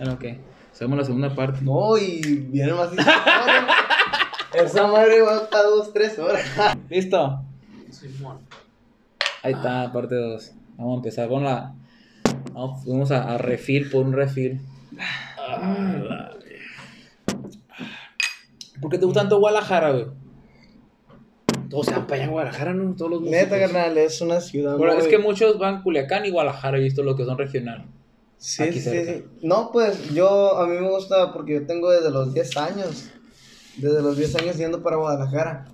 En 0.00 0.08
lo 0.08 0.18
que. 0.18 0.40
Hacemos 0.72 0.98
la 0.98 1.04
segunda 1.04 1.32
parte. 1.32 1.60
No, 1.62 1.96
y 1.96 2.20
viene 2.50 2.72
más. 2.72 2.90
Esa 4.54 4.86
madre 4.88 5.22
va 5.22 5.36
hasta 5.36 5.62
dos, 5.62 5.92
tres 5.92 6.18
horas. 6.18 6.44
¿Listo? 6.90 7.44
Ahí 9.42 9.52
está, 9.52 9.92
parte 9.92 10.16
2. 10.16 10.52
Vamos 10.76 10.94
a 10.94 10.96
empezar 10.96 11.28
con 11.28 11.44
la. 11.44 11.74
Vamos, 12.52 12.84
vamos 12.84 13.10
a, 13.12 13.34
a 13.34 13.38
refil 13.38 13.88
por 13.90 14.04
un 14.04 14.12
refil. 14.12 14.60
¿Por 18.80 18.90
qué 18.90 18.98
te 18.98 19.06
gusta 19.06 19.20
tanto 19.20 19.38
Guadalajara, 19.38 19.90
güey? 19.92 20.06
Todos 21.70 21.86
se 21.86 21.92
van 21.92 22.06
para 22.06 22.16
allá 22.16 22.26
a 22.26 22.30
Guadalajara, 22.30 22.74
¿no? 22.74 22.94
Todos 22.94 23.10
los 23.12 23.22
Neta, 23.22 23.56
músicos. 23.56 23.72
carnal, 23.72 23.98
es 23.98 24.20
una 24.20 24.40
ciudad 24.40 24.76
Bueno, 24.76 24.94
muy- 24.94 25.02
es 25.02 25.08
que 25.08 25.18
muchos 25.18 25.58
van 25.58 25.82
Culiacán 25.82 26.24
y 26.26 26.30
Guadalajara, 26.30 26.78
he 26.78 26.82
visto 26.82 27.02
lo 27.02 27.16
que 27.16 27.24
son 27.24 27.38
regional. 27.38 27.86
Sí, 28.38 28.62
aquí 28.62 28.74
sí, 28.74 28.80
cerca. 28.90 29.12
sí. 29.12 29.24
No, 29.42 29.70
pues 29.72 30.12
yo, 30.14 30.58
a 30.58 30.66
mí 30.66 30.74
me 30.78 30.88
gusta 30.90 31.32
porque 31.32 31.54
yo 31.54 31.66
tengo 31.66 31.90
desde 31.90 32.10
los 32.10 32.34
10 32.34 32.56
años. 32.58 33.10
Desde 33.78 34.02
los 34.02 34.16
10 34.16 34.34
años 34.36 34.56
yendo 34.58 34.82
para 34.82 34.96
Guadalajara. 34.96 35.64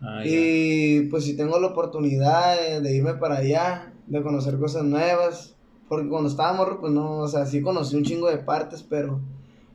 Ah, 0.00 0.22
ya. 0.24 0.30
y 0.30 1.00
pues 1.10 1.24
si 1.24 1.36
tengo 1.36 1.58
la 1.58 1.68
oportunidad 1.68 2.56
de, 2.60 2.80
de 2.82 2.94
irme 2.94 3.14
para 3.14 3.36
allá, 3.38 3.92
de 4.06 4.22
conocer 4.22 4.58
cosas 4.58 4.84
nuevas. 4.84 5.53
Porque 5.94 6.08
cuando 6.08 6.28
estaba 6.28 6.52
morro, 6.52 6.80
pues 6.80 6.92
no, 6.92 7.18
o 7.18 7.28
sea, 7.28 7.46
sí 7.46 7.60
conocí 7.62 7.94
un 7.96 8.02
chingo 8.04 8.28
de 8.28 8.38
partes, 8.38 8.82
pero 8.82 9.20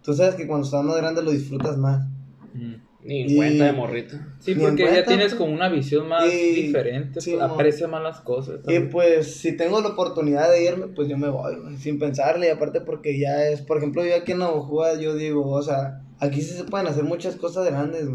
tú 0.03 0.13
sabes 0.13 0.36
que 0.36 0.47
cuando 0.47 0.65
estás 0.65 0.84
más 0.84 0.97
grande 0.97 1.23
lo 1.23 1.32
disfrutas 1.32 1.77
más. 1.77 2.05
Mm. 2.53 2.73
Ni 3.05 3.21
en 3.21 3.29
Y- 3.29 3.36
cuenta 3.38 3.65
de 3.65 3.71
morrito. 3.71 4.17
Sí, 4.39 4.55
porque 4.55 4.84
ya 4.84 5.05
tienes 5.05 5.34
como 5.34 5.53
una 5.53 5.69
visión 5.69 6.10
más 6.10 6.25
Y- 6.25 6.63
diferente, 6.63 7.21
sí, 7.21 7.38
pues, 7.55 7.88
más 7.88 8.03
las 8.03 8.19
cosas. 8.19 8.60
Y 8.67 8.79
pues 8.82 9.36
si 9.38 9.55
tengo 9.55 9.79
la 9.79 9.88
oportunidad 9.89 10.51
de 10.51 10.65
irme, 10.65 10.88
pues 10.88 11.08
yo 11.08 11.17
me 11.17 11.29
voy, 11.29 11.55
sin 11.77 11.97
pensarle. 11.97 12.47
Y 12.47 12.49
aparte 12.49 12.82
porque 12.82 13.17
ya 13.17 13.45
es, 13.47 13.62
por 13.62 13.77
ejemplo, 13.77 14.03
yo 14.05 14.13
aquí 14.15 14.34
en 14.34 14.39
Navajoa, 14.39 14.99
yo 14.99 15.15
digo, 15.15 15.49
o 15.49 15.62
sea, 15.62 16.01
aquí 16.19 16.41
sí 16.41 16.53
se 16.55 16.65
pueden 16.65 16.88
hacer 16.88 17.05
muchas 17.05 17.38
cosas 17.38 17.65
grandes. 17.67 18.05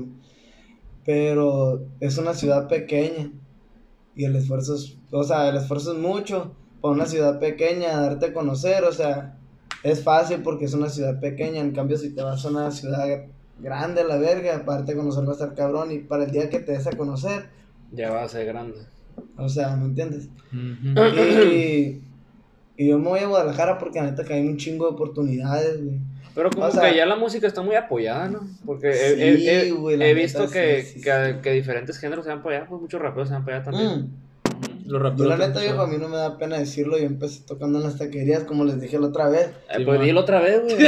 Pero 1.04 1.86
es 2.00 2.18
una 2.18 2.34
ciudad 2.34 2.68
pequeña. 2.68 3.32
Y 4.16 4.24
el 4.24 4.36
esfuerzo 4.36 4.74
es, 4.74 4.96
o 5.10 5.24
sea, 5.24 5.48
el 5.48 5.56
esfuerzo 5.56 5.92
es 5.92 5.98
mucho 5.98 6.54
para 6.84 6.96
una 6.96 7.06
ciudad 7.06 7.40
pequeña, 7.40 7.98
darte 7.98 8.26
a 8.26 8.32
conocer, 8.34 8.84
o 8.84 8.92
sea, 8.92 9.38
es 9.82 10.02
fácil 10.04 10.42
porque 10.42 10.66
es 10.66 10.74
una 10.74 10.90
ciudad 10.90 11.18
pequeña. 11.18 11.60
En 11.62 11.72
cambio, 11.72 11.96
si 11.96 12.10
te 12.14 12.20
vas 12.22 12.44
a 12.44 12.50
una 12.50 12.70
ciudad 12.70 13.06
grande, 13.58 14.02
a 14.02 14.04
la 14.04 14.18
verga, 14.18 14.54
aparte 14.54 14.92
de 14.92 14.98
conocer 14.98 15.24
va 15.24 15.30
a 15.30 15.32
estar 15.32 15.54
cabrón. 15.54 15.92
Y 15.92 16.00
para 16.00 16.24
el 16.24 16.30
día 16.30 16.50
que 16.50 16.58
te 16.60 16.72
des 16.72 16.86
a 16.86 16.90
conocer, 16.92 17.46
Ya 17.90 18.10
va 18.10 18.22
a 18.24 18.28
ser 18.28 18.44
grande. 18.44 18.80
o 19.38 19.48
sea, 19.48 19.74
¿me 19.76 19.86
entiendes? 19.86 20.28
Y, 20.52 22.02
y 22.76 22.88
yo 22.88 22.98
me 22.98 23.08
voy 23.08 23.20
a 23.20 23.28
Guadalajara 23.28 23.78
porque 23.78 24.00
la 24.02 24.10
neta 24.10 24.22
que 24.24 24.34
hay 24.34 24.46
un 24.46 24.58
chingo 24.58 24.84
de 24.86 24.92
oportunidades, 24.92 25.82
güey. 25.82 25.98
Pero 26.34 26.50
como 26.50 26.66
O 26.66 26.70
sea- 26.70 26.90
que 26.90 26.96
ya 26.98 27.06
la 27.06 27.16
música 27.16 27.46
está 27.46 27.62
muy 27.62 27.76
apoyada, 27.76 28.28
¿no? 28.28 28.40
Porque 28.66 28.88
he, 28.90 29.36
Sí, 29.38 29.48
he- 29.48 29.68
he- 30.10 30.14
visto 30.14 30.50
que, 30.50 30.82
sí, 30.82 31.00
que, 31.00 31.50
diferentes 31.52 31.96
géneros 31.98 32.24
se 32.26 32.30
van 32.30 32.42
para 32.42 32.58
allá, 32.58 32.66
pues 32.68 32.82
muchos 32.82 33.00
raperos 33.00 33.28
se 33.28 33.34
van 33.34 33.44
para 33.46 33.56
allá 33.58 33.64
también. 33.70 34.00
Mm. 34.00 34.23
Los 34.84 34.92
Yo 34.92 34.98
raperos 34.98 35.38
la 35.38 35.48
neta, 35.48 35.60
viejo, 35.60 35.80
a 35.80 35.86
mí 35.86 35.96
no 35.98 36.08
me 36.08 36.16
da 36.16 36.36
pena 36.36 36.58
decirlo. 36.58 36.98
Yo 36.98 37.04
empecé 37.04 37.42
tocando 37.46 37.78
en 37.78 37.84
las 37.84 37.96
taquerías, 37.96 38.44
como 38.44 38.64
les 38.64 38.80
dije 38.80 38.98
la 38.98 39.06
otra 39.06 39.28
vez. 39.30 39.46
Eh, 39.70 39.76
Sí, 39.78 39.84
pues 39.84 40.00
dilo 40.02 40.20
otra 40.20 40.40
vez, 40.40 40.62
güey. 40.62 40.76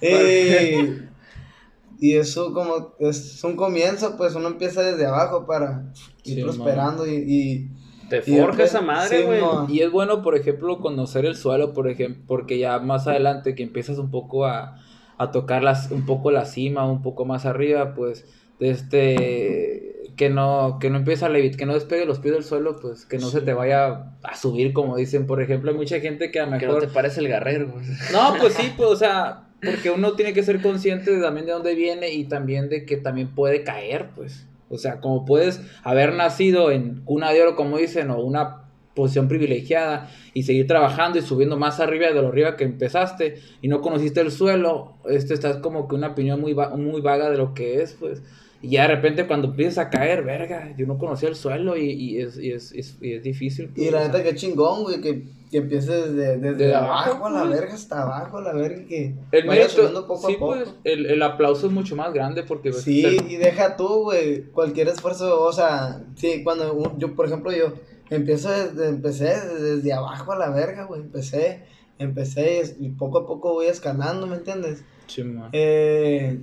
Eh, 0.00 1.02
y 2.00 2.14
eso 2.14 2.52
como 2.52 2.94
es 3.00 3.42
un 3.42 3.56
comienzo, 3.56 4.16
pues 4.16 4.34
uno 4.36 4.46
empieza 4.48 4.82
desde 4.82 5.06
abajo 5.06 5.46
para 5.46 5.90
ir 6.24 6.36
Sí, 6.36 6.42
prosperando 6.42 7.06
y, 7.06 7.14
y, 7.26 7.70
Te 8.08 8.18
Y 8.18 8.38
forja 8.38 8.62
esa 8.62 8.80
madre, 8.82 9.18
sí, 9.18 9.24
güey. 9.24 9.40
Y 9.68 9.80
es 9.80 9.90
bueno, 9.90 10.22
por 10.22 10.36
ejemplo, 10.36 10.78
conocer 10.78 11.24
el 11.24 11.34
suelo, 11.34 11.72
por 11.72 11.88
ejemplo, 11.88 12.22
porque 12.28 12.58
ya 12.58 12.78
más 12.78 13.08
adelante 13.08 13.56
que 13.56 13.64
empiezas 13.64 13.98
un 13.98 14.12
poco 14.12 14.46
a, 14.46 14.76
a 15.16 15.30
tocar 15.32 15.64
las, 15.64 15.90
un 15.90 16.06
poco 16.06 16.30
la 16.30 16.44
cima, 16.44 16.88
un 16.88 17.02
poco 17.02 17.24
más 17.24 17.46
arriba, 17.46 17.94
pues, 17.94 18.26
este, 18.60 19.87
que 20.18 20.28
no, 20.28 20.76
que 20.80 20.90
no 20.90 20.98
empieza 20.98 21.26
a 21.26 21.28
levit, 21.30 21.56
que 21.56 21.64
no 21.64 21.72
despegue 21.72 22.04
los 22.04 22.18
pies 22.18 22.34
del 22.34 22.44
suelo, 22.44 22.76
pues, 22.80 23.06
que 23.06 23.16
no 23.18 23.28
se 23.28 23.40
te 23.40 23.54
vaya 23.54 24.12
a 24.22 24.36
subir, 24.36 24.74
como 24.74 24.96
dicen, 24.96 25.26
por 25.26 25.40
ejemplo, 25.40 25.70
hay 25.70 25.76
mucha 25.76 26.00
gente 26.00 26.30
que 26.30 26.40
a 26.40 26.46
lo 26.46 26.58
Que 26.58 26.66
mejor... 26.66 26.82
no 26.82 26.88
te 26.88 26.92
parece 26.92 27.20
el 27.20 27.28
guerrero, 27.28 27.68
güey. 27.72 27.86
No, 28.12 28.34
pues 28.38 28.52
sí, 28.54 28.70
pues, 28.76 28.90
o 28.90 28.96
sea, 28.96 29.44
porque 29.64 29.90
uno 29.90 30.12
tiene 30.12 30.34
que 30.34 30.42
ser 30.42 30.60
consciente 30.60 31.10
de- 31.14 31.22
también 31.22 31.46
de 31.46 31.52
dónde 31.52 31.74
viene 31.74 32.12
y 32.12 32.24
también 32.24 32.68
de 32.68 32.84
que 32.84 32.96
también 32.98 33.28
puede 33.34 33.62
caer, 33.62 34.10
pues. 34.14 34.46
O 34.68 34.76
sea, 34.76 35.00
como 35.00 35.24
puedes 35.24 35.62
haber 35.82 36.12
nacido 36.12 36.70
en 36.70 37.02
cuna 37.04 37.32
de 37.32 37.40
oro, 37.40 37.56
como 37.56 37.78
dicen, 37.78 38.10
o 38.10 38.18
una 38.20 38.64
posición 38.94 39.28
privilegiada 39.28 40.10
y 40.34 40.42
seguir 40.42 40.66
trabajando 40.66 41.18
y 41.18 41.22
subiendo 41.22 41.56
más 41.56 41.78
arriba 41.78 42.08
de 42.08 42.20
lo 42.20 42.28
arriba 42.28 42.56
que 42.56 42.64
empezaste 42.64 43.36
y 43.62 43.68
no 43.68 43.80
conociste 43.80 44.20
el 44.20 44.32
suelo, 44.32 44.96
este 45.08 45.34
estás 45.34 45.58
como 45.58 45.86
que 45.86 45.94
una 45.94 46.08
opinión 46.08 46.40
muy, 46.40 46.52
va- 46.52 46.76
muy 46.76 47.00
vaga 47.00 47.30
de 47.30 47.36
lo 47.38 47.54
que 47.54 47.80
es, 47.82 47.92
pues. 47.98 48.20
Y 48.60 48.70
ya 48.70 48.82
de 48.88 48.96
repente 48.96 49.26
cuando 49.26 49.48
empiezas 49.48 49.78
a 49.78 49.88
caer, 49.90 50.24
verga, 50.24 50.74
yo 50.76 50.84
no 50.86 50.98
conocía 50.98 51.28
el 51.28 51.36
suelo 51.36 51.76
y, 51.76 51.90
y 51.92 52.20
es, 52.20 52.36
y, 52.38 52.50
es, 52.52 52.72
es- 52.72 52.98
y 53.00 53.12
es 53.12 53.22
difícil. 53.22 53.68
pues, 53.68 53.86
Y 53.86 53.90
la 53.90 53.98
o 53.98 54.00
sea. 54.00 54.08
neta, 54.08 54.24
que 54.24 54.34
chingón, 54.34 54.82
güey, 54.82 55.00
que, 55.00 55.28
que 55.48 55.58
empieces 55.58 56.12
desde, 56.14 56.38
desde 56.38 56.54
Desde 56.56 56.74
abajo, 56.74 57.26
a 57.26 57.30
la 57.30 57.44
güey. 57.44 57.52
verga 57.52 57.74
hasta 57.74 58.02
abajo, 58.02 58.38
a 58.38 58.42
la 58.42 58.52
verga, 58.54 58.84
que 58.88 59.14
El 59.30 59.46
vaya 59.46 59.62
mérito, 59.68 60.06
poco 60.08 60.26
sí, 60.28 60.34
a 60.34 60.38
poco. 60.40 60.54
pues, 60.56 60.68
el, 60.82 61.06
el 61.06 61.22
aplauso 61.22 61.66
es 61.68 61.72
mucho 61.72 61.94
más 61.94 62.12
grande 62.12 62.42
porque... 62.42 62.70
pues, 62.70 62.82
Sí, 62.82 63.06
y 63.28 63.36
deja 63.36 63.76
tú, 63.76 63.86
güey, 64.04 64.42
cualquier 64.50 64.88
esfuerzo, 64.88 65.40
o 65.40 65.52
sea, 65.52 66.02
sí, 66.16 66.42
cuando 66.42 66.74
un- 66.74 66.98
yo, 66.98 67.14
por 67.14 67.26
ejemplo, 67.26 67.52
yo 67.52 67.74
empiezo 68.10 68.50
desde, 68.50 68.88
empecé 68.88 69.36
desde 69.60 69.92
abajo 69.92 70.32
a 70.32 70.36
la 70.36 70.50
verga, 70.50 70.82
güey, 70.86 71.00
empecé, 71.02 71.62
empecé 72.00 72.74
y 72.80 72.88
poco 72.88 73.18
a 73.18 73.26
poco 73.28 73.52
voy 73.52 73.66
escalando, 73.66 74.26
¿me 74.26 74.34
entiendes? 74.36 74.82
Sí, 75.06 75.22
man. 75.22 75.50
Eh, 75.52 76.40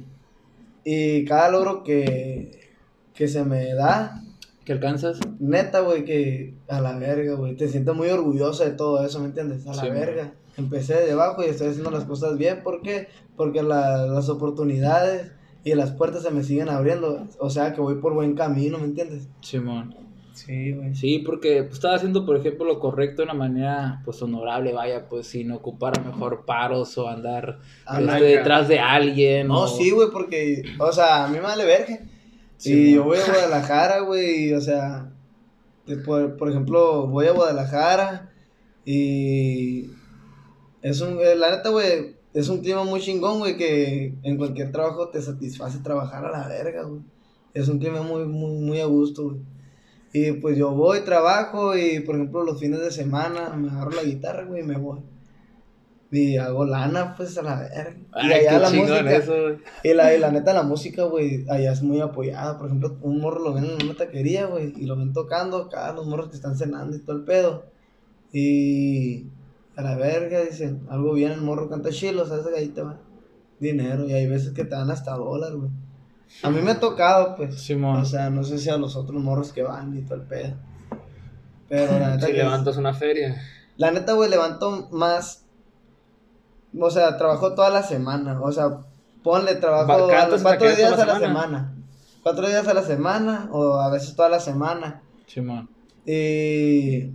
y 0.86 1.26
cada 1.26 1.50
logro 1.50 1.84
que, 1.84 2.70
que 3.14 3.28
se 3.28 3.44
me 3.44 3.74
da, 3.74 4.22
¿Qué 4.64 4.72
alcanzas? 4.74 5.20
neta, 5.40 5.82
güey, 5.82 6.06
que 6.06 6.54
a 6.70 6.80
la 6.80 6.98
verga, 6.98 7.34
güey, 7.36 7.56
te 7.58 7.68
siento 7.68 7.94
muy 7.94 8.08
orgulloso 8.10 8.64
de 8.64 8.72
todo 8.72 9.06
eso, 9.06 9.20
¿me 9.20 9.26
entiendes? 9.26 9.68
A 9.68 9.74
la 9.76 9.82
Sí, 9.82 9.88
man. 9.90 10.00
verga. 10.00 10.34
Empecé 10.58 10.94
de 11.06 11.12
abajo 11.12 11.44
y 11.44 11.48
estoy 11.48 11.68
haciendo 11.68 11.92
las 11.92 12.06
cosas 12.06 12.38
bien, 12.38 12.64
¿por 12.64 12.82
qué? 12.82 13.08
Porque 13.36 13.62
la- 13.62 14.06
las 14.08 14.30
oportunidades 14.30 15.32
y 15.66 15.74
las 15.76 15.92
puertas 15.92 16.24
se 16.24 16.32
me 16.32 16.44
siguen 16.44 16.70
abriendo, 16.70 17.28
o 17.40 17.50
sea 17.50 17.74
que 17.74 17.82
voy 17.82 17.96
por 17.96 18.14
buen 18.14 18.36
camino, 18.36 18.78
¿me 18.78 18.86
entiendes? 18.86 19.28
Simón. 19.42 19.96
Sí, 20.00 20.05
güey. 20.72 20.96
Sí, 20.96 21.20
porque 21.20 21.64
pues, 21.64 21.76
estaba 21.76 21.96
haciendo, 21.96 22.26
por 22.26 22.38
ejemplo, 22.38 22.66
lo 22.66 22.80
correcto 22.80 23.22
de 23.22 23.26
una 23.26 23.34
manera, 23.34 24.02
pues, 24.06 24.22
honorable, 24.22 24.74
vaya, 24.74 25.08
pues, 25.08 25.28
sin 25.28 25.52
ocupar 25.52 26.04
mejor 26.06 26.46
paros 26.46 26.98
o 26.98 27.08
andar 27.08 27.60
Ah, 27.86 28.00
este, 28.02 28.24
detrás 28.26 28.68
de 28.68 28.80
alguien. 28.80 29.48
No, 29.48 29.62
o- 29.64 29.68
sí, 29.68 29.92
güey, 29.92 30.10
porque, 30.12 30.64
o 30.80 30.92
sea, 30.92 31.26
a 31.26 31.28
mí 31.28 31.36
me 31.36 31.42
vale 31.42 31.66
verga. 31.66 32.00
Sí, 32.58 32.90
y 32.90 32.94
yo 32.96 33.04
voy 33.04 33.18
a 33.18 33.26
Guadalajara, 33.26 34.00
güey, 34.02 34.54
o 34.54 34.62
sea, 34.62 35.12
de- 35.86 35.98
por, 35.98 36.38
por 36.38 36.50
ejemplo, 36.50 37.08
voy 37.08 37.28
a 37.28 37.32
Guadalajara 37.32 38.32
y 38.86 39.90
es 40.82 41.02
un, 41.02 41.18
eh, 41.20 41.36
la 41.36 41.52
neta, 41.56 41.70
güey, 41.70 42.16
es 42.34 42.50
un 42.50 42.60
clima 42.62 42.84
muy 42.84 43.00
chingón, 43.02 43.40
güey, 43.40 43.58
que 43.58 44.14
en 44.24 44.38
cualquier 44.38 44.72
trabajo 44.72 45.10
te 45.10 45.22
satisface 45.22 45.80
trabajar 45.80 46.26
a 46.26 46.32
la 46.32 46.48
verga, 46.48 46.84
güey. 46.84 47.02
Es 47.54 47.68
un 47.70 47.80
clima 47.80 48.02
muy, 48.02 48.26
muy, 48.26 48.52
muy 48.60 48.80
a 48.82 48.86
gusto, 48.86 49.24
güey. 49.30 49.38
Y 50.18 50.32
pues 50.32 50.58
yo 50.58 50.72
voy, 50.72 51.02
trabajo 51.02 51.76
y, 51.76 52.00
por 52.00 52.16
ejemplo, 52.16 52.42
los 52.46 52.58
fines 52.58 52.80
de 52.80 52.90
semana 52.90 53.50
me 53.50 53.70
agarro 53.70 53.92
la 53.92 54.04
guitarra, 54.04 54.46
güey, 54.46 54.62
y 54.62 54.66
me 54.66 54.78
voy. 54.78 55.02
Y 56.10 56.38
hago 56.38 56.64
lana, 56.64 57.16
pues, 57.18 57.38
a 57.38 57.42
la 57.42 57.60
verga. 57.60 57.98
Y 58.24 58.32
allá 58.32 58.60
la 58.60 58.70
música, 58.70 59.14
eso, 59.14 59.34
y 59.84 59.94
la, 59.94 60.16
y 60.16 60.20
la 60.20 60.32
neta, 60.32 60.54
la 60.54 60.64
música, 60.64 61.04
güey, 61.04 61.46
allá 61.50 61.74
es 61.74 61.84
muy 61.84 62.00
apoyada. 62.00 62.58
Por 62.58 62.68
ejemplo, 62.68 62.96
un 63.02 63.20
morro 63.20 63.42
lo 63.42 63.54
ven 63.56 63.66
en 63.66 63.86
una 63.86 63.98
taquería, 63.98 64.46
güey, 64.46 64.74
y 64.78 64.86
lo 64.86 64.96
ven 64.96 65.12
tocando 65.12 65.58
acá, 65.58 65.92
los 65.92 66.08
morros 66.08 66.30
que 66.30 66.38
están 66.38 66.56
cenando 66.56 66.96
y 66.96 67.00
todo 67.00 67.18
el 67.18 67.26
pedo. 67.26 67.66
Y 68.32 69.26
a 69.76 69.82
la 69.82 69.98
verga, 69.98 70.46
dicen, 70.46 70.86
algo 70.90 71.12
bien, 71.12 71.34
el 71.34 71.42
morro 71.42 71.68
canta 71.68 71.90
chilo, 71.90 72.26
¿sabes? 72.26 72.46
Ahí 72.56 72.70
te 72.70 72.84
va 72.84 73.02
dinero, 73.60 74.08
y 74.08 74.14
hay 74.14 74.28
veces 74.28 74.54
que 74.54 74.64
te 74.64 74.76
dan 74.76 74.92
hasta 74.92 75.12
dólar, 75.12 75.58
güey. 75.58 75.72
A 76.44 76.50
mí 76.50 76.62
me 76.62 76.72
ha 76.72 76.80
tocado, 76.80 77.36
pues. 77.36 77.62
Simón. 77.62 77.98
O 78.02 78.06
sea, 78.06 78.30
no 78.30 78.44
sé 78.44 78.58
si 78.58 78.70
a 78.70 78.78
los 78.78 78.96
otros 78.96 79.22
morros 79.22 79.54
que 79.54 79.64
van 79.64 79.96
y 79.98 80.02
todo 80.02 80.16
el 80.16 80.24
pedo. 80.24 80.54
Pero 81.70 82.00
la 82.00 82.10
neta, 82.16 82.26
Si 82.28 82.32
que- 82.34 82.38
levantas 82.40 82.78
una 82.78 82.94
feria. 82.94 83.42
la 83.78 83.92
neta, 83.92 84.14
güey, 84.14 84.30
levanto 84.30 84.88
más. 84.92 85.46
O 86.78 86.90
sea, 86.90 87.18
trabajo 87.18 87.54
toda 87.54 87.70
la 87.70 87.84
semana. 87.84 88.40
O 88.42 88.52
sea, 88.52 88.80
ponle 89.24 89.56
trabajo 89.56 90.06
a 90.06 90.08
¿cantas 90.10 90.30
los 90.32 90.42
cuatro 90.42 90.70
días 90.76 90.92
a 90.94 90.98
la 90.98 91.06
la 91.06 91.20
semana? 91.20 91.28
semana. 91.44 91.72
Cuatro 92.22 92.48
días 92.48 92.68
a 92.68 92.74
la 92.74 92.82
semana, 92.84 93.50
o 93.52 93.76
a 93.76 93.90
veces 93.92 94.16
toda 94.16 94.30
la 94.30 94.40
semana. 94.40 95.02
Simón. 95.28 95.70
Y. 96.06 97.12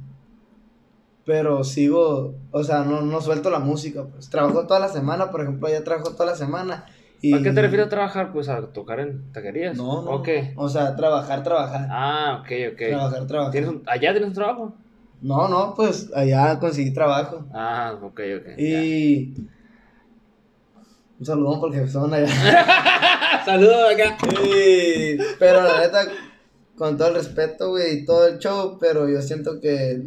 Pero 1.26 1.62
sigo, 1.64 2.34
o 2.50 2.64
sea, 2.64 2.80
no, 2.84 3.02
no 3.02 3.20
suelto 3.20 3.50
la 3.50 3.58
música, 3.58 4.04
pues. 4.04 4.30
Trabajo 4.30 4.66
toda 4.66 4.80
la 4.80 4.88
semana, 4.88 5.30
por 5.30 5.42
ejemplo, 5.42 5.68
ya 5.68 5.84
trabajo 5.84 6.12
toda 6.12 6.26
la 6.26 6.36
semana. 6.36 6.86
Y... 7.22 7.34
¿A 7.34 7.42
qué 7.42 7.50
te 7.52 7.60
refieres 7.62 7.86
a 7.86 7.90
trabajar? 7.90 8.32
Pues 8.32 8.48
a 8.48 8.60
tocar 8.72 9.00
en 9.00 9.30
taquerías. 9.32 9.76
No, 9.76 10.02
no. 10.02 10.10
¿O 10.10 10.22
qué? 10.22 10.52
O 10.56 10.68
sea, 10.68 10.96
trabajar, 10.96 11.42
trabajar. 11.42 11.86
Ah, 11.90 12.38
ok, 12.40 12.72
ok. 12.72 12.78
Trabajar, 12.88 13.26
trabajar. 13.26 13.52
¿Tienes 13.52 13.70
un- 13.70 13.82
¿Allá 13.86 14.12
tienes 14.12 14.28
un 14.28 14.34
trabajo? 14.34 14.74
No, 15.20 15.48
no, 15.48 15.74
pues 15.74 16.10
allá 16.14 16.58
conseguí 16.58 16.92
trabajo. 16.92 17.44
Ah, 17.52 17.94
ok, 18.02 18.20
ok. 18.38 18.46
ya. 18.56 18.82
Y. 18.82 19.34
Un 21.18 21.26
saludón 21.26 21.60
porque 21.60 21.86
son 21.86 22.14
allá. 22.14 22.26
Saludos 23.44 23.92
acá. 23.94 24.16
Y- 24.42 25.18
pero 25.38 25.62
la 25.62 25.80
neta, 25.80 26.04
con 26.76 26.96
todo 26.96 27.08
el 27.08 27.14
respeto, 27.16 27.68
güey, 27.70 27.98
y 27.98 28.04
todo 28.06 28.26
el 28.28 28.38
show, 28.38 28.78
pero 28.80 29.06
yo 29.10 29.20
siento 29.20 29.60
que 29.60 30.06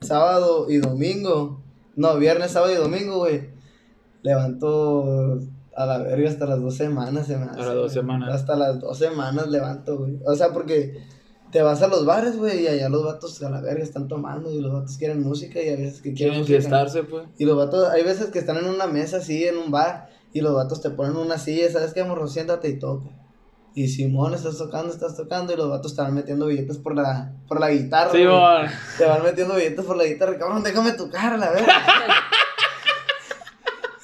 sábado 0.00 0.70
y 0.70 0.76
domingo, 0.76 1.60
no, 1.96 2.16
viernes, 2.18 2.52
sábado 2.52 2.72
y 2.72 2.76
domingo, 2.76 3.18
güey, 3.18 3.48
levanto 4.22 5.40
a 5.78 5.86
la 5.86 5.98
verga 5.98 6.28
hasta 6.28 6.46
las 6.46 6.60
dos 6.60 6.76
semanas, 6.76 7.26
se 7.28 7.36
me 7.36 7.44
hace, 7.44 7.60
las 7.60 7.74
dos 7.74 7.92
semanas. 7.92 8.34
Hasta 8.34 8.56
las 8.56 8.80
dos 8.80 8.98
semanas 8.98 9.46
levanto, 9.48 9.96
güey. 9.96 10.18
O 10.26 10.34
sea, 10.34 10.52
porque 10.52 11.00
te 11.52 11.62
vas 11.62 11.80
a 11.82 11.86
los 11.86 12.04
bares, 12.04 12.36
güey, 12.36 12.64
y 12.64 12.66
allá 12.66 12.88
los 12.88 13.04
vatos 13.04 13.40
a 13.42 13.48
la 13.48 13.60
verga 13.60 13.82
están 13.82 14.08
tomando 14.08 14.50
y 14.50 14.60
los 14.60 14.72
vatos 14.72 14.96
quieren 14.98 15.22
música 15.22 15.62
y 15.62 15.68
a 15.68 15.76
veces 15.76 16.02
que 16.02 16.12
quieren 16.12 16.44
Quieren 16.44 16.46
fiestarse, 16.46 17.04
pues. 17.04 17.28
Y 17.38 17.44
los 17.44 17.56
vatos, 17.56 17.88
hay 17.90 18.02
veces 18.02 18.26
que 18.26 18.40
están 18.40 18.56
en 18.56 18.66
una 18.66 18.88
mesa 18.88 19.18
así, 19.18 19.44
en 19.44 19.56
un 19.56 19.70
bar, 19.70 20.10
y 20.32 20.40
los 20.40 20.52
vatos 20.52 20.80
te 20.80 20.90
ponen 20.90 21.16
una 21.16 21.38
silla, 21.38 21.70
¿sabes 21.70 21.94
qué, 21.94 22.02
morro? 22.02 22.26
Siéntate 22.26 22.68
y 22.68 22.78
toca. 22.78 23.06
Y 23.74 23.86
Simón, 23.86 24.34
estás 24.34 24.58
tocando, 24.58 24.92
estás 24.92 25.16
tocando, 25.16 25.52
y 25.52 25.56
los 25.56 25.70
vatos 25.70 25.94
te 25.94 26.02
van 26.02 26.12
metiendo 26.12 26.46
billetes 26.46 26.78
por 26.78 26.96
la, 26.96 27.32
por 27.46 27.60
la 27.60 27.70
guitarra. 27.70 28.10
güey. 28.10 28.22
Simón. 28.24 28.66
Te 28.98 29.04
van 29.04 29.22
metiendo 29.22 29.54
billetes 29.54 29.84
por 29.84 29.96
la 29.96 30.04
guitarra, 30.04 30.36
cabrón, 30.36 30.64
déjame 30.64 30.92
tocar, 30.92 31.34
a 31.34 31.36
la 31.36 31.50
verga. 31.50 31.72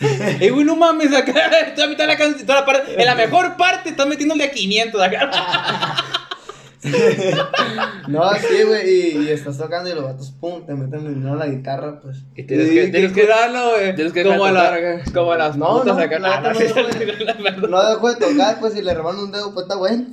Ey, 0.40 0.50
güey, 0.50 0.64
no 0.64 0.76
mames, 0.76 1.14
acá 1.14 1.50
está 1.66 1.84
a 1.84 1.86
mitad 1.86 2.04
de 2.04 2.08
la 2.08 2.16
canción, 2.16 2.46
toda 2.46 2.60
la 2.60 2.66
parte, 2.66 3.00
en 3.00 3.06
la 3.06 3.14
mejor 3.14 3.56
parte 3.56 3.90
estás 3.90 4.08
de 4.08 4.44
a 4.44 4.50
500 4.50 5.02
acá. 5.02 5.30
no, 8.08 8.30
sí, 8.34 8.62
güey, 8.64 8.90
y, 8.90 9.18
y 9.24 9.30
estás 9.30 9.56
tocando, 9.56 9.88
y 9.88 9.94
los 9.94 10.04
vatos, 10.04 10.32
pum, 10.32 10.66
te 10.66 10.74
meten 10.74 11.06
el 11.06 11.14
dinero 11.14 11.32
a 11.34 11.36
la 11.36 11.46
guitarra, 11.46 12.00
pues. 12.00 12.24
Y 12.36 12.42
tienes 12.44 12.68
que, 12.68 12.88
tienes 12.88 13.12
que, 13.12 13.26
darlo, 13.26 13.70
güey. 13.70 13.94
tienes 13.94 14.12
que 14.12 14.22
como, 14.22 14.44
a 14.44 14.52
la, 14.52 15.02
como 15.14 15.32
a 15.32 15.38
las 15.38 15.56
No, 15.56 15.80
putas 15.80 15.96
no, 15.96 16.02
acá. 16.02 16.18
la 16.18 16.34
Ah, 16.34 16.40
no, 16.42 17.60
no. 17.60 17.68
No 17.68 17.90
dejo 17.90 18.12
de 18.12 18.16
tocar, 18.16 18.60
pues, 18.60 18.74
si 18.74 18.82
le 18.82 18.92
reban 18.92 19.16
un 19.18 19.32
dedo, 19.32 19.54
pues 19.54 19.64
está 19.64 19.76
bueno. 19.76 20.04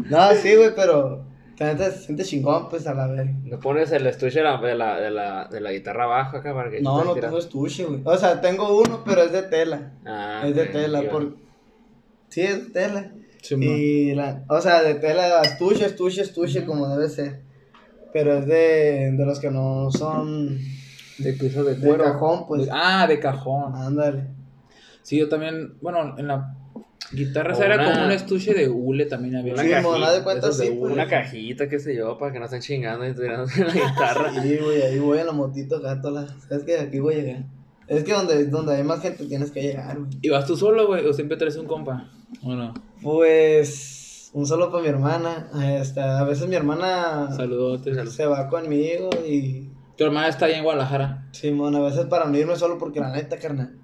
no, 0.00 0.34
sí, 0.34 0.54
güey, 0.54 0.74
pero, 0.74 1.25
la 1.58 1.72
neta 1.72 1.90
se 1.90 1.98
siente 2.04 2.22
chingón, 2.24 2.68
pues, 2.68 2.86
a 2.86 2.94
la 2.94 3.06
verga. 3.06 3.32
Le 3.44 3.56
pones 3.58 3.90
el 3.92 4.06
estuche 4.06 4.38
de 4.40 4.44
la, 4.44 4.60
de 4.60 4.74
la, 4.74 5.00
de 5.00 5.10
la, 5.10 5.48
de 5.48 5.60
la 5.60 5.72
guitarra 5.72 6.04
abajo 6.04 6.36
acá 6.36 6.52
para 6.54 6.70
que... 6.70 6.80
No, 6.82 7.02
no 7.04 7.14
tengo 7.14 7.38
estuche, 7.38 7.84
güey. 7.84 8.00
O 8.04 8.16
sea, 8.18 8.40
tengo 8.40 8.78
uno, 8.78 9.02
pero 9.04 9.22
es 9.22 9.32
de 9.32 9.42
tela. 9.42 9.92
Ah, 10.04 10.42
es 10.46 10.54
de 10.54 10.66
tela, 10.66 11.02
por... 11.10 11.36
Sí, 12.28 12.42
es 12.42 12.66
de 12.66 12.70
tela. 12.72 13.12
Simón. 13.40 13.68
y 13.70 14.14
la... 14.14 14.44
O 14.48 14.60
sea, 14.60 14.82
de 14.82 14.96
tela, 14.96 15.40
estuche, 15.42 15.86
estuche, 15.86 16.22
estuche, 16.22 16.64
como 16.66 16.88
debe 16.88 17.08
ser. 17.08 17.42
Pero 18.12 18.34
es 18.38 18.46
de, 18.46 19.12
de 19.12 19.24
los 19.26 19.38
que 19.40 19.50
no 19.50 19.90
son 19.90 20.58
De 21.18 21.32
piso 21.34 21.64
de 21.64 21.74
de 21.76 21.86
cuero. 21.88 22.04
cajón, 22.04 22.46
pues. 22.46 22.66
De- 22.66 22.70
ah, 22.72 23.06
de 23.06 23.18
cajón. 23.20 23.74
Ándale. 23.76 24.24
Sí, 25.02 25.16
yo 25.18 25.28
también, 25.28 25.74
bueno, 25.80 26.16
en 26.18 26.26
la 26.26 26.54
guitarra 27.12 27.50
O 27.50 27.52
esa 27.54 27.66
era 27.66 27.74
una- 27.76 27.92
como 27.92 28.04
un 28.06 28.10
estuche 28.12 28.54
de 28.54 28.68
hule 28.68 29.06
también 29.06 29.36
había. 29.36 29.54
Una 29.54 29.62
Sí, 29.62 29.70
cajita, 29.70 30.12
de 30.12 30.22
cuenta 30.22 30.48
de 30.50 30.70
hule. 30.70 30.78
pues. 30.80 30.92
Una 30.92 31.06
cajita, 31.08 31.68
qué 31.68 31.78
sé 31.78 31.94
yo, 31.96 32.18
para 32.18 32.32
que 32.32 32.38
no 32.38 32.44
estén 32.46 32.60
chingando 32.60 33.06
y 33.06 33.14
tirándose 33.14 33.64
la 33.64 33.72
guitarra. 33.72 34.42
Sí, 34.42 34.58
güey, 34.62 34.82
ahí 34.82 34.98
voy 34.98 35.18
en 35.18 35.26
la 35.26 35.32
motito 35.32 35.80
toda 35.80 36.10
la... 36.10 36.26
¿Sabes 36.48 36.64
que 36.64 36.78
Aquí 36.78 36.98
voy 37.00 37.14
a 37.14 37.18
llegar. 37.18 37.44
Es 37.88 38.02
que 38.04 38.12
donde, 38.12 38.46
donde 38.46 38.74
hay 38.74 38.82
más 38.82 39.00
gente 39.00 39.24
tienes 39.26 39.50
que 39.52 39.62
llegar, 39.62 39.98
güey. 39.98 40.10
¿Y 40.20 40.28
vas 40.28 40.44
tú 40.46 40.56
solo, 40.56 40.86
güey? 40.88 41.06
¿O 41.06 41.12
siempre 41.12 41.36
traes 41.36 41.56
un 41.56 41.66
compa? 41.66 42.10
¿O 42.42 42.54
no? 42.54 42.74
Pues... 43.02 44.30
Un 44.34 44.44
solo 44.46 44.70
para 44.70 44.82
mi 44.82 44.88
hermana. 44.90 45.48
Este, 45.80 46.00
a 46.00 46.22
veces 46.24 46.46
mi 46.46 46.56
hermana 46.56 47.32
Saludotes. 47.34 48.12
se 48.12 48.26
va 48.26 48.48
conmigo 48.48 49.08
y. 49.26 49.70
Tu 49.96 50.04
hermana 50.04 50.28
está 50.28 50.44
ahí 50.44 50.52
en 50.54 50.62
Guadalajara. 50.64 51.26
Simón, 51.32 51.74
a 51.74 51.80
veces 51.80 52.04
para 52.04 52.26
no 52.26 52.36
irme 52.36 52.54
solo 52.56 52.76
porque 52.76 53.00
la 53.00 53.10
neta, 53.12 53.38
carnal. 53.38 53.78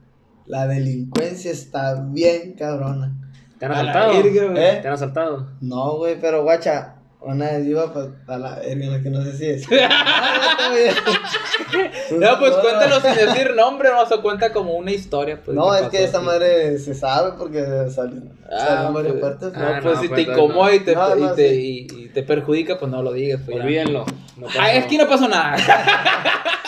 La 0.46 0.66
delincuencia 0.66 1.50
está 1.50 1.94
bien 2.08 2.54
cabrona. 2.54 3.12
¿Te 3.58 3.66
han 3.66 3.72
asaltado? 3.72 4.12
¿Eh? 4.12 4.78
¿Te 4.82 4.88
han 4.88 4.94
asaltado? 4.94 5.46
No, 5.60 5.96
güey, 5.98 6.18
pero 6.20 6.42
guacha, 6.42 6.96
una 7.20 7.46
vez 7.52 7.64
iba 7.66 7.92
pa- 7.92 8.08
a 8.26 8.36
la 8.38 8.56
verga, 8.56 8.86
la 8.86 9.00
que 9.02 9.10
no 9.10 9.22
sé 9.22 9.36
si 9.36 9.46
es. 9.46 9.66
Ah. 9.80 10.74
No, 12.18 12.38
pues 12.38 12.52
cuéntalo 12.56 13.00
sin 13.00 13.14
decir 13.14 13.54
nombre, 13.54 13.88
no 13.90 14.04
se 14.06 14.18
cuenta 14.20 14.52
como 14.52 14.74
una 14.74 14.90
historia. 14.90 15.40
Pues, 15.42 15.56
No, 15.56 15.70
¿qué 15.70 15.78
es 15.84 15.88
que 15.88 16.04
esa 16.04 16.18
aquí? 16.18 16.26
madre 16.26 16.78
se 16.78 16.94
sabe 16.94 17.32
porque 17.38 17.64
salió, 17.90 18.20
Ah, 18.50 18.84
en 18.88 18.94
varias 18.94 19.12
pues, 19.14 19.22
partes. 19.24 19.52
No, 19.52 19.66
Ah, 19.66 19.80
pues 19.82 19.98
si 20.00 20.08
pues, 20.08 20.20
te 20.20 20.26
no. 20.26 20.32
incomoda 20.38 20.74
y 20.74 20.80
te, 20.80 20.94
No, 20.94 21.14
no, 21.14 21.32
y, 21.32 21.36
te, 21.36 21.48
sí. 21.50 21.86
y, 21.90 22.02
y 22.04 22.08
te 22.08 22.22
perjudica, 22.22 22.78
pues 22.78 22.90
no 22.90 23.02
lo 23.02 23.12
digas. 23.12 23.40
Pues. 23.44 23.56
Olvídenlo. 23.60 24.04
No 24.36 24.46
Ah, 24.48 24.52
pasó. 24.56 24.78
aquí 24.78 24.98
no 24.98 25.08
pasó 25.08 25.28
nada. 25.28 25.56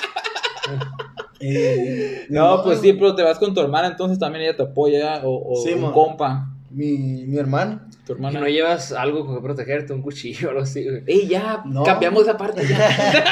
Y- 1.45 2.27
No, 2.31 2.63
pues 2.63 2.81
sí, 2.81 2.93
pero 2.95 3.15
te 3.15 3.23
vas 3.23 3.39
con 3.39 3.53
tu 3.55 3.61
hermana, 3.61 3.89
entonces 3.89 4.19
también 4.19 4.45
ella 4.45 4.57
te 4.57 4.63
apoya, 4.63 5.21
o, 5.25 5.53
o 5.59 5.63
Sí, 5.65 5.73
un 5.75 5.83
mon. 5.83 5.93
compa, 5.93 6.49
Mi, 6.71 6.97
mi 7.27 7.39
hermano. 7.39 7.81
tu 8.07 8.13
Y 8.13 8.17
hermana. 8.17 8.41
no 8.41 8.47
llevas 8.49 8.93
algo 8.93 9.25
con 9.27 9.37
que 9.37 9.43
protegerte, 9.43 9.93
un 9.93 10.03
cuchillo 10.03 10.49
o 10.49 10.51
algo 10.53 10.63
así. 10.63 10.87
Ey, 11.07 11.27
ya, 11.29 11.63
No. 11.67 11.83
cambiamos 11.85 12.23
esa 12.23 12.37
parte 12.37 12.67
ya. 12.67 12.79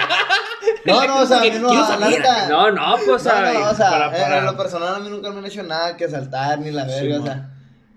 No, 0.84 1.06
no, 1.06 1.22
o 1.22 1.26
sea, 1.26 1.38
a 1.38 1.40
mí 1.42 1.50
no, 1.60 1.72
la 1.72 1.96
neta- 2.10 2.48
No, 2.48 2.70
no, 2.72 2.94
pues, 3.06 3.24
No, 3.24 3.52
no, 3.52 3.70
o 3.70 3.74
sea, 3.74 3.90
para, 3.90 4.10
para- 4.10 4.38
en 4.38 4.44
lo 4.46 4.56
personal 4.56 4.96
a 4.96 4.98
mí 4.98 5.08
nunca 5.10 5.30
me 5.30 5.38
han 5.38 5.46
hecho 5.46 5.62
nada 5.62 5.96
que 5.96 6.08
saltar 6.08 6.58
ni 6.58 6.72
la 6.72 6.88
Sí, 6.88 7.06
verga, 7.06 7.20
o 7.20 7.24
sea. 7.24 7.51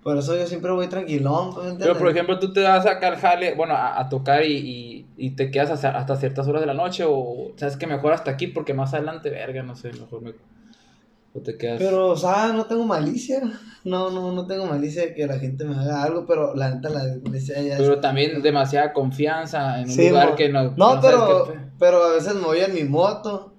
Por 0.05 0.19
eso 0.19 0.37
yo 0.37 0.45
siempre 0.45 0.71
voy 0.71 0.87
tranquilón, 0.87 1.51
pues, 1.55 1.73
¿me 1.73 1.79
Pero 1.79 1.97
por 1.97 2.09
ejemplo, 2.09 2.37
tú 2.37 2.53
te 2.53 2.61
vas 2.61 2.85
acá 2.85 3.07
al 3.07 3.15
jale, 3.15 3.55
bueno, 3.55 3.73
a, 3.73 3.99
a 3.99 4.07
tocar 4.07 4.45
y, 4.45 4.53
y, 4.55 5.05
y 5.17 5.31
te 5.31 5.49
quedas 5.49 5.71
hasta, 5.71 5.97
hasta 5.97 6.15
ciertas 6.15 6.47
horas 6.47 6.61
de 6.61 6.67
la 6.67 6.75
noche, 6.75 7.03
o 7.07 7.53
sabes 7.57 7.75
que 7.75 7.87
mejor 7.87 8.13
hasta 8.13 8.29
aquí 8.29 8.45
porque 8.45 8.75
más 8.75 8.93
adelante, 8.93 9.31
verga, 9.31 9.63
no 9.63 9.75
sé, 9.75 9.91
mejor 9.93 10.21
me. 10.21 10.33
O 11.33 11.39
te 11.41 11.57
quedas. 11.57 11.79
Pero, 11.81 12.09
o 12.09 12.15
sea, 12.15 12.53
no 12.53 12.65
tengo 12.65 12.85
malicia. 12.85 13.41
No, 13.83 14.11
no, 14.11 14.31
no 14.31 14.45
tengo 14.45 14.67
malicia 14.67 15.01
de 15.07 15.15
que 15.15 15.25
la 15.25 15.39
gente 15.39 15.65
me 15.65 15.75
haga 15.75 16.03
algo, 16.03 16.27
pero 16.27 16.53
la 16.55 16.69
neta 16.69 16.89
la 16.89 17.03
ya 17.03 17.59
es- 17.59 17.79
Pero 17.79 17.99
también 17.99 18.43
demasiada 18.43 18.93
confianza 18.93 19.81
en 19.81 19.89
un 19.89 19.95
Sí, 19.95 20.09
lugar 20.09 20.29
mo. 20.29 20.35
que 20.35 20.49
no. 20.49 20.63
No, 20.77 20.95
no 20.95 21.01
pero, 21.01 21.45
qué 21.45 21.59
pero 21.79 22.03
a 22.03 22.13
veces 22.13 22.35
me 22.35 22.41
voy 22.45 22.59
en 22.59 22.73
mi 22.75 22.83
moto. 22.83 23.53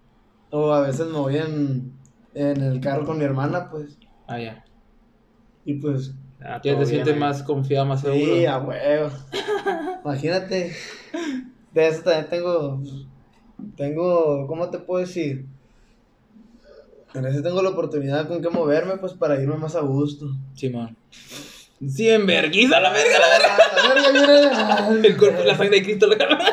O 0.51 0.72
a 0.72 0.80
veces 0.80 1.07
me 1.09 1.18
voy 1.18 1.36
en, 1.38 1.99
en 2.34 2.61
el 2.62 2.80
carro 2.80 3.05
con 3.05 3.18
mi 3.18 3.24
hermana, 3.24 3.68
pues. 3.68 3.99
Ah, 4.28 4.38
ya. 4.38 4.64
Y 5.64 5.74
pues, 5.74 6.14
Ah, 6.49 6.61
Ya 6.62 6.78
te 6.78 6.86
sientes 6.86 7.14
ahí. 7.14 7.18
más 7.18 7.42
confiado, 7.42 7.86
más 7.86 8.03
seguro. 8.03 8.36
sí, 8.36 8.47
a 8.47 8.59
huevo. 8.59 9.11
Imagínate. 10.05 10.72
De 11.74 11.88
eso 11.88 12.03
también 12.03 12.28
tengo. 12.28 12.80
Tengo. 13.76 14.47
¿Cómo 14.47 14.70
te 14.70 14.78
puedo 14.78 15.01
decir? 15.01 15.47
En 17.14 17.24
ese 17.26 17.42
tengo 17.42 17.62
la 17.62 17.70
oportunidad 17.70 18.28
con 18.28 18.40
que 18.42 18.51
moverme, 18.51 18.99
pues 18.99 19.14
para 19.14 19.40
irme 19.40 19.57
más 19.57 19.74
a 19.74 19.80
gusto. 19.80 20.26
Simón. 20.55 20.97
Sí, 21.88 22.09
en 22.09 22.26
verguiza, 22.26 22.78
la 22.80 22.90
verga, 22.90 23.18
la 23.18 23.28
verga. 23.28 23.57
La 23.76 23.94
verga, 23.94 24.12
mira. 24.92 25.01
El 25.09 25.16
cuerpo, 25.16 25.42
la 25.44 25.57
sangre 25.57 25.76
de 25.78 25.82
Cristo, 25.84 26.07
la 26.07 26.16
verga. 26.16 26.38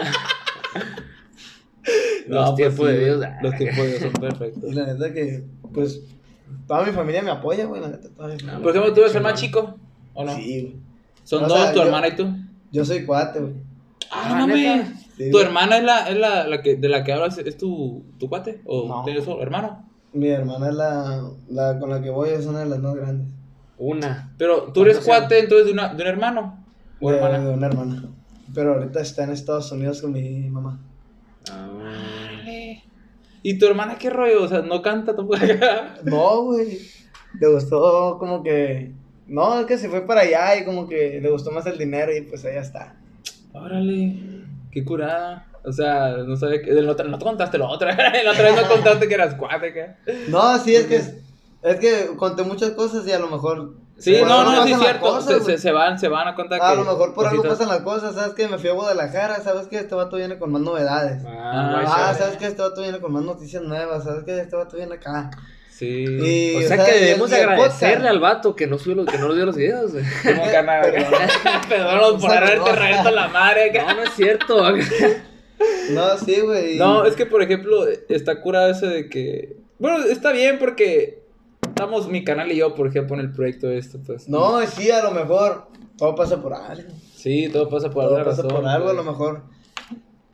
Los 2.28 2.56
tiempos 2.56 2.88
de 2.88 3.00
Dios, 3.06 3.24
ah. 3.26 3.38
Los 3.42 3.56
tiempos 3.58 3.84
de 3.84 3.88
Dios 3.90 4.02
son 4.02 4.14
perfectos. 4.22 4.64
Y 4.72 4.74
la 4.74 4.86
neta 4.86 5.14
que, 5.14 5.44
pues, 5.74 6.02
toda 6.68 6.86
mi 6.86 6.92
familia 6.94 7.22
me 7.22 7.32
apoya, 7.32 7.66
güey, 7.66 7.82
la 7.82 7.90
neta, 7.90 8.08
toda 8.16 8.30
mi 8.30 8.40
familia. 8.40 8.60
Por 8.62 8.70
ejemplo, 8.72 8.94
¿tú 8.94 9.02
eres 9.02 9.16
el 9.16 9.24
más 9.24 9.40
chico? 9.40 9.78
¿O 10.14 10.24
no? 10.24 10.36
Sí, 10.36 10.62
güey. 10.62 10.76
Son 11.24 11.48
dos, 11.48 11.54
sea, 11.60 11.72
tu 11.72 11.80
yo- 11.80 11.86
hermana 11.86 12.08
y 12.10 12.16
tú. 12.16 12.28
Yo 12.72 12.84
soy 12.86 13.06
cuate, 13.06 13.40
güey. 13.40 13.54
Ah, 14.12 14.24
Ah, 14.26 14.36
no 14.40 14.48
mames. 14.48 14.88
Sí, 15.18 15.26
¿Tu 15.30 15.32
güey. 15.38 15.46
hermana 15.46 15.78
es 15.78 15.84
la, 15.84 16.10
es 16.10 16.18
la, 16.18 16.48
la 16.48 16.62
que, 16.62 16.76
de 16.76 16.90
la 16.90 17.04
que 17.04 17.14
hablas? 17.14 17.38
¿Es 17.38 17.58
tu, 17.58 18.04
tu 18.20 18.28
cuate? 18.30 18.62
¿O 18.66 18.88
No. 18.88 19.04
tienes 19.04 19.28
otro 19.28 19.42
hermano? 19.42 19.88
Mi 20.14 20.28
hermana 20.30 20.70
es 20.70 20.76
la, 20.76 21.24
la 21.50 21.80
con 21.80 21.90
la 21.90 22.02
que 22.02 22.10
voy, 22.10 22.30
es 22.30 22.46
una 22.46 22.60
de 22.60 22.66
las 22.68 22.80
más 22.80 22.96
grandes. 22.96 23.28
Una. 23.78 24.34
Pero 24.38 24.72
tú 24.74 24.84
eres 24.84 25.00
cuate 25.00 25.40
entonces 25.40 25.66
de, 25.68 25.72
una, 25.74 25.94
de 25.94 26.04
un 26.04 26.08
hermano. 26.10 26.66
¿O 27.02 27.10
De, 27.12 27.18
hermana? 27.18 27.40
de 27.40 27.54
una 27.54 27.68
hermana. 27.68 28.04
Pero 28.54 28.74
ahorita 28.76 29.02
está 29.02 29.24
en 29.24 29.32
Estados 29.32 29.72
Unidos 29.72 30.02
con 30.02 30.12
mi 30.14 30.50
mamá. 30.50 30.80
Ah, 31.52 31.68
¿Y 33.42 33.58
tu 33.58 33.66
hermana 33.66 33.98
qué 33.98 34.10
rollo? 34.10 34.44
O 34.44 34.48
sea, 34.48 34.62
no 34.62 34.82
canta 34.82 35.16
tampoco. 35.16 35.40
No, 36.06 36.44
güey. 36.44 36.80
Le 37.40 37.48
gustó 37.52 38.18
como 38.20 38.42
que. 38.44 38.94
No, 39.28 39.60
es 39.60 39.66
que 39.66 39.78
se 39.78 39.90
fue 39.90 40.02
para 40.06 40.22
allá 40.22 40.56
y 40.58 40.66
como 40.66 40.88
que 40.88 41.20
le 41.22 41.30
gustó 41.30 41.52
más 41.52 41.66
el 41.66 41.78
dinero 41.78 42.16
y 42.16 42.22
pues 42.22 42.44
allá 42.46 42.62
está. 42.62 42.96
Órale, 43.54 44.16
qué 44.72 44.84
curada. 44.84 45.48
O 45.66 45.72
sea, 45.72 46.18
no 46.18 46.36
sabía 46.36 46.62
que. 46.62 46.74
otro- 46.88 47.08
no 47.08 47.18
te 47.18 47.24
contaste 47.24 47.58
lo 47.58 47.70
otra. 47.70 47.96
La 48.24 48.32
otra 48.32 48.44
vez 48.52 48.56
no 48.62 48.68
contaste 48.68 49.08
que 49.08 49.14
eras 49.14 49.36
cuate. 49.36 49.96
No, 50.28 50.58
sí, 50.60 50.76
es 50.76 50.86
que. 50.88 51.24
Es 51.62 51.78
que 51.80 52.08
conté 52.18 52.44
muchas 52.44 52.72
cosas 52.72 53.08
y 53.08 53.12
a 53.14 53.20
lo 53.20 53.30
mejor. 53.30 53.76
Sí, 53.98 54.18
no, 54.22 54.40
algo 54.40 54.52
no, 54.52 54.64
sí 54.68 54.74
cierto. 54.76 55.00
cosas, 55.06 55.46
se, 55.46 55.52
se, 55.52 55.58
se 55.60 55.72
van, 55.72 55.98
se 55.98 56.10
van 56.10 56.28
a 56.28 56.36
contar 56.36 56.60
que. 56.60 56.66
A 56.66 56.76
lo 56.76 56.84
mejor 56.84 57.14
por 57.14 57.26
algo 57.26 57.44
pasan 57.44 57.70
las 57.70 57.80
cosas, 57.82 58.16
¿sabes 58.16 58.34
qué? 58.34 58.50
Me 58.50 58.58
fui 58.58 58.70
a 58.70 58.74
Guadalajara, 58.74 59.40
¿sabes 59.42 59.68
qué? 59.68 59.78
Este 59.78 59.96
vato 59.96 60.18
viene 60.18 60.38
con 60.38 60.52
más 60.52 60.62
novedades. 60.62 61.24
Ah, 61.26 61.84
Ah. 61.88 62.14
¿sabes 62.18 62.36
qué? 62.36 62.48
Este 62.48 62.62
vato 62.62 62.82
viene 62.82 63.00
con 63.00 63.14
más 63.14 63.24
noticias 63.24 63.64
nuevas, 63.64 64.04
¿sabes 64.04 64.26
qué? 64.26 64.38
Este 64.40 64.56
vato 64.58 64.76
viene 64.76 64.96
acá. 64.96 65.32
Sí. 65.76 66.06
Y, 66.06 66.56
O 66.56 66.68
sea 66.68 66.86
que 66.86 66.92
debemos 66.92 67.32
el 67.32 67.50
agradecerle 67.50 68.08
al 68.08 68.20
vato 68.20 68.56
que 68.56 68.68
no 68.68 68.78
subió 68.78 68.98
los, 68.98 69.08
que 69.08 69.18
no 69.18 69.28
nos 69.28 69.36
dio 69.36 69.46
los 69.46 69.56
videos, 69.56 69.92
güey. 69.92 70.06
Como 70.24 70.52
canal. 70.52 70.84
Perdón 71.70 72.20
por 72.20 72.32
haberte 72.32 72.72
reído 72.74 73.12
la 73.12 73.28
madre. 73.28 73.72
No, 73.74 73.96
no 73.96 74.04
es 74.04 74.14
cierto. 74.16 74.64
No, 75.92 76.18
sí, 76.18 76.42
güey. 76.42 76.78
No, 76.78 77.06
es 77.06 77.16
que 77.16 77.26
por 77.26 77.42
ejemplo, 77.42 77.88
está 78.10 78.42
curado 78.42 78.70
eso 78.70 78.88
de 78.88 79.08
que. 79.08 79.56
Bueno, 79.80 80.04
está 80.06 80.34
bien 80.34 80.60
porque 80.60 81.24
estamos 81.66 82.10
mi 82.10 82.26
canal 82.26 82.52
y 82.52 82.58
yo, 82.58 82.76
por 82.76 82.88
ejemplo, 82.88 83.16
en 83.16 83.22
el 83.22 83.32
proyecto 83.32 83.70
este, 83.70 83.98
pues. 84.00 84.28
No, 84.28 84.60
sí, 84.66 84.92
a 84.92 85.02
lo 85.02 85.12
mejor 85.12 85.68
todo 85.98 86.16
pasa 86.16 86.42
por 86.42 86.54
algo. 86.54 86.92
Sí, 87.16 87.50
todo 87.52 87.70
pasa 87.70 87.90
por 87.90 88.04
todo 88.04 88.16
alguna 88.18 88.26
pasa 88.26 88.42
razón. 88.42 88.58
por 88.58 88.68
algo, 88.68 88.90
a 88.90 88.94
lo 88.94 89.04
mejor. 89.06 89.44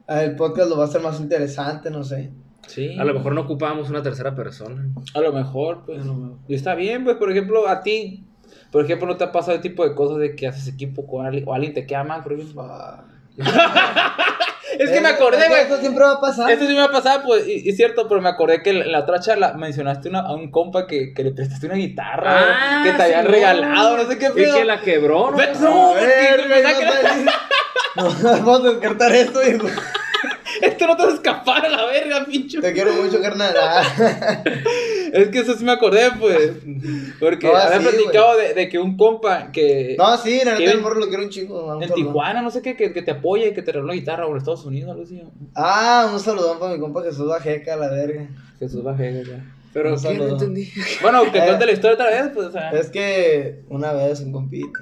El 0.08 0.36
podcast 0.36 0.70
lo 0.70 0.78
va 0.78 0.86
a 0.86 0.88
hacer 0.88 1.02
más 1.02 1.20
interesante, 1.20 1.92
no 1.92 2.04
sé. 2.04 2.32
Sí. 2.68 2.96
A 3.00 3.04
lo 3.04 3.14
mejor 3.14 3.34
no 3.34 3.42
ocupábamos 3.42 3.90
una 3.90 4.04
tercera 4.04 4.36
persona. 4.36 4.86
A 5.14 5.20
lo 5.22 5.34
mejor, 5.34 5.84
pues. 5.86 6.02
A 6.02 6.06
lo 6.06 6.14
mejor. 6.14 6.38
Y 6.48 6.56
está 6.56 6.76
bien, 6.76 7.04
pues, 7.04 7.18
por 7.18 7.32
ejemplo, 7.32 7.68
a 7.68 7.82
ti. 7.82 8.26
Por 8.72 8.84
ejemplo, 8.86 9.08
¿no 9.08 9.18
te 9.18 9.24
ha 9.24 9.32
pasado 9.32 9.56
el 9.56 9.62
tipo 9.62 9.88
de 9.88 9.96
cosas 9.96 10.18
de 10.20 10.36
que 10.36 10.48
haces 10.48 10.68
equipo 10.68 11.08
con 11.08 11.26
alguien 11.26 11.46
o 11.48 11.54
alguien 11.54 11.74
te 11.74 11.86
queda 11.88 12.04
mal, 12.04 12.22
por 12.24 12.34
ejemplo? 12.34 12.62
Ah. 12.64 13.06
Es 14.78 14.92
que 14.92 14.98
Eh, 14.98 15.02
me 15.02 15.10
acordé, 15.10 15.38
es 15.40 15.44
que 15.46 15.50
güey. 15.50 15.62
Eso 15.64 15.78
siempre 15.78 16.04
va 16.04 16.12
a 16.14 16.22
pasar. 16.22 16.52
Esto 16.52 16.68
sí 16.68 16.74
me 16.74 16.82
ha 16.82 16.92
pasado, 16.92 17.24
pues, 17.26 17.48
y, 17.48 17.68
y 17.68 17.74
cierto, 17.74 18.08
pero 18.08 18.22
me 18.22 18.30
acordé 18.30 18.62
que 18.62 18.70
en 18.70 18.92
la 18.92 19.00
otra 19.00 19.20
charla 19.20 19.54
mencionaste 19.54 20.10
una- 20.10 20.20
a 20.20 20.36
un 20.36 20.52
compa 20.52 20.86
que, 20.86 21.12
que 21.16 21.24
le 21.24 21.32
prestaste 21.32 21.66
una 21.66 21.76
guitarra, 21.76 22.36
Ah, 22.38 22.82
que 22.86 22.92
te 22.92 23.02
habían 23.02 23.26
regalado, 23.26 23.98
no 23.98 24.04
sé 24.08 24.20
qué 24.20 24.28
Y 24.28 24.30
pedo. 24.30 24.58
que 24.58 24.66
la 24.66 24.80
quebró, 24.82 25.32
¿no? 25.32 25.40
A 25.40 25.48
no, 25.60 25.94
ver, 25.96 26.38
porque 26.38 26.50
me 26.50 26.62
güey, 26.62 26.64
da 26.64 26.80
que- 26.80 27.26
no, 27.96 28.04
no, 28.04 28.46
vamos 28.46 28.66
a 28.66 28.70
descartar 28.70 29.12
esto, 30.62 30.88
no 30.88 30.96
te 30.98 31.04
va 31.04 31.10
a 31.12 31.14
escapar 31.14 31.66
a 31.66 31.70
la 31.70 31.86
verga, 31.86 32.26
pincho. 32.26 32.62
Te 32.62 32.74
quiero 32.74 32.94
mucho, 32.94 33.22
carnal. 33.22 33.54
Ah. 33.60 34.44
Es 35.12 35.30
que 35.30 35.40
eso 35.40 35.56
sí 35.56 35.64
me 35.64 35.72
acordé, 35.72 36.12
pues. 36.20 36.52
Porque 37.20 37.48
No, 37.48 37.56
había 37.56 37.80
sí, 37.82 37.88
platicado 37.88 38.38
de, 38.38 38.54
de 38.54 38.70
que 38.70 38.78
un 38.78 38.96
compa 38.96 39.52
que 39.52 39.96
No, 39.98 40.16
sí, 40.18 40.42
la 40.46 40.56
neta 40.56 40.72
el 40.72 40.82
morro 40.82 41.00
lo 41.00 41.08
quiero 41.08 41.24
un 41.24 41.30
chingo. 41.30 41.82
en. 41.82 41.92
Tijuana, 41.92 42.44
no 42.44 42.52
sé 42.52 42.62
qué, 42.62 42.76
que, 42.78 42.94
que 42.94 43.02
te 43.02 43.12
apoya 43.12 43.48
y 43.48 43.54
que 43.54 43.64
te 43.64 43.72
regaló 43.72 43.86
una 43.86 43.94
guitarra 43.96 44.28
o 44.28 44.32
en 44.32 44.38
Estados 44.38 44.66
Unidos, 44.66 44.92
algo 44.92 45.04
así. 45.04 45.20
Ah, 45.56 46.10
un 46.14 46.20
saludón 46.20 46.60
para 46.60 46.74
mi 46.76 46.80
compa 46.80 47.02
Jesús 47.02 47.28
Bajeca, 47.28 47.76
la 47.76 47.90
verga. 47.90 48.28
Jesús 48.60 48.84
Bajega, 48.84 49.24
ya. 49.28 49.44
Pero, 49.74 49.98
saludo. 49.98 50.28
No 50.28 50.34
entendí. 50.34 50.72
bueno, 51.02 51.24
que 51.32 51.40
cuente 51.44 51.66
la 51.66 51.72
historia 51.72 51.94
otra 51.96 52.10
vez, 52.10 52.32
pues, 52.34 52.48
o 52.48 52.52
sea. 52.52 52.70
Es 52.72 52.90
que 52.92 53.64
una 53.70 53.94
vez 53.94 54.20
un 54.20 54.32
compita 54.32 54.80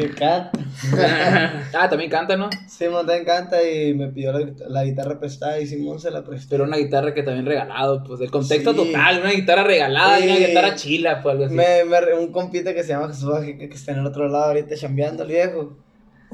que 0.00 0.14
canta. 0.14 0.50
Ah, 1.78 1.88
también 1.88 2.10
canta, 2.10 2.36
¿no? 2.36 2.48
Simón 2.66 3.06
te 3.06 3.16
encanta 3.16 3.62
y 3.62 3.92
me 3.94 4.08
pidió 4.08 4.32
la, 4.32 4.50
la 4.68 4.84
guitarra 4.84 5.18
prestada 5.20 5.60
y 5.60 5.66
Simón 5.66 6.00
se 6.00 6.10
la 6.10 6.22
prestó. 6.24 6.48
Pero 6.50 6.64
una 6.64 6.76
guitarra 6.78 7.12
que 7.14 7.22
también 7.22 7.46
regalado, 7.46 8.02
pues, 8.04 8.20
el 8.20 8.30
contexto 8.30 8.72
Sí. 8.72 8.76
total, 8.76 9.20
una 9.20 9.30
guitarra 9.30 9.62
regalada 9.64 10.18
y 10.20 10.24
una 10.30 10.36
guitarra 10.46 10.74
chila, 10.74 11.20
pues, 11.22 11.32
algo 11.32 11.44
así. 11.46 11.54
Me, 11.54 11.84
me- 11.84 12.14
un 12.14 12.32
compita 12.32 12.72
que 12.74 12.82
se 12.82 12.88
llama 12.90 13.08
Jesús 13.08 13.28
Bajeca 13.28 13.68
que 13.68 13.74
está 13.74 13.92
en 13.92 13.98
el 13.98 14.06
otro 14.06 14.28
lado 14.28 14.44
ahorita 14.46 14.74
chambeando 14.76 15.22
el 15.24 15.28
viejo. 15.28 15.76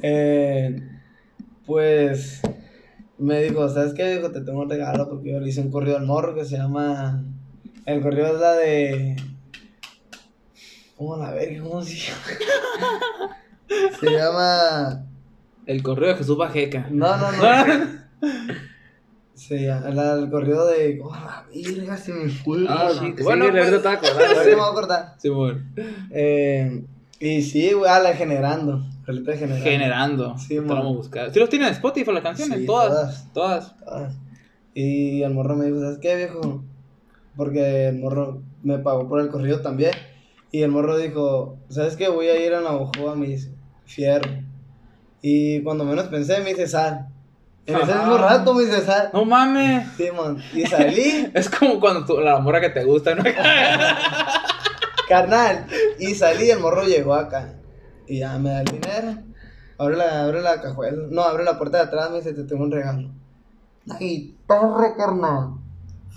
Eh, 0.03 0.81
pues 1.67 2.41
me 3.19 3.43
dijo, 3.43 3.69
¿sabes 3.69 3.95
qué? 3.95 4.17
Dijo, 4.17 4.31
te 4.31 4.41
tengo 4.43 4.61
un 4.61 4.71
regalo 4.71 5.09
porque 5.09 5.33
yo 5.33 5.41
le 5.41 5.49
hice 5.49 5.61
un 5.61 5.71
corrido 5.71 5.97
al 5.97 6.07
morro 6.07 6.35
que 6.35 6.45
se 6.45 6.57
llama. 6.57 7.25
El 7.85 8.01
corrido 8.01 8.29
es 8.35 8.41
la 8.41 8.53
de. 8.55 9.17
¿Cómo 10.97 11.17
la 11.17 11.31
verga? 11.33 11.63
¿Cómo 11.63 11.83
se 11.83 11.95
llama? 11.97 12.21
se 14.01 14.11
llama. 14.11 15.07
El 15.67 15.83
correo 15.83 16.11
de 16.11 16.17
Jesús 16.17 16.37
Bajeca. 16.37 16.87
No, 16.91 17.17
no, 17.17 17.33
no. 17.33 17.97
Se 19.35 19.59
llama 19.67 19.91
la- 19.91 20.15
el 20.15 20.31
corrido 20.31 20.67
de. 20.67 20.99
¡Oh, 21.03 21.11
la 21.15 21.45
verga! 21.55 21.97
Se 21.99 22.13
me 22.13 22.29
fue. 22.31 22.65
Ah, 22.69 22.89
sí. 22.91 22.99
sí. 23.17 23.23
Bueno, 23.23 23.45
Bueno, 23.45 23.45
ahorita 23.45 23.63
pues- 23.63 23.73
estaba 23.75 23.95
acordando. 23.97 24.25
Ahorita 24.25 24.45
me 24.45 24.55
voy 24.55 24.65
a 24.65 24.71
acordar. 24.71 25.15
Simón. 25.19 25.75
Eh, 26.11 26.85
y 27.21 27.43
sí, 27.43 27.73
güey, 27.73 27.91
a 27.91 27.99
la 27.99 28.15
generando. 28.15 28.83
Rolita 29.07 29.33
generando. 29.37 29.65
Generando. 29.71 30.39
Sí, 30.39 30.49
Te 30.49 30.61
lo 30.63 30.67
vamos 30.69 30.93
a 30.95 30.97
buscar. 30.97 31.33
¿Sí 31.33 31.39
los 31.39 31.49
tienen 31.51 31.69
en 31.69 31.75
Spotify 31.75 32.13
las 32.13 32.23
canciones? 32.23 32.61
Sí, 32.61 32.67
todas. 32.67 33.31
Todas. 33.35 33.75
Ah, 33.87 34.09
Y 34.75 35.23
el 35.23 35.35
morro 35.35 35.55
me 35.55 35.67
dijo, 35.67 35.81
¿sabes 35.81 35.99
qué, 35.99 36.17
viejo? 36.17 36.65
Porque 37.37 37.89
el 37.89 37.99
morro 37.99 38.43
me 38.63 38.79
pagó 38.79 39.07
por 39.09 39.21
el 39.21 39.29
corrido 39.29 39.61
también. 39.61 39.93
Y 40.51 40.63
el 40.63 40.71
morro 40.71 40.97
dijo, 40.97 41.59
¿sabes 41.69 41.97
qué? 41.97 42.09
Voy 42.09 42.29
a 42.29 42.43
ir 42.45 42.55
a 42.55 42.63
Navajo, 42.63 43.15
me 43.17 43.27
dice, 43.27 43.53
fierro. 43.87 44.31
Y 45.23 45.63
cuando 45.63 45.85
menos 45.85 46.07
pensé, 46.07 46.41
me 46.41 46.51
dice, 46.51 46.67
sal. 46.69 47.09
En 47.67 47.77
ese 47.77 47.95
mismo 47.95 48.17
rato 48.19 48.55
me 48.55 48.65
dice, 48.65 48.81
sal. 48.83 49.11
No 49.13 49.25
mames. 49.25 49.89
Sí, 49.97 50.09
man. 50.17 50.39
Y 50.55 50.67
salí, 50.67 51.31
Es 51.35 51.49
como 51.51 51.81
cuando 51.81 52.05
tú- 52.05 52.21
la 52.21 52.39
morra 52.39 52.61
que 52.61 52.69
te 52.71 52.85
gusta, 52.85 53.15
¿no? 53.15 53.25
carnal. 55.09 55.67
Y 55.99 56.15
salí, 56.15 56.51
el 56.51 56.61
morro 56.61 56.85
llegó 56.85 57.15
acá. 57.15 57.55
Y 58.07 58.21
ya 58.21 58.39
me 58.39 58.51
da 58.51 58.61
el 58.61 58.67
dinero. 58.67 59.17
Abre 59.79 59.97
la, 59.97 60.23
abre 60.25 60.43
la 60.43 60.61
cajuela. 60.61 61.03
No, 61.11 61.23
abre 61.23 61.45
la 61.45 61.59
puerta 61.59 61.79
de 61.79 61.85
atrás, 61.85 62.11
me 62.11 62.19
dice, 62.19 62.33
te 62.33 62.45
tengo 62.45 62.65
un 62.65 62.71
regalo. 62.73 63.11
La 63.85 63.99
guitarra, 63.99 64.95
carnal. 64.97 65.55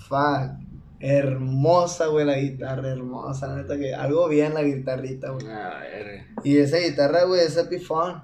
Fuck. 0.08 0.59
Hermosa, 1.00 2.08
güey, 2.08 2.26
la 2.26 2.38
guitarra, 2.38 2.90
hermosa. 2.90 3.48
La 3.48 3.56
neta 3.58 3.78
que 3.78 3.94
algo 3.94 4.28
bien 4.28 4.54
la 4.54 4.64
guitarrita, 4.64 5.32
güey. 5.32 5.48
A 5.48 5.80
ver. 5.80 6.26
Y 6.44 6.58
esa 6.58 6.78
guitarra, 6.78 7.24
güey, 7.24 7.42
esa 7.42 7.70
pifón. 7.70 8.22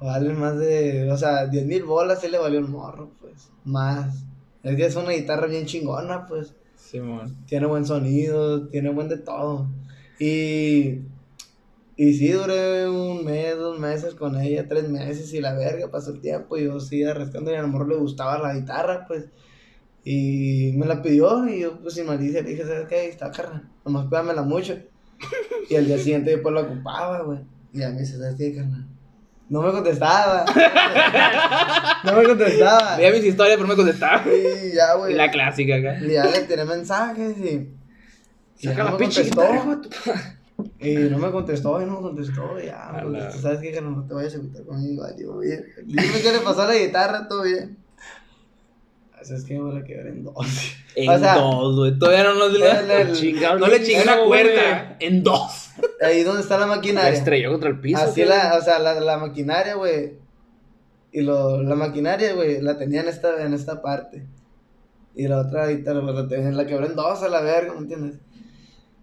Vale 0.00 0.34
más 0.34 0.58
de, 0.58 1.10
o 1.10 1.16
sea, 1.16 1.46
10 1.46 1.66
mil 1.66 1.84
bolas 1.84 2.20
sí 2.20 2.28
le 2.28 2.38
valió 2.38 2.58
el 2.58 2.68
morro, 2.68 3.10
pues. 3.20 3.48
Más. 3.64 4.24
Es 4.62 4.76
que 4.76 4.84
es 4.84 4.96
una 4.96 5.12
guitarra 5.12 5.46
bien 5.46 5.66
chingona, 5.66 6.26
pues. 6.26 6.54
Simón. 6.74 7.36
Tiene 7.46 7.66
buen 7.66 7.86
sonido, 7.86 8.68
tiene 8.68 8.90
buen 8.90 9.08
de 9.08 9.18
todo. 9.18 9.68
Y. 10.18 11.00
Y 11.98 12.12
sí, 12.12 12.28
duré 12.30 12.86
un 12.90 13.24
mes, 13.24 13.56
dos 13.56 13.78
meses 13.78 14.14
con 14.14 14.38
ella, 14.38 14.68
tres 14.68 14.90
meses 14.90 15.32
y 15.32 15.40
la 15.40 15.54
verga, 15.54 15.90
pasó 15.90 16.10
el 16.10 16.20
tiempo 16.20 16.58
y 16.58 16.64
yo 16.64 16.78
seguía 16.78 17.14
rascando 17.14 17.50
y 17.50 17.54
a 17.54 17.62
lo 17.62 17.68
mejor 17.68 17.88
le 17.88 17.96
gustaba 17.96 18.38
la 18.38 18.54
guitarra, 18.54 19.06
pues. 19.06 19.26
Y 20.08 20.70
me 20.76 20.86
la 20.86 21.02
pidió 21.02 21.48
y 21.48 21.62
yo, 21.62 21.80
pues 21.80 21.94
sin 21.94 22.06
malicia, 22.06 22.40
le 22.40 22.50
dije, 22.50 22.62
¿sabes 22.64 22.86
qué? 22.88 22.94
Ahí 22.94 23.08
está, 23.08 23.28
carnal, 23.32 23.68
nomás 23.84 24.06
cuídamela 24.06 24.42
mucho. 24.42 24.78
Y 25.68 25.74
al 25.74 25.84
día 25.86 25.98
siguiente 25.98 26.30
yo 26.30 26.40
pues 26.42 26.54
la 26.54 26.60
ocupaba, 26.60 27.22
güey. 27.22 27.40
Y 27.72 27.82
a 27.82 27.88
mí 27.90 27.98
dice, 27.98 28.16
¿sabes 28.16 28.36
qué, 28.38 28.54
carnal? 28.54 28.86
No 29.48 29.62
me 29.62 29.72
contestaba. 29.72 30.44
no 32.04 32.12
me 32.16 32.22
contestaba. 32.22 32.96
Veía 32.96 33.10
mis 33.10 33.24
historias, 33.24 33.56
pero 33.56 33.68
me 33.68 33.74
contestaba. 33.74 34.22
Y 34.32 34.74
ya, 34.76 34.94
güey. 34.94 35.14
la 35.14 35.28
clásica 35.28 35.74
acá. 35.74 35.98
Y 36.00 36.12
ya 36.12 36.24
le 36.26 36.42
tiré 36.42 36.64
mensajes 36.64 37.36
y. 37.38 37.68
y 38.60 38.66
Saca 38.68 38.78
no 38.78 38.84
la 38.84 38.90
me 38.92 38.98
pinche 38.98 39.28
contestó. 39.28 40.14
Y 40.78 40.94
no 40.94 41.18
me 41.18 41.30
contestó, 41.32 41.82
y 41.82 41.84
no 41.84 41.96
me 41.96 42.00
contestó, 42.02 42.60
ya, 42.60 43.02
la- 43.04 43.30
tú 43.30 43.38
sabes 43.40 43.58
que 43.58 43.80
no 43.80 44.06
te 44.06 44.14
vayas 44.14 44.34
a 44.34 44.36
agüitar 44.38 44.64
conmigo, 44.64 45.04
bien. 45.40 45.64
Dime 45.84 46.20
qué 46.22 46.32
le 46.32 46.38
pasó 46.40 46.62
a 46.62 46.68
la 46.68 46.76
guitarra, 46.76 47.26
todo 47.26 47.42
bien. 47.42 47.76
Así 49.26 49.34
es 49.34 49.44
que 49.44 49.58
me 49.58 49.72
la 49.74 49.84
quebré 49.84 50.10
en 50.10 50.24
dos. 50.24 50.34
En 50.96 51.10
O 51.10 51.18
sea, 51.18 51.34
dos, 51.34 51.76
güey. 51.76 51.98
Todavía 51.98 52.24
no 52.24 52.34
nos 52.34 52.54
el- 52.54 52.90
el- 52.90 53.12
Chingado, 53.12 53.58
No 53.58 53.66
le 53.66 53.82
chingué 53.82 54.04
no, 54.06 54.24
cuerda. 54.26 54.96
En 54.98 55.22
dos. 55.22 55.68
Ahí 56.00 56.22
donde 56.22 56.40
está 56.40 56.54
la 56.58 56.66
La 56.66 56.76
maquinaria. 56.76 57.10
estrelló 57.10 57.50
contra 57.50 57.68
el 57.68 57.80
piso. 57.80 57.98
Así 58.00 58.24
la, 58.24 58.56
o 58.58 58.62
sea, 58.62 58.78
la, 58.78 58.98
la 58.98 59.18
maquinaria, 59.18 59.74
güey. 59.74 60.14
Y 61.12 61.20
lo, 61.20 61.62
la 61.62 61.74
maquinaria, 61.74 62.32
güey, 62.34 62.62
la 62.62 62.78
tenía 62.78 63.02
en 63.02 63.08
esta, 63.08 63.44
en 63.44 63.52
esta 63.52 63.82
parte. 63.82 64.26
Y 65.14 65.28
la 65.28 65.40
otra 65.40 65.66
guitarra, 65.66 66.00
pues, 66.02 66.14
la, 66.14 66.28
tenía, 66.28 66.50
la 66.52 66.66
quebré 66.66 66.86
en 66.86 66.94
dos 66.96 67.22
a 67.22 67.28
la 67.28 67.40
verga, 67.42 67.72
¿me 67.74 67.80
entiendes? 67.80 68.18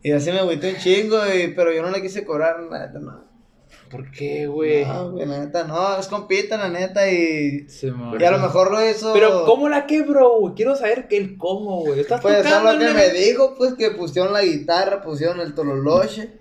Y 0.01 0.11
así 0.11 0.31
me 0.31 0.39
agüité 0.39 0.71
un 0.73 0.77
chingo, 0.77 1.17
y, 1.27 1.49
pero 1.55 1.71
yo 1.71 1.81
no 1.83 1.91
le 1.91 2.01
quise 2.01 2.25
cobrar, 2.25 2.59
la 2.71 2.87
neta, 2.87 2.99
no. 2.99 3.23
¿Por 3.93 4.09
qué, 4.09 4.47
güey? 4.47 4.83
No, 4.85 5.11
güey, 5.11 5.27
la 5.27 5.37
neta, 5.37 5.65
no, 5.65 5.99
es 5.99 6.07
compita, 6.07 6.57
la 6.57 6.67
neta, 6.67 7.11
y... 7.11 7.69
Simón. 7.69 8.19
Y 8.19 8.23
a 8.23 8.31
lo 8.31 8.39
mejor 8.39 8.71
lo 8.71 8.89
hizo... 8.89 9.13
Pero, 9.13 9.45
¿cómo 9.45 9.69
la 9.69 9.85
quebró, 9.85 10.39
güey? 10.39 10.55
Quiero 10.55 10.75
saber 10.75 11.07
que 11.07 11.15
el 11.17 11.37
cómo, 11.37 11.81
güey. 11.81 11.99
Estás 11.99 12.19
Pues 12.19 12.43
eso 12.43 12.57
es 12.57 12.63
lo 12.63 12.79
que 12.79 12.91
me 12.91 13.09
dijo, 13.11 13.53
pues 13.55 13.75
que 13.75 13.91
pusieron 13.91 14.33
la 14.33 14.41
guitarra, 14.41 15.03
pusieron 15.03 15.39
el 15.41 15.53
tololoche. 15.53 16.31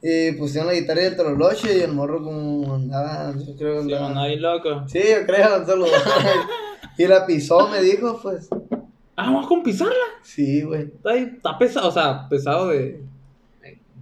Y 0.00 0.30
pusieron 0.32 0.68
la 0.68 0.74
guitarra 0.74 1.02
y 1.02 1.06
el 1.06 1.16
tololoche 1.16 1.78
y 1.78 1.80
el 1.80 1.92
morro 1.92 2.22
como 2.22 2.76
andaba, 2.76 3.34
yo 3.36 3.56
creo 3.56 3.78
que 3.82 3.88
Sí, 3.88 3.94
andaba... 3.94 4.08
man, 4.10 4.18
ahí 4.18 4.36
loco. 4.38 4.84
Sí, 4.86 5.00
yo 5.00 5.26
creo, 5.26 5.66
solo. 5.66 5.86
y 6.96 7.06
la 7.08 7.26
pisó, 7.26 7.66
me 7.70 7.80
dijo, 7.80 8.20
pues. 8.22 8.48
Ah, 9.16 9.32
vamos 9.32 9.48
con 9.48 9.64
pisarla. 9.64 9.94
Sí, 10.22 10.62
güey. 10.62 10.92
Está 11.34 11.58
pesado, 11.58 11.88
o 11.88 11.90
sea, 11.90 12.28
pesado 12.28 12.68
de, 12.68 13.00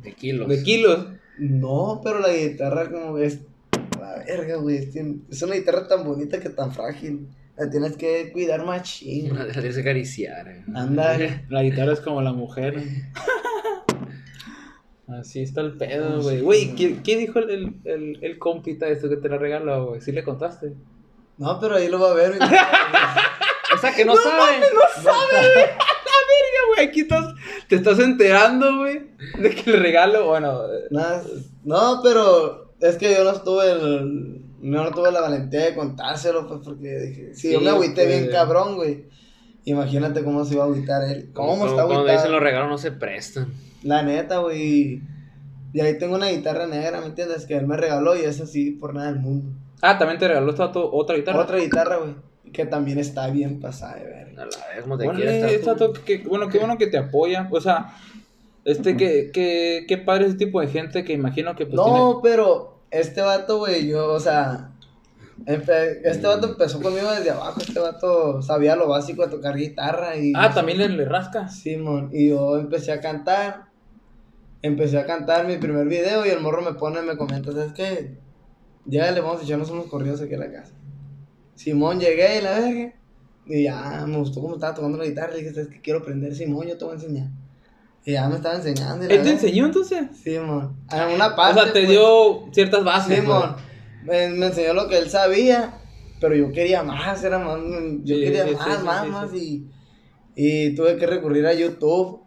De 0.02 0.12
kilos. 0.12 0.46
de 0.46 0.62
kilos. 0.62 1.06
No, 1.38 2.00
pero 2.02 2.20
la 2.20 2.32
guitarra 2.32 2.90
como 2.90 3.18
es. 3.18 3.40
La 3.98 4.24
verga, 4.26 4.56
güey. 4.56 4.76
Es, 5.30 5.42
una 5.42 5.54
guitarra 5.54 5.86
tan 5.88 6.04
bonita 6.04 6.40
que 6.40 6.50
tan 6.50 6.72
frágil. 6.72 7.28
La 7.56 7.70
tienes 7.70 7.96
que 7.96 8.30
cuidar 8.32 8.64
machín. 8.64 9.34
La 9.36 9.46
tienes 9.52 9.74
que 9.76 9.80
acariciar. 9.82 10.48
eh. 10.48 10.64
Anda. 10.74 11.16
La 11.48 11.62
guitarra 11.62 11.92
es 11.92 12.00
como 12.00 12.20
la 12.22 12.32
mujer. 12.32 12.82
Así 15.06 15.42
está 15.42 15.60
el 15.60 15.76
pedo, 15.76 16.22
güey. 16.22 16.40
Güey, 16.40 16.74
¿qué, 16.74 17.00
qué 17.04 17.16
dijo 17.16 17.38
el, 17.38 17.50
el, 17.50 17.74
el, 17.84 18.18
el 18.22 18.38
compita 18.38 18.88
esto 18.88 19.08
que 19.08 19.16
te 19.18 19.28
la 19.28 19.36
regaló, 19.36 19.88
güey? 19.88 20.00
¿Sí 20.00 20.12
le 20.12 20.24
contaste? 20.24 20.72
No, 21.36 21.60
pero 21.60 21.76
ahí 21.76 21.88
lo 21.88 22.00
va 22.00 22.10
a 22.10 22.14
ver. 22.14 22.38
O 23.74 23.76
sea, 23.78 23.92
que 23.92 24.04
no, 24.04 24.14
sabe. 24.14 24.60
Verga, 24.60 25.12
güey, 25.40 25.64
aquí 26.82 27.00
estás, 27.02 27.34
te 27.68 27.76
estás 27.76 27.98
enterando, 27.98 28.78
güey, 28.78 29.10
de 29.40 29.50
que 29.54 29.70
el 29.70 29.80
regalo, 29.80 30.26
bueno, 30.26 30.60
Nada, 30.90 31.22
no, 31.64 32.00
pero 32.02 32.74
es 32.80 32.96
que 32.96 33.12
yo 33.14 33.24
no 33.24 33.30
estuve 33.30 33.70
el. 33.72 34.40
No, 34.60 34.90
tuve 34.92 35.12
la 35.12 35.20
valentía 35.20 35.60
de 35.66 35.74
contárselo, 35.74 36.46
pues, 36.48 36.60
porque 36.64 36.98
dije, 36.98 37.34
si 37.34 37.52
yo 37.52 37.58
Sí, 37.58 37.64
me 37.64 37.70
agüité 37.70 38.04
pues. 38.04 38.08
bien 38.20 38.30
cabrón, 38.30 38.76
güey. 38.76 39.08
Imagínate 39.66 40.22
cómo 40.24 40.44
se 40.44 40.54
iba 40.54 40.64
a 40.64 40.66
agüitar 40.66 41.02
él. 41.10 41.30
¿Cómo 41.34 41.50
Como 41.50 41.64
está 41.66 41.76
Cuando 41.84 41.94
agüitado? 41.96 42.18
dicen 42.18 42.32
los 42.32 42.42
regalos 42.42 42.68
no 42.70 42.78
se 42.78 42.92
prestan. 42.92 43.52
La 43.82 44.02
neta, 44.02 44.38
güey. 44.38 45.02
Y 45.74 45.80
ahí 45.80 45.98
tengo 45.98 46.14
una 46.14 46.28
guitarra 46.28 46.66
negra, 46.66 47.00
¿me 47.00 47.06
entiendes? 47.08 47.44
Que 47.46 47.56
él 47.56 47.66
me 47.66 47.76
regaló 47.76 48.16
y 48.16 48.20
es 48.20 48.40
así 48.40 48.70
por 48.70 48.94
nada 48.94 49.10
del 49.12 49.20
mundo. 49.20 49.50
Ah, 49.82 49.98
también 49.98 50.18
te 50.18 50.28
regaló 50.28 50.50
esta 50.50 50.70
to- 50.72 50.90
otra 50.92 51.16
guitarra. 51.16 51.40
Otra 51.40 51.58
guitarra, 51.58 51.96
güey. 51.96 52.14
Que 52.54 52.64
también 52.64 52.98
está 52.98 53.26
bien 53.28 53.60
pasada 53.60 53.96
de 53.96 54.04
ver. 54.04 54.28
A 54.38 54.46
la 54.46 54.46
vez, 54.46 54.82
como 54.82 54.96
te 54.96 55.06
Órale, 55.08 55.24
quieras. 55.24 55.52
esta 55.52 55.72
estar 55.72 55.76
tú. 55.76 55.92
to- 55.92 56.04
que- 56.04 56.18
bueno, 56.26 56.48
qué 56.48 56.58
bueno 56.58 56.78
que 56.78 56.86
te 56.86 56.96
apoya. 56.96 57.48
O 57.50 57.60
sea, 57.60 57.94
este, 58.64 58.96
que, 58.96 59.30
que, 59.32 59.84
qué 59.86 59.98
padre 59.98 60.26
ese 60.26 60.36
tipo 60.36 60.60
de 60.60 60.68
gente 60.68 61.04
que 61.04 61.12
imagino 61.12 61.54
que 61.56 61.66
pues 61.66 61.76
No, 61.76 62.20
pero 62.22 62.78
este 62.90 63.20
vato, 63.20 63.58
güey, 63.58 63.88
yo, 63.88 64.12
o 64.12 64.20
sea. 64.20 64.70
empe- 65.46 65.98
este 66.04 66.26
vato 66.26 66.48
empezó 66.50 66.80
conmigo 66.80 67.10
desde 67.10 67.30
abajo. 67.32 67.60
Este 67.60 67.80
vato 67.80 68.40
sabía 68.40 68.76
lo 68.76 68.88
básico 68.88 69.24
de 69.24 69.30
tocar 69.32 69.56
guitarra 69.56 70.16
y. 70.16 70.32
Ah, 70.36 70.52
también 70.54 70.78
le, 70.78 70.88
le 70.88 71.04
rascas. 71.04 71.58
Simón, 71.58 72.10
y 72.12 72.28
yo 72.30 72.56
empecé 72.58 72.92
a 72.92 73.00
cantar. 73.00 73.64
Empecé 74.62 74.96
a 74.98 75.04
cantar 75.06 75.46
mi 75.46 75.58
primer 75.58 75.86
video 75.88 76.24
y 76.24 76.30
el 76.30 76.40
morro 76.40 76.62
me 76.62 76.72
pone, 76.72 77.02
me 77.02 77.16
comenta, 77.18 77.52
¿sabes 77.52 77.72
qué? 77.74 78.16
Llegale, 78.88 79.20
vamos 79.20 79.40
a 79.40 79.44
echarnos 79.44 79.70
unos 79.70 79.86
corridos 79.86 80.22
aquí 80.22 80.34
a 80.34 80.38
la 80.38 80.50
casa. 80.52 80.72
Simón, 81.54 82.00
llegué 82.00 82.38
y 82.38 82.42
la 82.42 82.58
verga. 82.60 82.94
Y 83.46 83.64
ya 83.64 84.04
me 84.06 84.16
gustó 84.18 84.40
cómo 84.40 84.54
estaba 84.54 84.74
tocando 84.74 84.98
la 84.98 85.04
guitarra. 85.04 85.32
Le 85.32 85.38
dije, 85.40 85.52
¿sabes 85.54 85.68
qué? 85.68 85.80
Quiero 85.80 86.00
aprender, 86.00 86.34
Simón, 86.34 86.66
yo 86.66 86.78
te 86.78 86.84
voy 86.84 86.92
a 86.92 86.96
enseñar. 86.96 87.28
Y 88.06 88.12
ya 88.12 88.28
me 88.28 88.36
estaba 88.36 88.56
enseñando. 88.56 89.02
¿Él 89.04 89.08
te 89.08 89.16
verga. 89.16 89.30
enseñó 89.30 89.66
entonces? 89.66 90.02
Simón. 90.22 90.76
A 90.88 91.08
una 91.08 91.28
O 91.28 91.36
parte. 91.36 91.60
sea, 91.60 91.72
te 91.72 91.80
pues. 91.80 91.88
dio 91.90 92.48
ciertas 92.52 92.84
bases. 92.84 93.20
Simón. 93.20 93.56
Me, 94.04 94.28
me 94.30 94.46
enseñó 94.46 94.74
lo 94.74 94.88
que 94.88 94.98
él 94.98 95.08
sabía, 95.08 95.78
pero 96.20 96.34
yo 96.34 96.52
quería 96.52 96.82
más, 96.82 97.22
era 97.24 97.38
más, 97.38 97.58
yo 98.04 98.14
Sí, 98.16 98.20
quería 98.22 98.46
sí, 98.46 98.54
más, 98.54 98.78
sí, 98.78 98.84
más, 98.84 99.08
más. 99.08 99.34
Y, 99.34 99.66
y 100.36 100.74
tuve 100.74 100.96
que 100.96 101.06
recurrir 101.06 101.46
a 101.46 101.54
YouTube, 101.54 102.20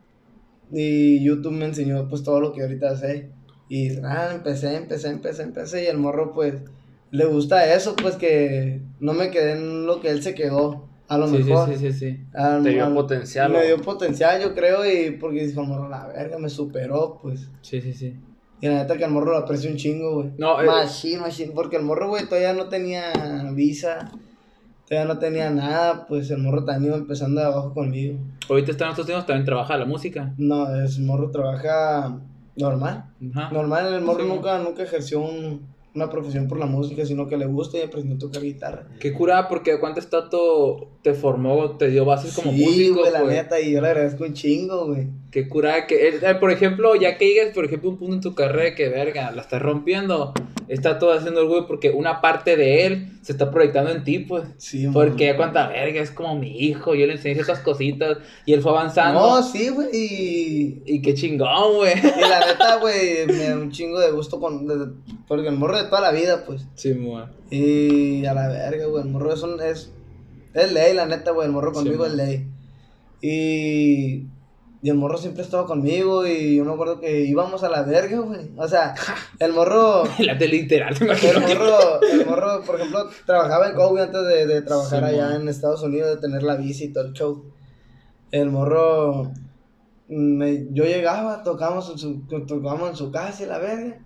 y 0.72 1.24
YouTube 1.24 1.54
me 1.54 1.66
enseñó 1.66 2.08
pues 2.10 2.24
todo 2.24 2.40
lo 2.42 2.52
que 2.54 2.62
ahorita 2.64 2.96
sé, 2.98 3.30
y 3.70 3.90
nada, 3.90 4.34
empecé, 4.34 4.76
empecé, 4.76 5.10
empecé, 5.10 5.44
empecé, 5.44 5.84
y 5.84 5.88
el 5.88 5.98
morro 5.98 6.34
pues, 6.34 6.56
le 7.12 7.26
gusta 7.26 7.74
eso, 7.74 7.96
pues 7.96 8.16
que 8.16 8.82
no 9.00 9.14
me 9.14 9.30
quedé 9.32 9.54
en 9.54 9.86
lo 9.86 10.00
que 10.02 10.10
él 10.10 10.22
se 10.22 10.34
quedó, 10.36 10.88
a 11.08 11.18
lo 11.18 11.28
Sí, 11.28 11.38
sí, 11.38 11.44
mejor. 11.46 11.70
sí, 11.70 11.76
sí, 11.78 11.94
sí. 11.94 12.26
Al- 12.34 12.64
Te 12.64 12.70
dio 12.70 12.86
al- 12.86 12.94
potencial, 12.94 13.52
Me 13.52 13.66
dio 13.66 13.82
potencial, 13.82 14.42
yo 14.42 14.54
creo, 14.54 14.86
y 14.86 15.12
porque 15.12 15.46
dijo, 15.48 15.64
morro, 15.64 15.88
la 15.90 16.08
verga, 16.08 16.38
me 16.38 16.50
superó, 16.50 17.20
pues. 17.22 17.50
Sí, 17.62 17.82
sí, 17.82 17.94
sí. 17.94 18.16
Y 18.60 18.68
la 18.68 18.74
neta 18.76 18.98
que 18.98 19.04
el 19.06 19.12
morro 19.12 19.32
lo 19.32 19.38
aprecio 19.38 19.70
un 19.70 19.78
chingo, 19.78 20.16
güey. 20.16 20.32
No, 20.38 20.60
eh, 20.62 20.66
Machine, 20.66 21.20
machine. 21.22 21.52
Porque 21.54 21.76
el 21.78 21.84
morro, 21.84 22.10
güey, 22.10 22.26
todavía 22.26 22.54
no 22.54 22.68
tenía 22.70 23.14
visa. 23.54 24.12
Todavía 24.90 25.14
no 25.14 25.20
tenía 25.20 25.52
nada. 25.52 26.08
Pues 26.08 26.32
el 26.32 26.40
morro 26.40 26.66
también 26.66 26.92
iba 26.92 26.98
empezando 26.98 27.40
de 27.40 27.46
abajo 27.48 27.74
conmigo. 27.76 28.18
ahorita 28.50 28.72
está 28.72 28.86
en 28.86 28.92
estos 28.92 29.06
tiempos 29.06 29.28
también 29.28 29.46
trabaja 29.46 29.78
la 29.78 29.86
música. 29.86 30.34
No, 30.38 30.74
el 30.74 30.90
morro 31.04 31.30
trabaja 31.30 32.18
normal. 32.56 33.06
Ajá. 33.36 33.52
Normal, 33.52 33.94
el 33.94 34.02
morro 34.02 34.24
Sí. 34.24 34.28
nunca, 34.30 34.58
nunca 34.58 34.82
ejerció 34.84 35.20
un- 35.22 35.68
una 35.98 36.10
profesión 36.10 36.48
por 36.48 36.58
la 36.58 36.66
música, 36.66 37.06
sino 37.06 37.28
que 37.28 37.36
le 37.38 37.46
gusta 37.46 37.78
y 37.78 37.82
aprendió 37.82 38.16
a 38.16 38.20
tocar 38.20 38.42
guitarra. 38.42 38.88
Qué 39.00 39.12
curada, 39.14 39.50
porque 39.50 39.80
cuánto 39.80 40.02
tato 40.02 40.90
te 41.02 41.14
formó, 41.14 41.72
te 41.78 41.90
dio 41.90 42.06
bases 42.06 42.34
como 42.34 42.52
sí, 42.52 42.64
músico, 42.64 43.00
güey, 43.02 43.12
la 43.12 43.22
güey. 43.22 43.36
neta, 43.36 43.60
y 43.60 43.72
yo 43.72 43.82
le 43.82 43.88
agradezco 43.90 44.24
un 44.24 44.34
chingo, 44.34 44.86
güey. 44.88 45.08
Qué 45.32 45.50
curada 45.50 45.88
que, 45.88 46.08
eh, 46.08 46.36
por 46.40 46.52
ejemplo, 46.52 46.96
ya 46.96 47.18
que 47.18 47.28
llegues, 47.28 47.54
por 47.54 47.66
ejemplo, 47.66 47.90
un 47.90 47.98
punto 47.98 48.16
en 48.16 48.22
tu 48.22 48.36
carrera 48.36 48.76
que, 48.76 48.88
verga, 48.90 49.32
la 49.32 49.42
estás 49.42 49.62
rompiendo, 49.62 50.34
está 50.68 51.00
todo 51.00 51.14
haciendo 51.14 51.48
güey 51.48 51.66
porque 51.68 51.92
una 51.92 52.20
parte 52.22 52.56
de 52.58 52.86
él 52.86 53.12
se 53.22 53.32
está 53.32 53.52
proyectando 53.52 53.92
en 53.92 54.04
ti, 54.04 54.20
pues. 54.20 54.44
Sí, 54.58 54.88
Porque 54.94 55.30
man. 55.30 55.38
cuánta 55.38 55.68
verga, 55.68 56.02
es 56.02 56.12
como 56.12 56.36
mi 56.36 56.58
hijo, 56.60 56.96
yo 56.96 57.06
le 57.08 57.14
enseñé 57.14 57.40
esas 57.42 57.60
cositas 57.60 58.18
y 58.46 58.54
él 58.54 58.62
fue 58.62 58.72
avanzando. 58.72 59.20
No, 59.20 59.44
sí, 59.44 59.70
güey. 59.70 59.90
Y, 59.94 60.82
Y 60.86 61.02
qué 61.02 61.14
chingón, 61.14 61.76
güey. 61.76 61.94
y 61.98 62.22
la 62.22 62.46
neta, 62.48 62.78
güey, 62.80 63.26
me 63.28 63.50
da 63.50 63.56
un 63.56 63.72
chingo 63.72 64.00
de 64.00 64.12
gusto 64.12 64.40
con, 64.40 64.66
de- 64.68 64.94
porque 65.28 65.48
el 65.50 65.56
morro 65.58 65.78
de 65.78 65.86
toda 65.90 66.02
la 66.02 66.12
vida, 66.12 66.44
pues. 66.46 66.66
Sí, 66.76 66.94
güey. 66.94 67.24
Y 67.50 68.26
a 68.26 68.34
la 68.34 68.48
verga, 68.48 68.86
güey, 68.88 69.04
el 69.04 69.10
morro 69.10 69.34
es, 69.34 69.44
un- 69.44 69.62
es, 69.62 69.92
es 70.54 70.72
ley, 70.74 70.94
la 70.94 71.06
neta, 71.06 71.32
güey, 71.32 71.48
el 71.48 71.54
morro 71.54 71.72
conmigo 71.74 72.06
es 72.06 72.14
ley. 72.14 72.48
Y, 73.22 74.26
y 74.82 74.90
el 74.90 74.96
morro 74.96 75.18
siempre 75.18 75.42
estaba 75.44 75.66
conmigo 75.66 76.26
y 76.28 76.58
yo 76.58 76.64
me 76.66 76.72
acuerdo 76.74 77.00
que 77.00 77.22
íbamos 77.22 77.64
a 77.64 77.70
la 77.70 77.82
verga, 77.84 78.20
güey. 78.20 78.52
O 78.58 78.68
sea, 78.68 78.94
el 79.40 79.52
morro, 79.54 80.04
La 80.20 80.38
tele 80.38 80.58
literal, 80.58 80.96
el 81.00 81.42
morro, 81.42 82.02
el 82.02 82.26
morro, 82.28 82.62
por 82.64 82.76
ejemplo, 82.76 83.10
trabajaba 83.26 83.70
en 83.70 83.76
Kobe 83.76 84.02
antes 84.04 84.26
de, 84.28 84.46
de 84.46 84.62
trabajar 84.62 85.00
Sí, 85.00 85.06
allá 85.16 85.30
man. 85.30 85.42
en 85.42 85.50
Estados 85.50 85.82
Unidos, 85.84 86.10
de 86.16 86.18
tener 86.22 86.44
la 86.44 86.56
bici 86.56 86.86
y 86.86 86.94
todo 86.94 87.06
el 87.06 87.14
show. 87.14 87.44
El 88.32 88.50
morro, 88.52 89.32
me- 90.10 90.68
yo 90.72 90.84
llegaba, 90.84 91.44
tocábamos 91.44 91.90
en 91.92 91.98
su, 91.98 92.22
tocábamos 92.46 92.92
en 92.92 92.96
su 92.96 93.12
casa 93.12 93.44
y 93.44 93.46
la 93.48 93.58
verga. 93.58 93.98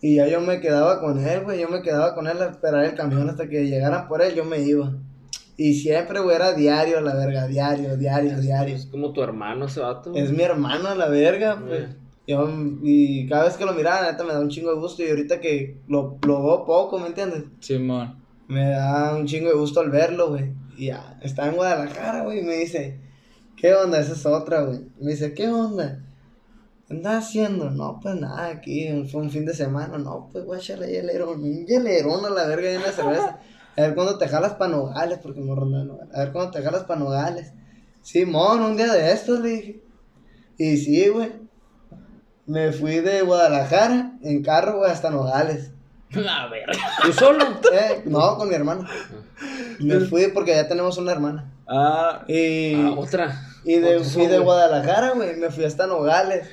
Y 0.00 0.16
ya 0.16 0.26
yo 0.26 0.40
me 0.40 0.60
quedaba 0.60 1.00
con 1.00 1.24
él, 1.24 1.42
güey. 1.44 1.60
Yo 1.60 1.68
me 1.68 1.80
quedaba 1.82 2.14
con 2.14 2.26
él 2.26 2.40
a 2.42 2.46
esperar 2.46 2.84
el 2.84 2.94
camión 2.94 3.28
hasta 3.30 3.48
que 3.48 3.66
llegaran 3.66 4.08
por 4.08 4.20
él, 4.20 4.34
yo 4.34 4.44
me 4.44 4.60
iba. 4.60 4.92
Y 5.56 5.74
siempre, 5.74 6.20
güey, 6.20 6.36
era 6.36 6.52
diario, 6.54 7.00
la 7.00 7.14
verga, 7.14 7.46
diario, 7.46 7.96
diario, 7.96 8.38
diario. 8.38 8.74
Es 8.74 8.86
como 8.86 9.12
tu 9.12 9.22
hermano 9.22 9.66
ese 9.66 9.80
vato. 9.80 10.12
Es 10.14 10.30
mi 10.32 10.42
hermano, 10.42 10.94
la 10.94 11.08
verga, 11.08 11.60
pues. 11.60 11.82
Eh. 11.82 11.96
Yo, 12.26 12.48
y 12.82 13.26
cada 13.28 13.44
vez 13.44 13.56
que 13.56 13.64
lo 13.64 13.72
miraba, 13.74 14.02
la 14.02 14.12
neta, 14.12 14.24
me 14.24 14.32
da 14.32 14.40
un 14.40 14.48
chingo 14.48 14.72
de 14.72 14.80
gusto. 14.80 15.02
Y 15.02 15.10
ahorita 15.10 15.40
que 15.40 15.80
lo, 15.88 16.18
lo 16.26 16.42
veo 16.42 16.64
poco, 16.64 16.98
¿me 16.98 17.08
entiendes? 17.08 17.44
Simón. 17.60 18.22
Me 18.48 18.70
da 18.70 19.16
un 19.16 19.26
chingo 19.26 19.48
de 19.48 19.56
gusto 19.56 19.80
al 19.80 19.90
verlo, 19.90 20.30
güey. 20.30 20.52
Y 20.76 20.86
ya, 20.86 21.18
está 21.22 21.48
en 21.48 21.56
Guadalajara, 21.56 22.22
güey, 22.22 22.40
y 22.40 22.42
me 22.42 22.56
dice, 22.56 23.00
¿qué 23.56 23.74
onda? 23.74 23.98
Esa 23.98 24.12
es 24.12 24.24
otra, 24.24 24.62
güey. 24.62 24.80
Me 25.00 25.12
dice, 25.12 25.34
¿qué 25.34 25.48
onda? 25.48 26.00
¿Qué 26.86 26.94
andas 26.94 27.24
haciendo? 27.24 27.70
No, 27.70 27.98
pues 28.00 28.14
nada, 28.14 28.48
aquí 28.48 28.88
fue 29.10 29.20
un 29.20 29.30
fin 29.30 29.44
de 29.44 29.54
semana. 29.54 29.98
No, 29.98 30.28
pues 30.32 30.44
voy 30.44 30.56
a 30.56 30.60
echarle 30.60 30.90
hielerón, 30.90 31.42
un 31.42 31.66
hielerón 31.66 32.24
a 32.24 32.30
la 32.30 32.46
verga 32.46 32.72
y 32.72 32.76
una 32.76 32.92
cerveza. 32.92 33.40
A 33.76 33.80
ver 33.82 33.94
cuándo 33.94 34.18
te 34.18 34.28
jalas 34.28 34.54
pa' 34.54 34.68
Nogales, 34.68 35.18
porque 35.22 35.40
me 35.40 35.54
ronda 35.54 35.84
Nogales. 35.84 36.14
A 36.14 36.18
ver 36.20 36.32
cuándo 36.32 36.50
te 36.50 36.62
jalas 36.62 36.84
pa' 36.84 36.96
Nogales. 36.96 37.52
Simón, 38.02 38.60
un 38.62 38.76
día 38.76 38.92
de 38.92 39.12
estos, 39.12 39.40
le 39.40 39.48
dije. 39.48 39.80
Y 40.58 40.76
sí, 40.76 41.08
güey. 41.08 41.32
Me 42.46 42.72
fui 42.72 42.96
de 43.00 43.22
Guadalajara 43.22 44.12
en 44.22 44.42
carro, 44.42 44.78
güey, 44.78 44.90
hasta 44.90 45.10
Nogales. 45.10 45.70
La 46.10 46.48
verga. 46.48 46.72
¿Tú 47.02 47.12
solo? 47.12 47.44
Eh, 47.72 48.02
no, 48.04 48.36
con 48.36 48.48
mi 48.48 48.54
hermano. 48.54 48.84
Me 49.80 50.00
fui 50.00 50.26
porque 50.28 50.50
ya 50.54 50.68
tenemos 50.68 50.98
una 50.98 51.12
hermana. 51.12 51.50
Ah, 51.66 52.24
Y, 52.28 52.74
Ah, 52.74 52.94
otra. 52.98 53.40
y 53.64 53.76
de, 53.78 53.98
y 53.98 54.26
de. 54.26 54.38
Guadalajara, 54.38 55.12
güey, 55.12 55.36
me 55.36 55.50
fui 55.50 55.64
hasta 55.64 55.86
Nogales. 55.86 56.46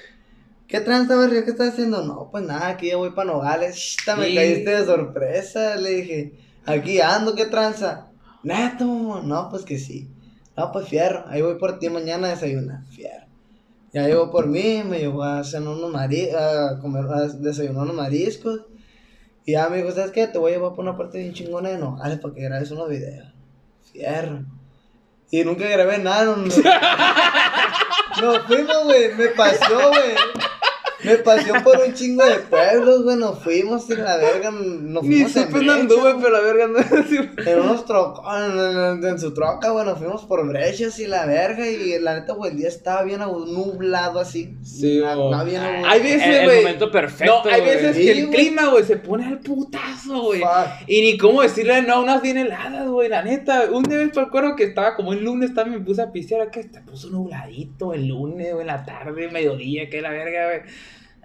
¿Qué 0.68 0.80
tranza, 0.80 1.16
barrio? 1.18 1.44
¿Qué 1.44 1.50
estás 1.52 1.70
haciendo? 1.74 2.04
No, 2.06 2.30
pues 2.32 2.46
nada, 2.46 2.68
aquí 2.70 2.88
ya 2.90 2.96
voy 2.98 3.10
para 3.12 3.34
Nogales. 3.34 3.76
Shita, 3.76 4.16
me 4.16 4.28
Sí. 4.28 4.36
caíste 4.36 4.70
de 4.70 4.86
sorpresa. 4.86 5.76
Le 5.76 5.90
dije, 5.90 6.34
aquí 6.66 7.02
ando, 7.02 7.36
¿qué 7.36 7.46
tranza? 7.46 8.08
Neto. 8.44 9.22
No, 9.24 9.50
pues 9.50 9.64
que 9.64 9.78
sí. 9.78 10.10
No, 10.56 10.72
pues 10.72 10.88
fierro. 10.88 11.26
Ahí 11.28 11.42
voy 11.42 11.56
por 11.56 11.80
ti 11.80 11.90
mañana 11.90 12.28
a 12.28 12.32
desayunar. 12.32 12.86
Fierro. 12.88 13.28
Ya 13.92 14.06
llegó 14.08 14.30
por 14.30 14.48
mí, 14.48 14.84
me 14.84 15.00
llevó 15.00 15.24
a 15.24 15.44
cenar 15.44 15.70
unos 15.74 15.92
mari 15.92 16.30
a 16.30 16.78
comer, 16.80 17.06
a 17.06 17.28
desayunar 17.28 17.84
unos 17.84 17.96
mariscos. 17.96 18.62
Y 19.46 19.54
ya 19.54 19.68
me 19.70 19.78
dijo, 19.78 19.92
¿sabes 19.92 20.12
qué? 20.12 20.28
Te 20.28 20.38
voy 20.38 20.52
a 20.52 20.56
llevar 20.56 20.74
por 20.74 20.86
una 20.86 20.96
parte 20.96 21.18
bien 21.18 21.34
chingona 21.34 21.70
de 21.70 21.80
Nogales 21.80 22.20
para 22.20 22.34
que 22.34 22.42
grabes 22.42 22.72
unos 22.72 22.90
videos. 22.90 23.34
Fierro. 23.92 24.46
Y 25.32 25.44
nunca 25.44 25.68
grabé 25.68 25.98
nada. 25.98 26.26
No, 26.26 26.38
no. 26.38 26.46
Nos 28.22 28.46
fuimos, 28.46 28.84
güey. 28.84 29.16
Me 29.16 29.28
paseó, 29.30 29.90
güey. 29.90 30.16
Me 31.04 31.16
paseó 31.18 31.56
por 31.64 31.78
un 31.86 31.94
chingo 31.94 32.26
de 32.26 32.36
pueblos, 32.40 33.04
güey. 33.04 33.18
Nos 33.18 33.40
fuimos 33.40 33.90
y 33.90 33.96
la 33.96 34.18
verga. 34.18 34.52
Nos 34.52 35.04
ni 35.04 35.10
fuimos 35.24 35.36
en 35.36 35.44
supe 35.46 35.54
dónde 35.66 35.74
anduve, 35.74 36.16
pero 36.22 36.30
la 36.30 36.40
verga 36.42 36.68
no 36.68 36.80
en 37.52 37.60
unos 37.60 37.86
trocos, 37.86 38.26
en, 38.38 38.60
en- 38.60 39.06
en 39.10 39.20
su 39.20 39.34
troca, 39.34 39.70
güey, 39.70 39.86
nos 39.86 39.98
fuimos 39.98 40.26
por 40.26 40.48
brechas 40.48 41.00
y 41.00 41.08
la 41.08 41.26
verga. 41.26 41.68
Y 41.70 42.00
la 42.00 42.20
neta, 42.20 42.34
güey, 42.34 42.52
el 42.52 42.58
día 42.58 42.68
estaba 42.68 43.04
bien 43.04 43.20
nublado 43.20 44.20
así. 44.20 44.56
Sí, 44.64 44.98
estaba 44.98 45.44
bien 45.44 45.62
Hay 45.62 45.98
El, 46.00 46.04
veces, 46.04 46.28
el 46.28 46.46
güey. 46.46 46.58
momento 46.64 46.92
perfecto. 46.92 47.42
No, 47.46 47.50
hay 47.52 47.62
güey. 47.62 47.76
veces 47.76 47.96
que 47.96 48.12
el 48.12 48.28
güey. 48.28 48.40
clima, 48.40 48.68
güey, 48.70 48.84
se 48.84 48.98
pone 48.98 49.26
al 49.26 49.40
putazo, 49.40 50.22
güey. 50.24 50.42
Y 50.88 51.02
ni 51.02 51.18
cómo 51.18 51.42
decirle 51.42 51.82
no 51.82 51.96
a 51.96 52.00
unas 52.02 52.22
bien 52.22 52.38
heladas, 52.38 52.88
güey, 52.88 53.10
la 53.10 53.24
neta. 53.24 53.66
Un 53.72 53.84
día 53.84 53.98
me 53.98 54.22
acuerdo 54.22 54.56
que 54.56 54.64
estaba 54.66 54.96
como 54.96 55.14
el 55.14 55.24
lunes, 55.24 55.54
también 55.54 55.80
me 55.80 55.86
puse 55.86 56.02
a 56.02 56.12
pistear 56.12 56.42
acá, 56.42 56.62
se 56.62 56.82
puso 56.82 57.10
nubladito 57.10 57.94
el 57.94 58.08
lunes, 58.08 58.50
güey, 58.52 58.62
en 58.62 58.68
la 58.68 58.86
tarde, 58.86 59.30
mediodía, 59.30 59.90
que 59.90 60.02
la 60.02 60.10
verga, 60.10 60.46
güey. 60.46 60.62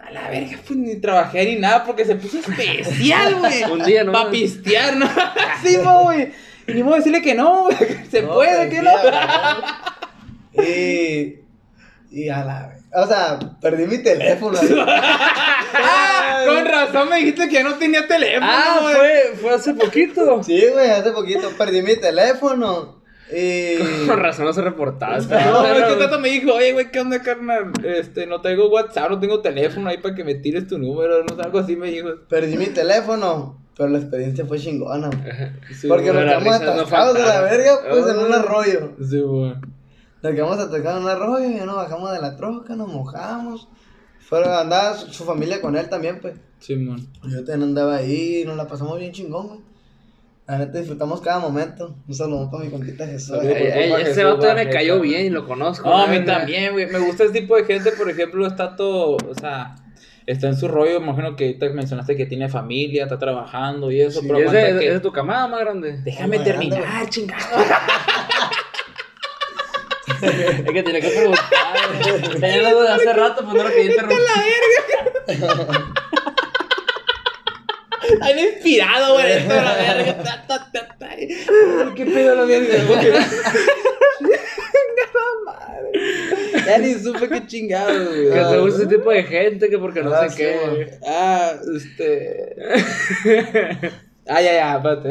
A 0.06 0.10
la 0.10 0.28
verga, 0.28 0.58
pues 0.66 0.78
ni 0.78 0.96
trabajé 0.96 1.44
ni 1.46 1.56
nada 1.56 1.84
porque 1.84 2.04
se 2.04 2.14
puso 2.16 2.38
especial, 2.38 3.34
güey. 3.38 3.62
Un 3.64 3.82
día, 3.84 4.04
¿no? 4.04 4.12
Pa' 4.12 4.30
pistear, 4.30 4.96
¿no? 4.96 5.08
sí, 5.62 5.76
güey. 5.76 6.32
Y 6.66 6.72
ni 6.74 6.82
modo 6.82 6.96
decirle 6.96 7.22
que 7.22 7.34
no, 7.34 7.64
güey. 7.64 7.76
Se 8.10 8.22
No, 8.22 8.34
puede, 8.34 8.68
pues, 8.68 8.70
que 8.70 8.82
no. 8.82 8.90
Y. 10.62 11.40
Y 12.10 12.28
a 12.28 12.44
la. 12.44 12.70
O 12.96 13.06
sea, 13.08 13.38
perdí 13.60 13.86
mi 13.86 13.98
teléfono. 14.02 14.58
Ah, 15.76 16.44
con 16.46 16.64
razón 16.64 17.08
me 17.08 17.16
dijiste 17.18 17.48
que 17.48 17.64
no 17.64 17.74
tenía 17.74 18.06
teléfono, 18.06 18.46
Ah, 18.48 18.78
fue, 18.82 19.34
fue 19.40 19.54
hace 19.54 19.74
poquito. 19.74 20.42
Sí, 20.44 20.64
güey, 20.72 20.90
hace 20.90 21.10
poquito 21.10 21.50
perdí 21.58 21.82
mi 21.82 21.96
teléfono. 21.96 23.02
Y. 23.32 24.06
Con 24.06 24.18
razón 24.20 24.44
no 24.46 24.52
se 24.52 24.62
reportaba. 24.62 25.18
No, 25.18 25.66
es 25.66 25.84
que 25.84 25.94
Tato 25.96 26.18
me 26.18 26.28
dijo, 26.30 26.52
oye, 26.54 26.72
güey, 26.72 26.90
¿qué 26.90 27.00
onda, 27.00 27.22
carnal? 27.22 27.72
Este, 27.84 28.26
no 28.26 28.40
tengo 28.40 28.68
WhatsApp, 28.68 29.10
no 29.10 29.18
tengo 29.20 29.40
teléfono 29.40 29.88
ahí 29.88 29.98
para 29.98 30.14
que 30.14 30.24
me 30.24 30.34
tires 30.34 30.66
tu 30.66 30.78
número, 30.78 31.24
no 31.24 31.34
sé, 31.34 31.42
algo 31.42 31.58
así 31.58 31.76
me 31.76 31.90
dijo. 31.90 32.08
Perdí 32.28 32.56
mi 32.56 32.66
teléfono. 32.66 33.62
Pero 33.76 33.88
la 33.88 33.98
experiencia 33.98 34.46
fue 34.46 34.58
chingona. 34.58 35.08
güey. 35.08 35.74
Sí, 35.74 35.88
Porque 35.88 36.12
nos 36.12 36.22
quedamos 36.22 36.44
no 36.60 36.70
atascados 36.70 37.14
de 37.14 37.22
la 37.22 37.40
verga, 37.40 37.78
pues 37.90 38.06
en 38.06 38.18
un 38.18 38.32
arroyo. 38.32 38.92
Sí, 39.00 39.20
güey. 39.20 39.54
Nos 40.22 40.32
quedamos 40.32 40.58
atascados 40.58 40.98
en 40.98 41.04
un 41.04 41.10
arroyo, 41.10 41.58
ya 41.58 41.66
nos 41.66 41.76
bajamos 41.76 42.12
de 42.12 42.20
la 42.20 42.36
troca, 42.36 42.76
nos 42.76 42.88
mojamos. 42.88 43.68
Fueron, 44.20 44.52
andaba 44.54 44.94
su, 44.96 45.12
su 45.12 45.24
familia 45.24 45.60
con 45.60 45.76
él 45.76 45.88
también, 45.88 46.20
pues. 46.20 46.34
Sí, 46.60 46.76
man. 46.76 46.98
Yo 47.24 47.38
también 47.44 47.62
andaba 47.64 47.96
ahí 47.96 48.42
y 48.42 48.44
nos 48.44 48.56
la 48.56 48.66
pasamos 48.68 48.98
bien 48.98 49.12
chingón, 49.12 49.48
güey. 49.48 49.60
La 50.46 50.58
neta 50.58 50.78
disfrutamos 50.78 51.22
cada 51.22 51.38
momento. 51.38 51.96
Un 52.06 52.14
saludo 52.14 52.50
para 52.50 52.64
mi 52.64 52.70
compita 52.70 53.06
Jesús. 53.06 53.38
Ey, 53.42 53.48
ey, 53.50 53.90
Jesús, 53.92 54.08
ese 54.08 54.24
vato 54.24 54.44
ya 54.46 54.54
me 54.54 54.68
cayó 54.68 55.00
bien 55.00 55.24
y 55.26 55.30
lo 55.30 55.46
conozco. 55.46 55.88
No, 55.88 56.02
a 56.02 56.06
mí 56.06 56.18
verga. 56.18 56.38
también, 56.40 56.72
güey. 56.72 56.86
Me 56.86 56.98
gusta 56.98 57.24
ese 57.24 57.32
tipo 57.32 57.56
de 57.56 57.64
gente, 57.64 57.92
por 57.92 58.10
ejemplo, 58.10 58.46
está 58.46 58.76
todo, 58.76 59.16
o 59.26 59.34
sea, 59.40 59.74
está 60.26 60.48
en 60.48 60.56
su 60.56 60.68
rollo. 60.68 60.98
Imagino 60.98 61.34
que 61.34 61.46
ahorita 61.46 61.70
mencionaste 61.70 62.14
que 62.14 62.26
tiene 62.26 62.50
familia, 62.50 63.04
está 63.04 63.18
trabajando 63.18 63.90
y 63.90 64.02
eso, 64.02 64.20
Sí, 64.20 64.26
pero 64.28 64.52
¿Es 64.52 64.78
que- 64.78 65.00
tu 65.00 65.12
camada 65.12 65.48
más 65.48 65.60
grande? 65.60 65.98
Déjame 66.04 66.36
Más 66.36 66.44
terminar, 66.46 66.82
grande, 66.82 67.10
chingado. 67.10 67.42
Es 70.22 70.72
que 70.72 70.82
tenía 70.82 71.00
que 71.00 71.08
preguntar. 71.08 71.44
Tenía 72.40 72.62
la 72.62 72.72
duda 72.72 72.94
hace 72.94 73.12
rato, 73.12 73.42
pues 73.44 73.54
no 73.56 73.62
lo 73.64 73.68
quería 73.70 73.90
interrumpir. 73.90 74.18
Bien 78.24 78.38
inspirado, 78.54 79.14
güey, 79.14 79.32
esto, 79.32 79.54
la 79.54 79.74
verga. 79.74 80.44
¿Qué 81.94 82.04
pedo 82.06 82.34
lo 82.36 82.46
viene? 82.46 82.68
Ya 86.66 86.78
ni 86.78 86.94
supe 86.94 87.28
qué 87.28 87.46
chingado, 87.46 88.06
güey. 88.10 88.30
Que 88.30 88.40
te 88.50 88.58
gusta 88.58 88.82
ese 88.82 88.96
tipo 88.96 89.10
de 89.10 89.22
gente, 89.24 89.68
que 89.70 89.78
porque 89.78 90.02
no 90.02 90.12
Ah, 90.12 90.28
sé 90.28 90.36
qué. 90.36 90.58
güey. 90.66 90.86
Ah, 91.06 91.52
este. 91.76 92.54
Ah, 94.26 94.40
ya, 94.40 94.52
ya, 94.54 94.76
espérate. 94.76 95.10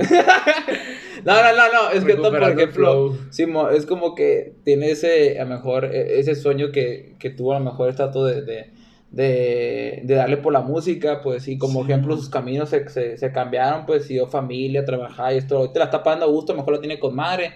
No, 1.23 1.35
no, 1.41 1.55
no, 1.55 1.71
no. 1.71 1.89
Es 1.91 2.03
que 2.03 2.15
tú, 2.15 2.23
por 2.23 2.41
ejemplo, 2.43 2.67
flow. 2.73 3.17
Simo, 3.29 3.69
es 3.69 3.85
como 3.85 4.15
que 4.15 4.53
tiene 4.65 4.89
ese, 4.91 5.39
a 5.39 5.43
lo 5.43 5.51
mejor, 5.51 5.85
e- 5.85 6.19
ese 6.19 6.33
sueño 6.35 6.71
que, 6.71 7.13
que 7.19 7.29
tuvo 7.29 7.53
a 7.53 7.59
lo 7.59 7.65
mejor 7.65 7.89
esta 7.89 8.07
de, 8.07 8.41
de, 8.41 8.72
de, 9.13 10.01
de 10.03 10.15
darle 10.15 10.37
por 10.37 10.51
la 10.51 10.61
música, 10.61 11.21
pues, 11.21 11.47
y 11.47 11.57
como 11.59 11.81
Sí. 11.85 11.91
ejemplo, 11.91 12.17
sus 12.17 12.29
caminos 12.29 12.69
se, 12.69 12.89
se, 12.89 13.15
se 13.17 13.31
cambiaron, 13.31 13.85
pues, 13.85 14.07
dio 14.07 14.27
familia, 14.27 14.83
trabajar 14.83 15.33
y 15.33 15.37
esto. 15.37 15.57
Ahorita 15.57 15.79
la 15.79 15.85
está 15.85 16.03
pasando 16.03 16.25
a 16.25 16.29
gusto, 16.29 16.51
a 16.51 16.55
lo 16.55 16.61
mejor 16.63 16.73
la 16.73 16.79
tiene 16.81 16.99
con 16.99 17.15
madre. 17.15 17.53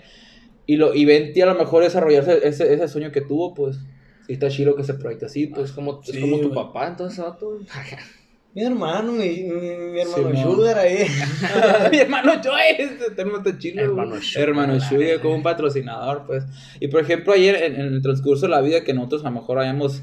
Y, 0.68 0.76
lo, 0.76 0.94
y 0.94 1.06
ven 1.06 1.34
a 1.42 1.46
lo 1.48 1.56
mejor 1.56 1.84
desarrollarse 1.84 2.48
ese, 2.48 2.74
ese 2.74 2.88
sueño 2.88 3.12
que 3.12 3.22
tuvo, 3.22 3.54
pues. 3.56 3.80
Y 4.28 4.34
está 4.34 4.50
chido 4.50 4.76
que 4.76 4.84
se 4.84 4.94
proyecte 4.94 5.26
así, 5.26 5.48
Pues 5.48 5.72
pues. 5.72 5.72
como, 5.72 6.02
es 6.06 6.20
como 6.20 6.40
tu 6.40 6.54
papá, 6.54 6.88
entonces. 6.88 7.26
Mi 8.54 8.64
hermano, 8.64 9.12
mi, 9.12 9.44
mi, 9.44 10.00
hermano 10.02 10.32
Sí. 10.36 10.42
Sugar 10.42 10.80
ahí. 10.80 11.06
Mi 11.92 11.98
hermano 12.00 12.34
Joy, 12.42 12.62
este 12.80 13.06
está 13.08 13.58
chido. 13.60 13.84
Hermano. 13.84 14.16
Sugar, 14.20 14.50
Hermano 14.50 14.80
Sugar, 14.80 15.00
verga. 15.00 15.22
como 15.22 15.36
un 15.36 15.44
patrocinador, 15.44 16.24
pues. 16.26 16.44
Y 16.80 16.88
por 16.88 17.02
ejemplo, 17.02 17.34
ayer 17.34 17.56
en, 17.64 17.76
en 17.76 17.86
el 17.94 18.02
transcurso 18.02 18.48
de 18.48 18.52
la 18.52 18.62
vida 18.62 18.84
que 18.84 18.94
nosotros 18.96 19.22
a 19.26 19.30
lo 19.30 19.36
mejor 19.40 19.58
vayamos 19.58 20.02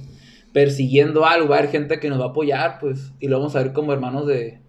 persiguiendo 0.54 1.26
algo, 1.26 1.48
va 1.48 1.56
a 1.56 1.58
haber 1.58 1.70
gente 1.70 2.00
que 2.00 2.08
nos 2.08 2.20
va 2.20 2.26
a 2.26 2.28
apoyar, 2.28 2.78
pues. 2.80 3.12
Y 3.18 3.28
lo 3.28 3.38
vamos 3.38 3.54
a 3.56 3.62
ver 3.62 3.74
como 3.74 3.92
hermanos 3.92 4.26
de. 4.26 4.62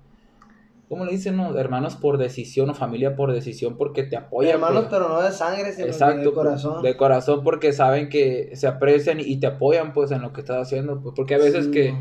¿cómo 0.89 1.05
le 1.05 1.11
dicen? 1.11 1.37
No? 1.37 1.57
Hermanos 1.57 1.95
por 1.95 2.17
decisión 2.17 2.69
o 2.69 2.73
familia 2.73 3.15
por 3.15 3.31
decisión 3.31 3.77
porque 3.77 4.03
te 4.03 4.17
apoyan. 4.17 4.55
Hermanos, 4.55 4.85
pues. 4.85 4.89
pero 4.89 5.09
no 5.09 5.21
de 5.21 5.31
sangre, 5.31 5.71
sino 5.73 5.87
Exacto, 5.87 6.29
de 6.29 6.33
corazón. 6.33 6.83
De 6.83 6.97
corazón 6.97 7.43
porque 7.43 7.71
saben 7.71 8.09
que 8.09 8.51
se 8.55 8.67
aprecian 8.67 9.19
y 9.19 9.37
te 9.39 9.47
apoyan 9.47 9.93
pues 9.93 10.11
en 10.11 10.21
lo 10.21 10.33
que 10.33 10.41
estás 10.41 10.57
haciendo. 10.57 10.99
Pues, 11.01 11.13
porque 11.15 11.35
a 11.35 11.37
veces 11.37 11.65
Sí, 11.65 11.71
que 11.71 11.95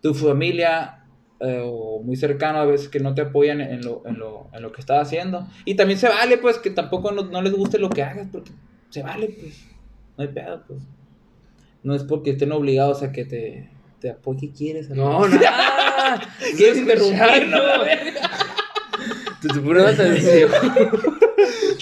tu 0.00 0.14
familia 0.14 1.04
eh, 1.40 1.62
o 1.62 2.02
muy 2.02 2.16
cercano 2.16 2.58
a 2.58 2.64
veces 2.64 2.88
que 2.88 3.00
no 3.00 3.14
te 3.14 3.22
apoyan 3.22 3.60
en 3.60 3.82
lo, 3.82 4.02
en 4.06 4.18
lo, 4.18 4.48
en 4.54 4.62
lo 4.62 4.72
que 4.72 4.80
estás 4.80 5.02
haciendo. 5.02 5.46
Y 5.66 5.74
también 5.74 5.98
se 5.98 6.08
vale 6.08 6.38
pues 6.38 6.56
que 6.58 6.70
tampoco 6.70 7.12
no, 7.12 7.24
no 7.24 7.42
les 7.42 7.52
guste 7.52 7.78
lo 7.78 7.90
que 7.90 8.02
hagas 8.02 8.28
porque 8.32 8.52
se 8.88 9.02
vale 9.02 9.28
pues. 9.38 9.66
No 10.16 10.24
hay 10.24 10.28
pedo 10.28 10.62
pues. 10.66 10.82
No 11.82 11.94
es 11.94 12.04
porque 12.04 12.30
estén 12.30 12.52
obligados 12.52 13.02
a 13.02 13.12
que 13.12 13.24
te, 13.24 13.70
te 14.00 14.10
apoye. 14.10 14.48
¿Qué 14.48 14.52
quieres? 14.52 14.90
No, 14.90 15.26
nada. 15.28 16.20
¿Quieres 16.56 16.78
interrumpirlo? 16.78 17.58
Tu, 19.40 19.48
tu 19.48 19.62
pura 19.62 19.88
atención. 19.88 20.50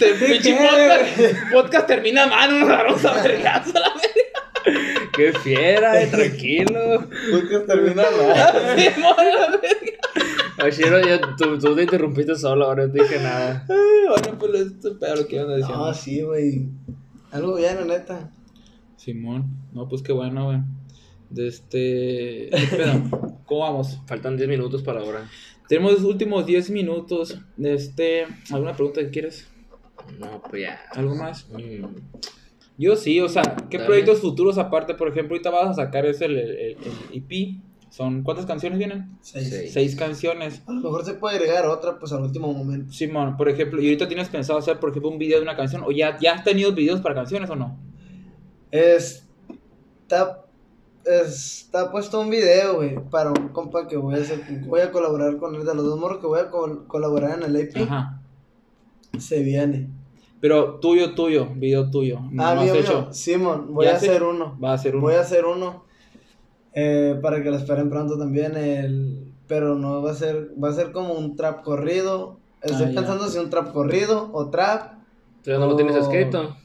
El 0.01 0.14
pinche 0.14 0.57
podcast, 0.57 1.53
podcast 1.53 1.86
termina 1.88 2.26
mal, 2.26 2.61
nos 2.61 2.68
agarramos 2.68 3.05
a 3.05 3.22
vergazo 3.22 3.70
a 3.76 3.80
la 3.80 3.88
verga. 3.94 5.09
Qué 5.12 5.32
fiera, 5.32 6.01
eh, 6.01 6.07
tranquilo. 6.07 7.09
Podcast 7.32 7.66
termina 7.66 8.03
mal. 8.03 8.76
Sí, 8.78 9.01
la 9.01 9.57
verga. 9.57 9.99
Oshiro, 10.64 11.01
ya, 11.01 11.20
tú, 11.36 11.59
tú 11.59 11.74
te 11.74 11.82
interrumpiste 11.82 12.36
solo, 12.36 12.66
ahora 12.66 12.86
no 12.86 12.92
te 12.92 13.03
dije 13.03 13.18
nada. 13.18 13.66
Ay, 13.68 14.09
Bueno, 14.09 14.38
pues 14.38 14.55
esto 14.61 14.92
es 14.92 14.94
pedo 14.99 15.16
lo 15.16 15.26
que 15.26 15.36
iban 15.36 15.51
a 15.51 15.57
decir. 15.57 15.74
No, 15.74 15.92
sí, 15.94 16.20
güey. 16.22 16.68
Algo 17.32 17.57
bien, 17.57 17.76
la 17.76 17.84
neta. 17.96 18.30
Simón, 18.99 19.46
no, 19.72 19.88
pues 19.88 20.03
qué 20.03 20.12
bueno, 20.12 20.46
güey. 20.46 20.59
De 21.30 21.46
este. 21.46 22.51
¿Cómo 23.46 23.61
vamos? 23.61 24.01
Faltan 24.07 24.36
10 24.36 24.49
minutos 24.49 24.82
para 24.82 25.01
ahora. 25.01 25.28
Tenemos 25.68 25.92
los 25.92 26.03
últimos 26.03 26.44
10 26.46 26.70
minutos. 26.70 27.38
De 27.57 27.74
este. 27.74 28.26
¿Alguna 28.51 28.74
pregunta 28.74 29.01
que 29.01 29.11
quieres? 29.11 29.49
No, 30.18 30.42
pues 30.42 30.62
ya. 30.62 30.80
¿Algo 30.94 31.14
más? 31.14 31.49
Mm, 31.51 31.84
Yo 32.76 32.96
sí, 32.96 33.20
o 33.20 33.28
sea, 33.28 33.42
¿qué 33.70 33.76
Dale. 33.78 33.86
proyectos 33.86 34.20
futuros 34.20 34.59
aparte? 34.59 34.94
Por 34.94 35.09
ejemplo, 35.09 35.34
ahorita 35.34 35.51
vas 35.51 35.70
a 35.70 35.74
sacar 35.84 36.05
ese 36.07 36.24
el, 36.26 36.38
el, 36.38 36.59
el 36.59 36.76
EP. 37.12 37.61
Son, 37.90 38.22
¿Cuántas 38.22 38.46
canciones 38.46 38.78
vienen? 38.78 39.16
Seis. 39.20 39.49
Seis. 39.49 39.72
Seis 39.72 39.96
canciones. 39.96 40.62
A 40.66 40.72
lo 40.72 40.80
mejor 40.80 41.05
se 41.05 41.14
puede 41.14 41.36
agregar 41.36 41.66
otra, 41.66 41.99
pues 41.99 42.12
al 42.12 42.22
último 42.22 42.53
momento. 42.53 42.92
Simón, 42.92 43.36
por 43.36 43.49
ejemplo, 43.49 43.80
¿y 43.80 43.86
ahorita 43.86 44.09
tienes 44.09 44.28
pensado 44.28 44.59
hacer, 44.59 44.78
por 44.80 44.90
ejemplo, 44.90 45.11
un 45.11 45.18
video 45.18 45.38
de 45.38 45.42
una 45.44 45.57
canción? 45.57 45.82
¿O 45.84 45.90
ya, 45.92 46.18
ya 46.20 46.34
has 46.34 46.44
tenido 46.44 46.72
videos 46.72 47.01
para 47.01 47.14
canciones 47.14 47.49
o 47.51 47.57
no? 47.57 47.78
Está, 48.70 50.44
está 51.04 51.90
puesto 51.90 52.20
un 52.20 52.30
video, 52.30 52.76
güey, 52.76 52.98
para 53.10 53.30
un 53.30 53.48
compa 53.48 53.86
que 53.88 53.96
voy 53.96 54.14
a 54.14 54.18
hacer, 54.18 54.40
voy 54.66 54.80
a 54.80 54.90
colaborar 54.92 55.36
con 55.38 55.54
él, 55.54 55.64
de 55.64 55.74
los 55.74 55.84
dos 55.84 55.98
morros 55.98 56.18
que 56.18 56.26
voy 56.26 56.40
a 56.40 56.50
col- 56.50 56.86
colaborar 56.86 57.38
en 57.42 57.44
el 57.44 57.56
AP, 57.68 57.82
Ajá. 57.82 58.20
se 59.18 59.42
viene. 59.42 59.88
Pero 60.40 60.74
tuyo, 60.76 61.14
tuyo, 61.14 61.48
video 61.54 61.90
tuyo. 61.90 62.20
No, 62.30 62.46
ah, 62.46 62.54
no 62.54 62.60
has 62.60 62.66
mío, 62.66 62.74
hecho. 62.76 63.00
mío, 63.02 63.12
Simón, 63.12 63.74
voy 63.74 63.86
¿Ya 63.86 63.92
a 63.94 63.96
hacer 63.96 64.22
uno. 64.22 64.56
Va 64.62 64.72
a 64.74 64.78
ser 64.78 64.94
un. 64.94 65.02
Voy 65.02 65.14
a 65.14 65.20
hacer 65.20 65.44
uno 65.46 65.84
eh, 66.74 67.18
para 67.20 67.42
que 67.42 67.50
lo 67.50 67.56
esperen 67.56 67.90
pronto 67.90 68.16
también. 68.16 68.56
El, 68.56 69.32
pero 69.48 69.74
no 69.74 70.00
va 70.00 70.12
a 70.12 70.14
ser, 70.14 70.52
va 70.62 70.68
a 70.68 70.72
ser 70.72 70.92
como 70.92 71.14
un 71.14 71.34
trap 71.34 71.64
corrido. 71.64 72.38
Estoy 72.62 72.86
Ah, 72.86 72.90
ya. 72.90 72.94
pensando 73.00 73.26
si 73.28 73.38
un 73.38 73.50
trap 73.50 73.72
corrido 73.72 74.30
o 74.32 74.48
trap. 74.48 74.92
¿Tú 75.42 75.50
ya 75.50 75.58
no 75.58 75.66
lo 75.66 75.74
tienes 75.74 75.96
escrito? 75.96 76.56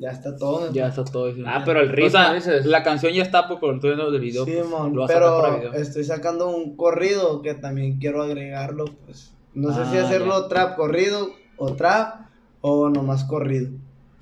Ya 0.00 0.10
está 0.10 0.34
todo. 0.34 0.72
Ya 0.72 0.88
está 0.88 1.04
todo 1.04 1.28
eso. 1.28 1.42
Ah, 1.46 1.62
pero 1.64 1.80
el 1.80 1.90
ritmo, 1.90 2.06
o 2.06 2.10
sea, 2.40 2.60
la 2.64 2.82
canción 2.82 3.12
ya 3.12 3.22
está, 3.22 3.46
pues, 3.46 3.60
por 3.60 3.74
el 3.74 3.80
turno 3.80 4.10
del 4.10 4.20
video. 4.20 4.44
pues, 4.46 4.56
lo 4.94 5.06
sacar 5.06 5.22
para 5.22 5.42
pero 5.58 5.70
video. 5.70 5.72
estoy 5.74 6.04
sacando 6.04 6.48
un 6.48 6.74
corrido 6.74 7.42
que 7.42 7.52
también 7.54 7.98
quiero 7.98 8.22
agregarlo, 8.22 8.86
pues. 9.04 9.34
No 9.52 9.74
sé 9.74 9.84
si 9.90 9.98
Ah, 9.98 10.04
hacerlo 10.06 10.42
ya. 10.42 10.48
trap 10.48 10.76
corrido 10.76 11.30
o 11.58 11.74
trap 11.74 12.22
o 12.62 12.88
nomás 12.88 13.24
corrido. 13.24 13.68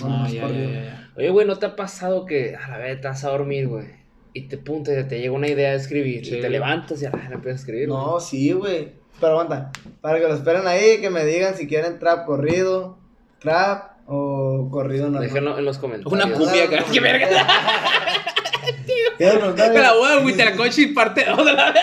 Ah, 0.03 0.09
Nomás 0.09 0.33
ya, 0.33 0.41
ya, 0.43 0.47
corrido. 0.49 0.71
ya, 0.71 0.83
ya. 0.85 1.11
Oye, 1.17 1.31
güey, 1.31 1.47
¿no 1.47 1.57
te 1.57 1.67
ha 1.67 1.77
pasado 1.77 2.25
que 2.27 2.57
a 2.57 2.69
la 2.71 2.79
vez 2.79 3.01
te 3.01 3.09
vas 3.09 3.25
a 3.25 3.31
dormir, 3.31 3.69
güey? 3.69 3.87
Y 4.33 4.43
te 4.49 4.59
punta, 4.59 4.91
te 5.07 5.21
llega 5.21 5.33
una 5.33 5.49
idea 5.49 5.71
de 5.71 5.77
escribir. 5.77 6.25
Sí. 6.27 6.37
Y 6.37 6.41
te 6.41 6.51
levantas 6.51 7.01
y 7.03 7.07
a 7.07 7.11
la 7.11 7.17
vez 7.19 7.31
empiezas 7.31 7.61
a 7.61 7.63
escribir. 7.63 7.89
No, 7.89 8.19
sí, 8.21 8.53
güey. 8.53 8.93
Pero 9.21 9.33
aguanta, 9.33 9.71
para 10.01 10.19
que 10.21 10.27
lo 10.29 10.35
esperen 10.35 10.67
ahí, 10.67 11.01
que 11.01 11.11
me 11.11 11.25
digan 11.25 11.55
si 11.57 11.67
quieren 11.67 11.99
trap 11.99 12.25
corrido, 12.27 12.99
trap 13.41 13.88
o 14.09 14.69
corrido 14.71 15.05
normal. 15.05 15.23
Déjenlo 15.23 15.59
en 15.59 15.65
los 15.65 15.79
comentarios. 15.79 16.13
Una 16.13 16.33
cumbia, 16.35 16.67
Claro, 16.67 16.87
¡qué 16.93 17.01
verga! 17.01 17.29
Quiero 19.17 19.39
preguntar, 19.39 19.73
Me 19.73 19.81
la 19.81 19.93
voy 19.95 20.13
a 20.13 20.25
Huitlacoche 20.25 20.83
y 20.83 20.87
parte 20.89 21.25
2 21.25 21.45
de 21.45 21.53
la 21.53 21.75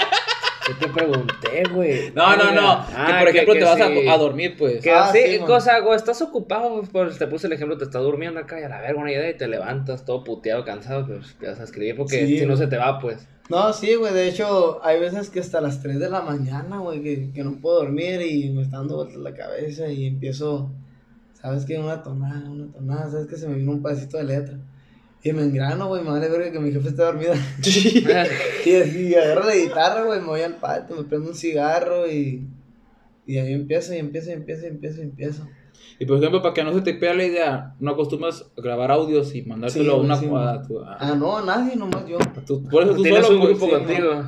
¿Qué 0.66 0.74
te 0.80 0.88
pregunté, 0.92 1.64
güey? 1.72 2.12
No, 2.16 2.36
no, 2.36 2.52
no. 2.52 2.72
Ah, 2.72 3.06
que 3.08 3.14
por 3.20 3.28
ejemplo 3.30 3.54
que 3.54 3.60
te 3.60 3.66
vas 3.66 3.80
a- 3.82 4.18
dormir, 4.18 4.56
pues. 4.58 4.82
Que 4.82 4.90
Ah, 4.92 5.12
sí, 5.14 5.38
cosa, 5.46 5.80
güey, 5.82 5.96
estás 5.96 6.20
ocupado, 6.24 6.82
pues 6.92 7.20
te 7.20 7.28
puse 7.28 7.46
el 7.46 7.54
ejemplo, 7.54 7.78
te 7.78 7.84
estás 7.84 8.02
durmiendo 8.02 8.40
acá 8.40 8.60
y 8.60 8.64
a 8.64 8.70
la 8.70 8.82
verga 8.82 9.00
una 9.00 9.12
idea 9.12 9.30
y 9.30 9.38
te 9.38 9.48
levantas 9.48 10.06
todo 10.06 10.24
puteado, 10.24 10.66
cansado, 10.66 11.06
pues 11.06 11.36
te 11.40 11.48
vas 11.48 11.60
a 11.60 11.66
escribir 11.66 11.96
porque 11.96 12.26
Sí, 12.26 12.40
si 12.40 12.46
no 12.48 12.58
se 12.58 12.66
te 12.66 12.78
va, 12.78 12.98
pues. 13.00 13.28
No, 13.48 13.74
sí, 13.74 13.94
güey, 13.94 14.12
de 14.12 14.28
hecho, 14.28 14.80
hay 14.84 15.00
veces 15.00 15.30
que 15.30 15.40
hasta 15.40 15.62
las 15.62 15.84
3 15.84 16.00
de 16.00 16.10
la 16.10 16.22
mañana, 16.22 16.80
güey, 16.80 17.04
que, 17.04 17.32
que 17.32 17.44
no 17.44 17.60
puedo 17.62 17.82
dormir 17.82 18.22
y 18.24 18.50
me 18.50 18.64
está 18.64 18.78
dando 18.78 18.96
vueltas 18.96 19.18
la 19.18 19.36
cabeza 19.36 19.88
y 19.88 20.08
empiezo, 20.08 20.72
¿sabes 21.46 21.66
qué? 21.66 21.78
Una 21.78 22.02
tonada, 22.02 22.50
una 22.50 22.72
tonada, 22.72 23.10
¿sabes 23.12 23.28
que 23.28 23.38
Se 23.38 23.48
me 23.48 23.56
vino 23.56 23.72
un 23.72 23.82
pedacito 23.84 24.18
de 24.18 24.24
letra. 24.24 24.58
Y 25.24 25.34
me 25.34 25.42
engrano, 25.44 25.88
güey, 25.88 26.04
me 26.04 26.12
vale 26.12 26.30
verga 26.30 26.52
que 26.52 26.60
mi 26.60 26.72
jefe 26.72 26.90
esté 26.90 27.02
dormida. 27.02 27.34
y 28.66 28.76
así, 28.76 29.16
agarro 29.16 29.46
la 29.46 29.56
guitarra, 29.56 30.04
güey, 30.04 30.20
me 30.22 30.28
voy 30.28 30.42
al 30.42 30.56
patio, 30.58 30.96
me 30.96 31.04
prendo 31.04 31.30
un 31.30 31.36
cigarro 31.36 32.08
y... 32.12 32.48
Y 33.28 33.38
ahí 33.40 33.54
empiezo, 33.54 33.94
y 33.96 33.98
empiezo, 33.98 34.30
y 34.30 34.34
empiezo, 34.34 34.66
y 34.66 34.70
empiezo, 34.70 35.00
y 35.00 35.04
empiezo. 35.06 35.48
Y 35.98 36.06
por 36.06 36.18
ejemplo, 36.18 36.42
para 36.44 36.54
que 36.54 36.64
no 36.64 36.74
se 36.74 36.82
te 36.82 36.94
pega 36.94 37.16
la 37.16 37.24
idea, 37.26 37.76
no 37.80 37.92
acostumbras 37.92 38.52
a 38.56 38.62
grabar 38.62 38.92
audios 38.92 39.34
y 39.34 39.42
mandárselo 39.44 39.84
Sí, 39.86 39.90
a 39.90 39.96
una 39.96 40.16
sí, 40.16 40.26
a 40.32 40.62
tu- 40.62 40.80
a- 40.80 40.98
Ah, 41.00 41.16
no, 41.16 41.44
nadie, 41.44 41.76
nomás 41.76 42.06
yo. 42.08 42.18
a 42.20 42.46
tu- 42.46 42.64
por 42.70 42.84
eso 42.84 42.96
tú 42.96 43.02
¿Tienes 43.02 43.26
solo 43.26 43.40
un 43.40 43.46
grupo 43.48 43.66
sí, 43.66 43.72
contigo? 43.72 44.24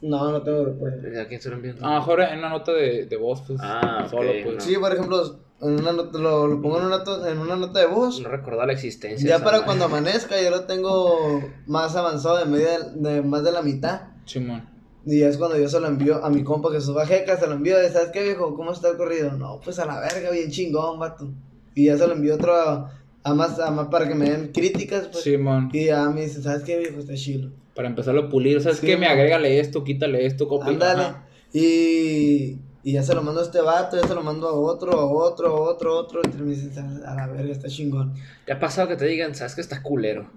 No, 0.00 0.30
no 0.32 0.42
tengo 0.42 0.62
grupo. 0.62 0.86
¿A 0.86 1.26
quién 1.26 1.40
se 1.42 1.50
lo 1.50 1.56
envían? 1.56 1.76
A 1.84 1.94
lo 1.94 2.00
mejor 2.00 2.20
en 2.22 2.38
una 2.38 2.48
nota 2.48 2.72
de, 2.72 3.06
de 3.06 3.16
voz, 3.16 3.42
pues. 3.46 3.58
Ah, 3.62 4.06
solo, 4.08 4.30
pues. 4.42 4.54
no. 4.54 4.60
Sí, 4.60 4.76
por 4.76 4.92
ejemplo, 4.92 5.40
en 5.60 5.72
una 5.80 5.92
nota, 5.92 6.18
lo, 6.18 6.46
lo 6.46 6.60
pongo 6.62 6.78
en 6.78 6.84
una, 6.86 7.02
to- 7.04 7.26
en 7.26 7.38
una 7.38 7.56
nota 7.56 7.80
de 7.80 7.86
voz. 7.86 8.20
No 8.20 8.28
recordaba 8.28 8.66
la 8.66 8.72
existencia. 8.74 9.28
Ya 9.28 9.38
para 9.38 9.52
madre. 9.58 9.64
cuando 9.66 9.84
amanezca, 9.86 10.40
yo 10.40 10.50
lo 10.50 10.64
tengo 10.64 11.42
más 11.66 11.96
avanzado 11.96 12.36
de 12.38 12.44
media, 12.44 12.78
de 12.94 13.22
más 13.22 13.42
de 13.44 13.52
la 13.52 13.62
mitad. 13.62 14.02
Simón. 14.24 14.68
Y 15.06 15.20
ya 15.20 15.28
es 15.28 15.38
cuando 15.38 15.56
yo 15.56 15.68
se 15.68 15.80
lo 15.80 15.86
envío 15.86 16.22
a 16.24 16.28
mi 16.30 16.44
compa 16.44 16.70
que 16.70 16.80
suba 16.80 17.06
jeca, 17.06 17.36
se 17.38 17.46
lo 17.46 17.54
envío, 17.54 17.78
de, 17.78 17.90
¿sabes 17.90 18.10
qué 18.10 18.22
viejo? 18.24 18.54
¿Cómo 18.54 18.72
está 18.72 18.88
el 18.90 18.96
corrido? 18.96 19.32
No, 19.32 19.58
pues 19.64 19.78
a 19.78 19.86
la 19.86 20.00
verga, 20.00 20.30
bien 20.30 20.50
chingón, 20.50 20.98
vato. 20.98 21.28
Y 21.74 21.86
ya 21.86 21.96
se 21.96 22.06
lo 22.06 22.12
envío 22.12 22.34
otro 22.34 22.54
a, 22.54 22.92
a 23.22 23.34
más, 23.34 23.58
a 23.58 23.70
más 23.70 23.86
para 23.88 24.06
que 24.06 24.14
me 24.14 24.28
den 24.28 24.52
críticas, 24.52 25.08
pues. 25.10 25.24
Simón. 25.24 25.70
Y 25.72 25.86
ya 25.86 26.08
me 26.10 26.22
dice, 26.22 26.42
¿sabes 26.42 26.62
qué 26.62 26.76
viejo? 26.78 26.98
Está 26.98 27.14
chilo. 27.14 27.50
Para 27.74 27.88
empezarlo 27.88 28.22
a 28.22 28.28
pulir. 28.28 28.60
¿Sabes 28.60 28.78
Sí, 28.78 28.86
qué? 28.86 28.96
Me 28.96 29.06
agrégale 29.06 29.60
esto, 29.60 29.82
quítale 29.82 30.26
esto, 30.26 30.46
copia. 30.46 30.68
Ándale. 30.72 31.14
Y, 31.54 32.58
y 32.88 32.92
ya 32.92 33.02
se 33.02 33.14
lo 33.14 33.22
mando 33.22 33.42
a 33.42 33.44
este 33.44 33.60
vato, 33.60 34.00
ya 34.00 34.08
se 34.08 34.14
lo 34.14 34.22
mando 34.22 34.48
a 34.48 34.52
otro, 34.54 34.92
a 34.98 35.04
otro, 35.04 35.48
a 35.48 35.60
otro, 35.60 35.92
a 35.92 36.00
otro. 36.00 36.22
Y 36.24 36.40
me 36.40 36.54
dicen, 36.54 37.02
a 37.04 37.14
la 37.14 37.26
verga, 37.26 37.52
está 37.52 37.68
chingón. 37.68 38.14
¿Te 38.46 38.52
ha 38.54 38.58
pasado 38.58 38.88
que 38.88 38.96
te 38.96 39.04
digan, 39.04 39.34
sabes 39.34 39.54
que 39.54 39.60
está 39.60 39.82
culero? 39.82 40.30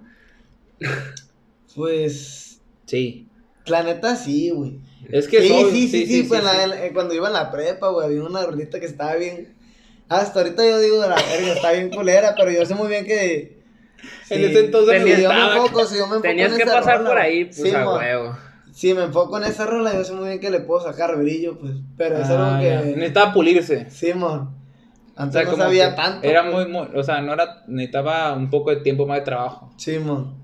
Pues, 1.75 2.59
Sí. 2.85 3.29
la 3.65 3.83
neta 3.83 4.17
sí, 4.17 4.49
güey. 4.49 4.81
Es 5.09 5.29
que 5.29 5.41
sí, 5.41 5.47
sí, 5.71 5.87
sí, 5.87 6.05
sí, 6.05 6.23
sí, 6.23 6.29
la- 6.29 6.65
sí. 6.65 6.71
eh, 6.83 6.91
cuando 6.93 7.13
iba 7.13 7.27
en 7.27 7.33
la 7.33 7.49
prepa, 7.51 7.87
güey, 7.87 8.07
había 8.07 8.21
una 8.23 8.45
rolita 8.45 8.81
que 8.81 8.85
estaba 8.85 9.15
bien. 9.15 9.55
Hasta 10.09 10.41
ahorita 10.41 10.65
yo 10.67 10.79
digo 10.79 11.01
de 11.01 11.07
la 11.07 11.15
verga, 11.15 11.53
está 11.53 11.71
bien 11.71 11.89
culera, 11.89 12.35
pero 12.35 12.51
yo 12.51 12.65
sé 12.65 12.75
muy 12.75 12.89
bien 12.89 13.05
que. 13.05 13.61
En 14.29 14.43
ese 14.43 14.59
entonces 14.65 15.01
si 15.03 15.09
yo 15.21 15.29
me 15.31 15.41
enfoco, 15.55 15.85
si 15.85 15.95
yo 15.97 16.07
me 16.07 16.15
enfoco 16.15 16.21
Tenías 16.23 16.51
en 16.51 16.57
que 16.57 16.65
pasar 16.65 16.97
rola, 16.97 17.09
por 17.11 17.17
ahí, 17.19 17.45
pues 17.45 17.61
sí, 17.61 17.71
a 17.73 17.89
huevo. 17.89 18.37
Si 18.71 18.93
me 18.93 19.03
enfoco 19.03 19.37
en 19.37 19.43
esa 19.43 19.65
rola, 19.65 19.93
yo 19.93 20.03
sé 20.03 20.13
muy 20.13 20.27
bien 20.29 20.39
que 20.39 20.49
le 20.49 20.61
puedo 20.61 20.81
sacar 20.81 21.17
brillo, 21.17 21.59
pues. 21.59 21.73
Pero 21.97 22.17
es 22.17 22.29
Ah, 22.29 22.57
algo 22.57 22.63
ya. 22.63 22.81
que. 22.81 22.95
Necesitaba 22.95 23.33
pulirse. 23.33 23.89
Sí, 23.89 24.13
mon. 24.13 24.39
O 24.39 24.53
Antes 25.15 25.33
sea, 25.33 25.43
no 25.43 25.51
como 25.51 25.63
sabía 25.63 25.93
tanto. 25.95 26.25
Era 26.27 26.49
pues. 26.49 26.67
muy, 26.67 26.71
muy, 26.87 26.87
o 26.97 27.03
sea, 27.03 27.21
no 27.21 27.33
era, 27.33 27.63
necesitaba 27.67 28.33
un 28.33 28.49
poco 28.49 28.69
de 28.71 28.77
tiempo 28.77 29.05
más 29.05 29.19
de 29.19 29.25
trabajo. 29.25 29.71
Sí, 29.77 29.99
mon. 29.99 30.35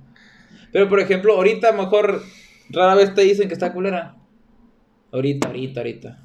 Pero 0.73 0.89
por 0.89 0.99
ejemplo, 0.99 1.33
ahorita 1.35 1.69
a 1.69 1.71
lo 1.71 1.83
mejor 1.83 2.21
rara 2.69 2.95
vez 2.95 3.13
te 3.13 3.21
dicen 3.21 3.47
que 3.47 3.53
está 3.53 3.71
culera. 3.73 4.15
Ahorita, 5.13 5.47
ahorita, 5.47 5.79
ahorita. 5.79 6.19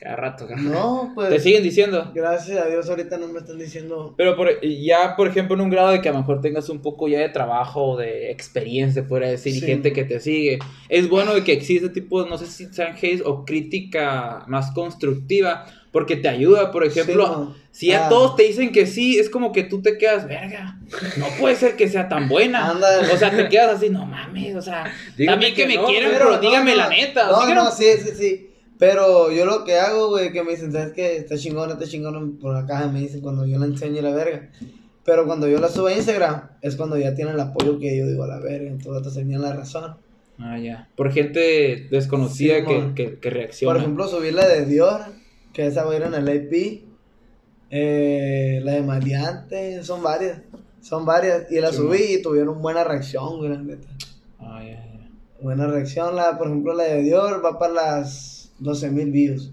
Cada 0.00 0.16
rato, 0.16 0.48
No, 0.56 1.12
pues. 1.14 1.28
Te 1.28 1.38
siguen 1.40 1.62
diciendo. 1.62 2.10
Gracias 2.14 2.58
a 2.58 2.66
Dios, 2.68 2.88
ahorita 2.88 3.18
no 3.18 3.28
me 3.28 3.40
están 3.40 3.58
diciendo. 3.58 4.14
Pero 4.16 4.34
por, 4.34 4.48
ya, 4.62 5.14
por 5.14 5.28
ejemplo, 5.28 5.54
en 5.56 5.60
un 5.60 5.68
grado 5.68 5.90
de 5.90 6.00
que 6.00 6.08
a 6.08 6.12
lo 6.12 6.18
mejor 6.20 6.40
tengas 6.40 6.70
un 6.70 6.80
poco 6.80 7.06
ya 7.06 7.18
de 7.18 7.28
trabajo 7.28 7.82
o 7.84 7.96
de 7.98 8.30
experiencia, 8.30 9.04
fuera 9.04 9.28
decir, 9.28 9.54
y 9.54 9.60
Sí. 9.60 9.66
gente 9.66 9.92
que 9.92 10.04
te 10.04 10.18
sigue, 10.18 10.58
es 10.88 11.06
bueno 11.10 11.34
de 11.34 11.44
que 11.44 11.52
existe 11.52 11.90
tipo, 11.90 12.24
no 12.24 12.38
sé 12.38 12.46
si 12.46 12.64
sean 12.72 12.96
hate 13.00 13.20
o 13.26 13.44
crítica 13.44 14.44
más 14.46 14.70
constructiva, 14.70 15.66
porque 15.92 16.16
te 16.16 16.28
ayuda, 16.28 16.70
por 16.72 16.84
ejemplo, 16.86 17.26
Sí, 17.26 17.32
mon. 17.36 17.54
si 17.70 17.86
ya 17.88 18.06
Ah. 18.06 18.08
todos 18.08 18.36
te 18.36 18.44
dicen 18.44 18.72
que 18.72 18.86
sí, 18.86 19.18
es 19.18 19.28
como 19.28 19.52
que 19.52 19.64
tú 19.64 19.82
te 19.82 19.98
quedas, 19.98 20.26
verga, 20.26 20.78
no 21.18 21.26
puede 21.38 21.56
ser 21.56 21.76
que 21.76 21.88
sea 21.88 22.08
tan 22.08 22.26
buena. 22.26 22.70
Ándale. 22.70 23.12
O 23.12 23.16
sea, 23.18 23.30
te 23.36 23.48
quedas 23.50 23.76
así, 23.76 23.90
no 23.90 24.06
mames, 24.06 24.54
o 24.56 24.62
sea, 24.62 24.90
Dígame 25.18 25.32
también 25.34 25.54
que, 25.54 25.62
que 25.62 25.68
me 25.68 25.74
no, 25.76 25.84
quieran, 25.86 26.10
Pero 26.12 26.24
pero, 26.24 26.36
no, 26.36 26.40
dígame 26.40 26.70
no, 26.70 26.76
la 26.78 26.88
neta. 26.88 27.26
No, 27.26 27.40
¿sí 27.42 27.46
que 27.48 27.54
no, 27.54 27.70
sí, 27.70 27.84
sí, 28.02 28.10
sí. 28.16 28.46
Pero 28.80 29.30
yo 29.30 29.44
lo 29.44 29.62
que 29.64 29.76
hago, 29.76 30.08
güey, 30.08 30.32
que 30.32 30.42
me 30.42 30.52
dicen, 30.52 30.72
¿sabes 30.72 30.94
qué? 30.94 31.18
Está 31.18 31.36
chingón, 31.36 31.70
está 31.70 31.84
chingón 31.84 32.38
por 32.38 32.56
acá, 32.56 32.88
me 32.88 33.00
dicen 33.00 33.20
cuando 33.20 33.44
yo 33.44 33.58
la 33.58 33.66
enseño 33.66 34.00
la 34.00 34.10
verga. 34.14 34.48
Pero 35.04 35.26
cuando 35.26 35.46
yo 35.46 35.60
la 35.60 35.68
subo 35.68 35.88
a 35.88 35.92
Instagram, 35.92 36.48
es 36.62 36.76
cuando 36.76 36.96
ya 36.96 37.14
tienen 37.14 37.34
el 37.34 37.40
apoyo 37.40 37.78
que 37.78 37.94
yo 37.94 38.06
digo 38.06 38.24
a 38.24 38.28
la 38.28 38.38
verga, 38.40 38.70
entonces 38.70 39.12
tenían 39.12 39.42
la 39.42 39.52
razón. 39.52 39.96
Ah, 40.38 40.58
ya. 40.58 40.88
Por 40.96 41.12
gente 41.12 41.88
desconocida 41.90 42.60
Sí, 42.60 42.64
que, 42.64 42.94
que, 42.94 43.18
que 43.18 43.30
reacciona. 43.30 43.74
Por 43.74 43.82
ejemplo, 43.82 44.08
subí 44.08 44.30
la 44.30 44.48
de 44.48 44.64
Dior, 44.64 45.02
que 45.52 45.66
esa 45.66 45.84
va 45.84 45.92
a 45.92 45.96
ir 45.96 46.02
en 46.02 46.14
el 46.14 46.26
AP. 46.26 46.82
Eh, 47.68 48.60
la 48.64 48.72
de 48.72 48.82
Maleante, 48.82 49.82
son 49.84 50.02
varias. 50.02 50.40
Son 50.80 51.04
varias. 51.04 51.52
Y 51.52 51.60
la 51.60 51.70
Sí, 51.70 51.76
subí 51.76 52.14
y 52.14 52.22
tuvieron 52.22 52.62
buena 52.62 52.82
reacción, 52.84 53.36
güey, 53.36 53.50
la 53.50 53.60
neta. 53.60 53.88
Ah, 54.38 54.62
ya, 54.64 54.70
ya. 54.70 55.10
Buena 55.42 55.66
reacción. 55.66 56.16
La, 56.16 56.38
por 56.38 56.46
ejemplo, 56.46 56.72
la 56.72 56.84
de 56.84 57.02
Dior 57.02 57.44
va 57.44 57.58
para 57.58 57.74
las 57.74 58.39
12 58.60 58.90
mil 58.90 59.10
views. 59.10 59.52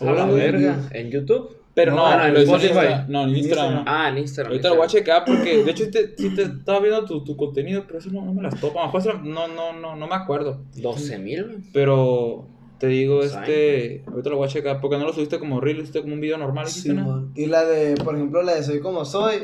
A 0.00 0.04
la 0.04 0.12
Hola, 0.12 0.24
güey. 0.26 0.38
verga. 0.38 0.88
¿En 0.92 1.10
YouTube? 1.10 1.56
Pero 1.74 1.94
no, 1.94 2.08
No, 2.10 2.16
no, 2.18 2.24
en 2.26 2.32
lo 2.34 2.40
hice 2.42 2.50
en 2.54 2.60
Spotify. 2.62 2.94
No, 3.08 3.24
en 3.24 3.36
Instagram. 3.36 3.84
Ah, 3.86 4.08
en 4.08 4.18
Instagram. 4.18 4.50
Ahorita 4.52 4.68
lo 4.70 4.76
voy 4.76 4.84
a 4.84 4.88
checar 4.88 5.24
porque, 5.26 5.62
de 5.62 5.70
hecho, 5.70 5.84
sí 5.84 5.90
te, 5.90 6.16
sí 6.16 6.34
te 6.34 6.42
estaba 6.44 6.80
viendo 6.80 7.04
tu, 7.04 7.22
tu 7.22 7.36
contenido, 7.36 7.84
pero 7.86 7.98
eso 7.98 8.10
no, 8.10 8.24
no 8.24 8.32
me 8.32 8.42
las 8.42 8.58
topo. 8.58 8.80
A 8.80 8.86
lo 8.86 8.92
mejor 8.92 9.22
no, 9.24 9.46
no, 9.48 9.78
no, 9.78 9.94
no 9.94 10.06
me 10.08 10.14
acuerdo. 10.14 10.62
12 10.76 11.18
mil, 11.18 11.64
Pero 11.74 12.46
te 12.78 12.86
digo, 12.86 13.18
Pues, 13.18 13.32
este. 13.34 14.04
Ahorita 14.06 14.30
lo 14.30 14.36
voy 14.38 14.46
a 14.48 14.50
checar 14.50 14.80
porque 14.80 14.96
no 14.96 15.04
lo 15.04 15.12
subiste 15.12 15.38
como 15.38 15.60
reel, 15.60 15.76
lo 15.76 15.82
subiste 15.82 16.00
como 16.00 16.14
un 16.14 16.20
video 16.20 16.38
normal. 16.38 16.66
Sí, 16.66 16.88
¿no? 16.94 17.30
Y 17.34 17.44
la 17.46 17.64
de, 17.66 17.94
por 18.02 18.14
ejemplo, 18.16 18.42
la 18.42 18.54
de 18.54 18.62
Soy 18.62 18.80
como 18.80 19.04
soy, 19.04 19.34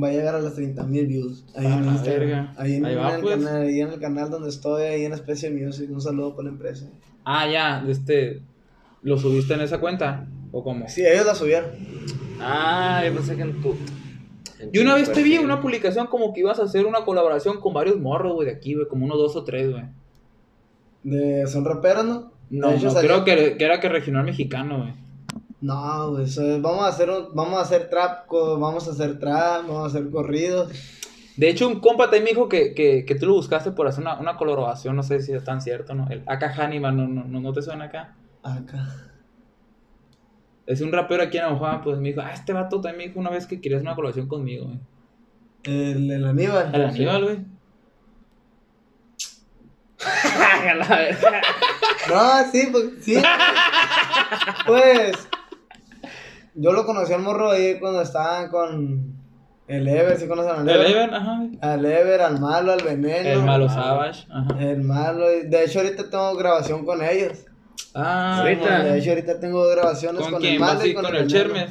va 0.00 0.08
a 0.08 0.12
llegar 0.12 0.34
a 0.34 0.40
las 0.40 0.54
30 0.56 0.84
mil 0.84 1.06
views. 1.06 1.46
Ahí 1.56 1.66
Ah, 1.66 1.78
en 1.78 1.86
la 1.86 1.92
Instagram. 1.92 2.20
verga. 2.28 2.54
Ahí, 2.58 2.74
en, 2.74 2.84
Ahí 2.84 2.94
va, 2.96 3.14
el 3.16 3.22
pues. 3.22 3.36
canal, 3.36 3.62
ahí 3.62 3.80
en 3.80 3.88
el 3.88 3.98
canal 3.98 4.30
donde 4.30 4.50
estoy, 4.50 4.82
ahí 4.82 5.04
en 5.06 5.14
Especie 5.14 5.50
Music. 5.50 5.88
Un 5.90 6.02
saludo 6.02 6.36
para 6.36 6.48
la 6.48 6.50
empresa. 6.52 6.86
Ah, 7.30 7.46
ya, 7.46 7.84
este. 7.88 8.40
¿Lo 9.02 9.18
subiste 9.18 9.52
en 9.54 9.60
esa 9.60 9.78
cuenta? 9.78 10.26
¿O 10.50 10.62
cómo? 10.64 10.88
Sí, 10.88 11.02
ellos 11.06 11.26
la 11.26 11.34
subieron. 11.34 11.70
Ah, 12.40 13.02
yo 13.06 13.12
pensé 13.14 13.36
que 13.36 13.42
en 13.42 13.60
tu. 13.60 13.76
en 14.58 14.72
Yo 14.72 14.80
una 14.82 14.92
tu 14.92 14.96
vez 15.00 15.12
te 15.12 15.22
vi 15.22 15.30
perfil. 15.32 15.44
una 15.44 15.60
publicación 15.60 16.06
como 16.06 16.32
que 16.32 16.40
ibas 16.40 16.58
a 16.58 16.62
hacer 16.64 16.86
una 16.86 17.04
colaboración 17.04 17.60
con 17.60 17.74
varios 17.74 17.98
morros, 17.98 18.32
güey, 18.34 18.46
de 18.46 18.54
aquí, 18.54 18.74
güey, 18.74 18.88
como 18.88 19.04
unos 19.04 19.18
dos 19.18 19.36
o 19.36 19.44
tres, 19.44 19.70
güey. 19.70 19.84
De, 21.02 21.46
son 21.46 21.64
raperos, 21.64 22.04
¿no? 22.04 22.32
No, 22.50 22.68
De 22.70 22.76
hecho, 22.76 22.86
no, 22.86 22.90
salió- 22.92 23.24
creo 23.24 23.24
que, 23.24 23.56
que 23.58 23.64
era 23.64 23.78
que 23.80 23.88
regional 23.88 24.24
mexicano, 24.24 24.78
güey. 24.78 24.92
No, 25.60 26.12
güey, 26.12 26.24
eso 26.24 26.42
es- 26.42 26.62
vamos 26.62 26.84
a 26.84 26.88
hacer 26.88 27.10
un- 27.10 27.34
vamos 27.34 27.58
a 27.58 27.62
hacer 27.62 27.90
trap, 27.90 28.26
co- 28.26 28.58
vamos 28.58 28.88
a 28.88 28.92
hacer 28.92 29.18
trap, 29.18 29.66
vamos 29.66 29.84
a 29.84 29.86
hacer 29.86 30.10
corridos. 30.10 30.70
De 31.38 31.48
hecho, 31.48 31.68
un 31.68 31.78
compa 31.78 32.06
también 32.06 32.24
me 32.24 32.30
dijo 32.30 32.48
que, 32.48 32.74
que, 32.74 33.04
que 33.04 33.14
tú 33.14 33.26
lo 33.26 33.34
buscaste 33.34 33.70
por 33.70 33.86
hacer 33.86 34.02
una, 34.02 34.18
una 34.18 34.36
colaboración, 34.36 34.96
no 34.96 35.04
sé 35.04 35.22
si 35.22 35.32
es 35.32 35.44
tan 35.44 35.60
cierto, 35.60 35.94
¿no? 35.94 36.08
El 36.10 36.24
Aka 36.26 36.52
Hannibal, 36.52 36.96
¿no, 36.96 37.06
no, 37.06 37.22
no, 37.22 37.40
no 37.40 37.52
te 37.52 37.62
suena 37.62 37.84
acá? 37.84 38.16
Acá. 38.42 38.88
Es 40.66 40.80
un 40.80 40.90
rapero 40.90 41.22
aquí 41.22 41.38
en 41.38 41.44
Oaxaca, 41.44 41.80
pues 41.84 41.98
me 41.98 42.08
dijo, 42.08 42.22
ah, 42.22 42.32
este 42.32 42.52
vato 42.52 42.80
también 42.80 42.98
me 42.98 43.04
dijo 43.04 43.20
una 43.20 43.30
vez 43.30 43.46
que 43.46 43.60
querías 43.60 43.82
una 43.82 43.94
colaboración 43.94 44.26
conmigo, 44.26 44.66
güey. 44.66 44.80
El, 45.62 46.10
el 46.10 46.24
Aníbal. 46.24 46.74
El 46.74 46.84
Aníbal, 46.86 47.24
güey. 47.24 47.38
La. 50.76 51.16
No, 52.08 52.50
sí, 52.50 52.68
pues, 52.72 52.84
sí. 53.00 53.22
pues, 54.66 55.28
yo 56.54 56.72
lo 56.72 56.84
conocí 56.84 57.12
al 57.12 57.22
morro 57.22 57.52
ahí 57.52 57.78
cuando 57.78 58.02
estaban 58.02 58.48
con 58.48 59.17
el 59.68 59.86
Ever, 59.88 60.18
¿sí 60.18 60.26
conocen 60.26 60.52
al 60.52 60.68
El 60.68 60.86
Ever? 60.86 61.14
Ajá. 61.14 61.40
Al 61.60 61.84
Ever, 61.86 62.20
al 62.22 62.40
malo, 62.40 62.72
al 62.72 62.82
veneno. 62.82 63.28
El 63.28 63.42
malo 63.42 63.66
Ah. 63.68 63.74
Savage, 63.74 64.26
ajá. 64.30 64.56
El 64.62 64.82
malo. 64.82 65.26
De 65.28 65.64
hecho, 65.64 65.80
ahorita 65.80 66.08
tengo 66.10 66.34
grabación 66.36 66.84
con 66.84 67.02
ellos. 67.02 67.44
Ah. 67.94 68.42
Sí, 68.46 68.54
De 68.56 68.98
hecho, 68.98 69.10
ahorita 69.10 69.40
tengo 69.40 69.66
grabaciones 69.68 70.22
¿con 70.22 70.32
con, 70.32 70.40
quién? 70.40 70.54
el 70.54 70.60
¿Vas 70.60 70.74
malo 70.74 70.86
y 70.86 70.94
con, 70.94 71.04
con 71.04 71.16
el. 71.16 71.26
Chermes? 71.28 71.70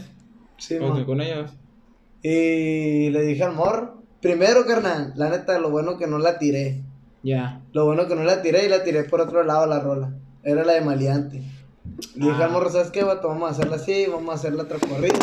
Sí, 0.58 0.80
man. 0.80 1.04
con 1.06 1.22
ellos. 1.22 1.52
Y 2.24 3.10
le 3.12 3.22
dije 3.22 3.44
al 3.44 3.54
morro, 3.54 4.02
primero, 4.22 4.66
carnal, 4.66 5.14
la 5.16 5.30
neta, 5.30 5.60
lo 5.60 5.70
bueno 5.70 5.98
que 5.98 6.08
no 6.08 6.18
la 6.18 6.40
tiré. 6.40 6.82
Ya. 7.24 7.62
Lo 7.74 7.86
bueno 7.86 8.08
que 8.08 8.16
no 8.16 8.24
la 8.24 8.42
tiré 8.42 8.66
y 8.66 8.70
la 8.70 8.84
tiré 8.84 9.04
por 9.04 9.22
otro 9.22 9.44
lado 9.44 9.66
la 9.68 9.80
rola. 9.80 10.12
Era 10.44 10.64
la 10.64 10.74
de 10.74 10.82
Maleante. 10.82 11.42
Le 12.16 12.26
dije 12.28 12.38
Ah. 12.42 12.46
al 12.46 12.52
morro, 12.52 12.70
¿sabes 12.70 12.90
qué, 12.92 13.04
vato? 13.04 13.28
Vamos 13.28 13.50
a 13.50 13.52
hacerla 13.52 13.76
así, 13.78 14.06
vamos 14.12 14.30
a 14.32 14.34
hacerla 14.36 14.64
otra 14.64 14.78
corrida. 14.80 15.16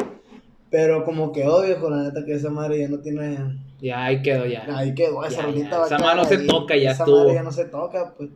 Pero 0.74 1.04
como 1.04 1.30
quedó, 1.30 1.62
viejo, 1.62 1.88
la 1.88 2.02
neta 2.02 2.24
que 2.24 2.34
esa 2.34 2.50
madre 2.50 2.80
ya 2.80 2.88
no 2.88 2.98
tiene... 2.98 3.38
Ya, 3.80 4.06
ahí 4.06 4.22
quedó, 4.22 4.44
ya. 4.44 4.66
Ahí 4.76 4.92
quedó, 4.92 5.24
esa 5.24 5.48
Ya, 5.48 5.78
va 5.78 5.86
esa 5.86 5.98
madre 5.98 6.16
no 6.16 6.24
se 6.24 6.34
ahí. 6.34 6.46
toca, 6.48 6.76
ya 6.76 6.90
esa 6.90 7.04
estuvo. 7.04 7.18
madre 7.20 7.34
ya 7.34 7.42
no 7.44 7.52
se 7.52 7.64
toca, 7.66 8.12
pues. 8.16 8.30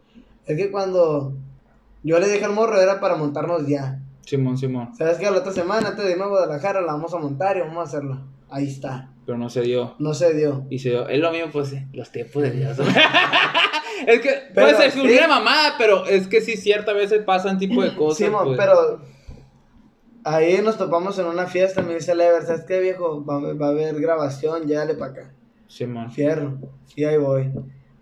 Es 0.46 0.56
que 0.56 0.70
cuando 0.70 1.32
yo 2.04 2.20
le 2.20 2.28
dije 2.28 2.44
al 2.44 2.52
morro 2.52 2.80
era 2.80 3.00
para 3.00 3.16
montarnos 3.16 3.66
ya. 3.66 3.98
Simón, 4.24 4.56
Simón. 4.56 4.94
¿Sabes 4.96 5.18
qué? 5.18 5.24
La 5.28 5.38
otra 5.38 5.50
semana, 5.50 5.88
antes 5.88 6.04
de 6.04 6.12
irme 6.12 6.22
a 6.22 6.28
Guadalajara, 6.28 6.80
la 6.80 6.92
vamos 6.92 7.12
a 7.12 7.18
montar 7.18 7.56
y 7.56 7.60
vamos 7.62 7.78
a 7.78 7.82
hacerla. 7.82 8.22
Ahí 8.50 8.68
está. 8.68 9.10
Pero 9.26 9.36
no 9.36 9.50
se 9.50 9.62
dio. 9.62 9.96
No 9.98 10.14
se 10.14 10.32
dio. 10.32 10.64
Y 10.70 10.78
se 10.78 10.90
dio. 10.90 11.08
Es 11.08 11.18
lo 11.18 11.32
mismo, 11.32 11.50
pues, 11.50 11.74
los 11.92 12.12
tiempos 12.12 12.40
de 12.44 12.52
Dios. 12.52 12.78
es 14.06 14.20
que 14.20 14.30
Pero, 14.54 14.68
puede 14.68 14.76
ser 14.76 14.92
sí. 14.92 15.00
una 15.00 15.26
mamada, 15.26 15.74
pero 15.76 16.06
es 16.06 16.28
que 16.28 16.40
sí, 16.40 16.56
ciertas 16.56 16.94
veces 16.94 17.24
pasan 17.24 17.58
tipo 17.58 17.82
de 17.82 17.92
cosas. 17.96 18.18
Simón, 18.18 18.44
pues. 18.44 18.58
pero 18.58 19.00
ahí 20.24 20.60
nos 20.62 20.76
topamos 20.78 21.18
en 21.18 21.26
una 21.26 21.46
fiesta, 21.46 21.82
me 21.82 21.94
dice 21.94 22.14
Lever, 22.14 22.42
¿sabes 22.44 22.64
qué 22.66 22.80
viejo? 22.80 23.24
Va, 23.24 23.36
a- 23.36 23.54
va 23.54 23.66
a 23.66 23.70
haber 23.70 24.00
grabación, 24.00 24.66
llévale 24.66 24.94
para 24.94 25.12
acá. 25.12 25.34
Simón. 25.66 26.10
Fierro. 26.10 26.58
Y 26.96 27.04
ahí 27.04 27.16
voy. 27.18 27.52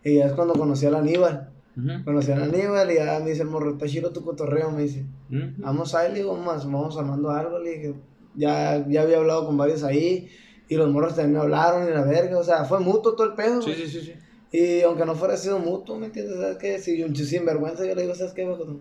Y 0.05 0.17
ya 0.17 0.27
es 0.27 0.33
cuando 0.35 0.55
conocí 0.55 0.87
al 0.87 0.95
Aníbal. 0.95 1.53
Ujú. 1.77 2.05
Conocí 2.05 2.31
al 2.33 2.43
Aníbal 2.45 2.91
y 2.93 2.95
ya 2.97 3.19
me 3.21 3.31
dice 3.31 3.43
el 3.43 3.49
morro, 3.49 3.73
está 3.73 3.87
chido 3.87 4.13
tu 4.13 4.23
cotorreo, 4.25 4.71
me 4.71 4.83
dice. 4.83 5.07
Ujú. 5.29 5.53
Vamos 5.59 5.95
ahí, 5.95 6.11
le 6.13 6.19
digo, 6.21 6.33
vamos, 6.37 6.65
vamos 6.65 6.97
armando 6.97 7.31
algo, 7.31 7.59
le 7.59 7.71
dije. 7.71 7.95
Ya, 8.35 8.85
ya 8.89 9.03
había 9.03 9.17
hablado 9.19 9.47
con 9.47 9.57
varios 9.57 9.83
ahí. 9.83 10.29
Y 10.69 10.77
los 10.77 10.91
morros 10.91 11.15
también 11.15 11.35
me 11.35 11.39
hablaron 11.41 11.89
y 11.89 11.93
la 11.93 12.03
verga. 12.05 12.39
O 12.39 12.45
sea, 12.45 12.65
fue 12.65 12.81
mutuo 12.81 13.15
todo 13.15 13.27
el 13.29 13.35
pedo. 13.35 13.63
Sí, 13.63 13.73
sí, 13.75 13.89
sí, 13.89 14.01
sí. 14.01 14.13
Y 14.53 14.83
aunque 14.83 15.05
no 15.05 15.15
fuera 15.15 15.37
sido 15.37 15.59
mutuo, 15.59 15.99
¿me 15.99 16.07
entiendes? 16.07 16.37
¿Sabes 16.39 16.57
qué? 16.59 16.79
Si 16.79 16.97
yo 16.99 17.07
sin 17.15 17.45
vergüenza 17.45 17.85
yo 17.85 17.95
le 17.95 18.03
digo, 18.03 18.15
¿sabes 18.15 18.33
qué, 18.33 18.45
viejo? 18.47 18.81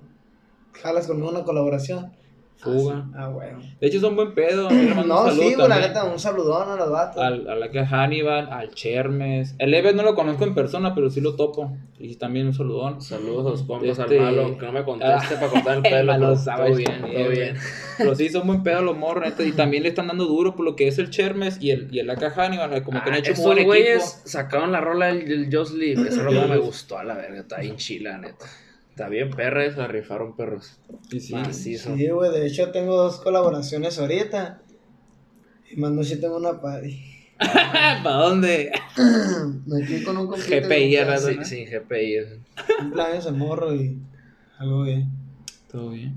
Jalas 0.74 1.08
conmigo 1.08 1.30
una 1.30 1.44
colaboración. 1.44 2.12
Fuga. 2.58 3.06
Ah, 3.16 3.28
bueno. 3.28 3.60
De 3.80 3.88
hecho, 3.88 4.00
son 4.00 4.16
buen 4.16 4.34
pedo. 4.34 4.70
No, 5.06 5.30
sí, 5.32 5.54
güey, 5.56 5.68
la 5.68 5.80
neta, 5.80 6.04
un 6.06 6.18
saludón 6.20 6.70
a 6.70 6.76
los 6.76 6.90
vatos. 6.90 7.22
Al, 7.22 7.48
a 7.50 7.56
la 7.56 7.70
que 7.70 7.86
Hannibal, 7.86 8.50
al 8.52 8.72
Chermes. 8.74 9.54
El 9.60 9.74
Eves 9.74 9.94
no 9.94 10.04
lo 10.04 10.16
conozco 10.16 10.46
en 10.46 10.56
persona, 10.56 10.96
pero 10.96 11.10
sí 11.10 11.22
lo 11.22 11.36
topo. 11.36 11.76
Y 12.00 12.16
también 12.16 12.48
un 12.48 12.54
saludón. 12.54 13.02
Saludos 13.02 13.46
a 13.48 13.50
los 13.52 13.64
compas 13.64 14.00
Este- 14.00 14.20
al 14.20 14.26
malo, 14.26 14.58
que 14.58 14.66
no 14.66 14.72
me 14.72 14.84
conteste 14.84 15.36
Ah, 15.36 15.40
para 15.40 15.52
contar 15.52 15.78
el 15.78 15.86
el 15.86 16.08
pelo. 16.08 16.36
Savage 16.36 16.68
todo 16.70 16.78
bien, 16.78 17.02
todo 17.02 17.12
güey. 17.12 17.30
bien. 17.32 17.58
Pero 17.98 18.16
sí, 18.16 18.30
son 18.30 18.48
buen 18.48 18.64
pedo 18.64 18.82
los 18.82 18.98
morros, 18.98 19.26
neta. 19.26 19.44
Y 19.44 19.52
también 19.52 19.84
le 19.84 19.90
están 19.90 20.08
dando 20.08 20.26
duro 20.26 20.56
por 20.56 20.66
lo 20.66 20.76
que 20.76 20.88
es 20.88 20.98
el 20.98 21.10
Chermes 21.12 21.62
y 21.62 21.72
el, 21.72 21.94
y 21.94 22.00
el 22.00 22.10
AK 22.10 22.32
Hannibal. 22.36 22.84
Como 22.84 23.04
que 23.04 23.10
han 23.10 23.16
Ah, 23.16 23.20
hecho 23.20 23.34
muy 23.36 23.44
buen 23.54 23.66
güeyes 23.66 24.14
equipo. 24.14 24.28
sacaron 24.30 24.72
la 24.72 24.82
rola 24.82 25.08
del, 25.08 25.28
del 25.28 25.56
Just 25.56 25.74
Leave. 25.76 26.08
Esa 26.08 26.24
rola 26.24 26.48
me 26.48 26.58
gustó 26.58 26.98
a 26.98 27.04
la 27.04 27.14
verga. 27.16 27.42
Está 27.42 27.60
bien 27.60 27.76
chila, 27.78 28.18
neta. 28.18 28.46
Está 28.96 29.10
bien 29.10 29.30
perra, 29.30 29.70
se 29.70 29.76
la 29.76 29.88
rifaron 29.88 30.38
perros. 30.38 30.80
Y 31.12 31.20
sí. 31.20 31.34
Macizo. 31.34 31.98
Sí, 31.98 32.08
güey, 32.08 32.32
de 32.32 32.48
hecho 32.48 32.72
tengo 32.72 32.96
dos 32.96 33.20
colaboraciones 33.20 34.00
ahorita. 34.00 34.62
Y 35.70 35.76
más 35.76 35.92
noche 35.92 36.16
tengo 36.16 36.38
una 36.38 36.62
party. 36.62 36.98
¿Para 37.38 38.16
dónde? 38.16 38.72
Me 39.66 39.82
estoy 39.82 40.02
con 40.02 40.16
un. 40.16 40.30
GPI, 40.30 40.96
un. 40.96 41.44
Sí, 41.44 41.44
sin 41.44 41.66
GPI. 41.66 42.42
Cumpleaños 42.80 43.26
el 43.26 43.34
morro 43.34 43.76
y 43.76 44.00
algo 44.60 44.84
bien. 44.84 45.10
Todo 45.70 45.90
bien. 45.90 46.16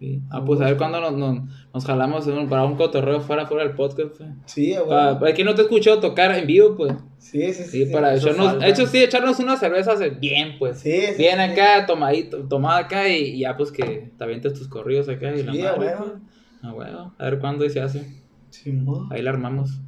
Sí. 0.00 0.22
Ah, 0.30 0.42
pues 0.42 0.58
a 0.62 0.64
ver 0.64 0.78
cuándo 0.78 0.98
nos, 0.98 1.12
nos, 1.12 1.44
nos 1.74 1.84
jalamos 1.84 2.26
para 2.48 2.64
un 2.64 2.74
cotorreo 2.76 3.20
fuera, 3.20 3.46
fuera 3.46 3.64
del 3.64 3.74
podcast. 3.74 4.18
Sí, 4.46 4.72
güey. 4.74 4.88
Para, 4.88 5.34
que 5.34 5.44
no 5.44 5.54
te 5.54 5.60
escuchó 5.62 6.00
tocar 6.00 6.34
en 6.36 6.46
vivo, 6.46 6.74
pues. 6.74 6.94
Sí, 7.18 7.52
sí, 7.52 7.64
Sí, 7.64 7.84
sí. 7.86 7.92
para 7.92 8.14
eso 8.14 8.30
echarnos, 8.30 8.64
hecho 8.64 8.86
sí, 8.86 8.96
echarnos 9.02 9.38
unas 9.40 9.60
cervezas 9.60 10.00
eh, 10.00 10.08
bien, 10.08 10.56
pues. 10.58 10.78
Sí, 10.80 10.90
sí, 11.02 11.14
bien 11.18 11.36
sí. 11.36 11.42
acá, 11.42 11.84
tomadito, 11.86 12.38
tomada 12.48 12.78
acá 12.78 13.08
y, 13.10 13.34
y 13.34 13.38
ya 13.40 13.58
pues 13.58 13.70
que 13.70 14.10
te 14.16 14.24
avientes 14.24 14.54
tus 14.54 14.68
corridos 14.68 15.06
acá 15.10 15.34
y 15.36 15.42
la 15.42 15.52
Sí, 15.52 15.58
madre, 15.58 15.68
a 15.68 15.74
huevo. 15.78 16.04
pues. 16.06 16.62
A 16.62 16.72
huevo. 16.72 17.12
A 17.18 17.24
ver 17.24 17.38
cuándo 17.38 17.68
se 17.68 17.80
hace. 17.82 18.06
Simón. 18.48 19.06
Ahí 19.12 19.20
la 19.20 19.30
armamos. 19.30 19.80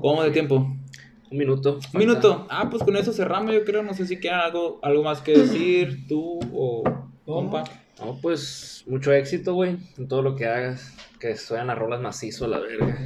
¿Cómo 0.00 0.24
de 0.24 0.32
tiempo? 0.32 0.56
Un 1.30 1.38
minuto. 1.38 1.78
Un 1.94 1.98
minuto. 2.00 2.46
Ah, 2.50 2.68
pues 2.68 2.82
con 2.82 2.96
eso 2.96 3.12
cerramos, 3.12 3.54
yo 3.54 3.64
creo. 3.64 3.84
No 3.84 3.94
sé 3.94 4.06
si 4.06 4.18
quieran 4.18 4.40
algo, 4.40 4.80
algo 4.82 5.04
más 5.04 5.20
que 5.20 5.38
decir, 5.38 6.06
tú 6.08 6.40
o 6.52 6.82
compa. 7.24 7.62
No, 8.04 8.18
pues 8.20 8.82
mucho 8.88 9.12
éxito, 9.12 9.54
güey, 9.54 9.76
en 9.96 10.08
todo 10.08 10.22
lo 10.22 10.34
que 10.34 10.46
hagas. 10.46 10.92
Que 11.20 11.36
suenan 11.36 11.68
las 11.68 11.78
rolas 11.78 12.00
macizo 12.00 12.48
la 12.48 12.58
verga. 12.58 12.98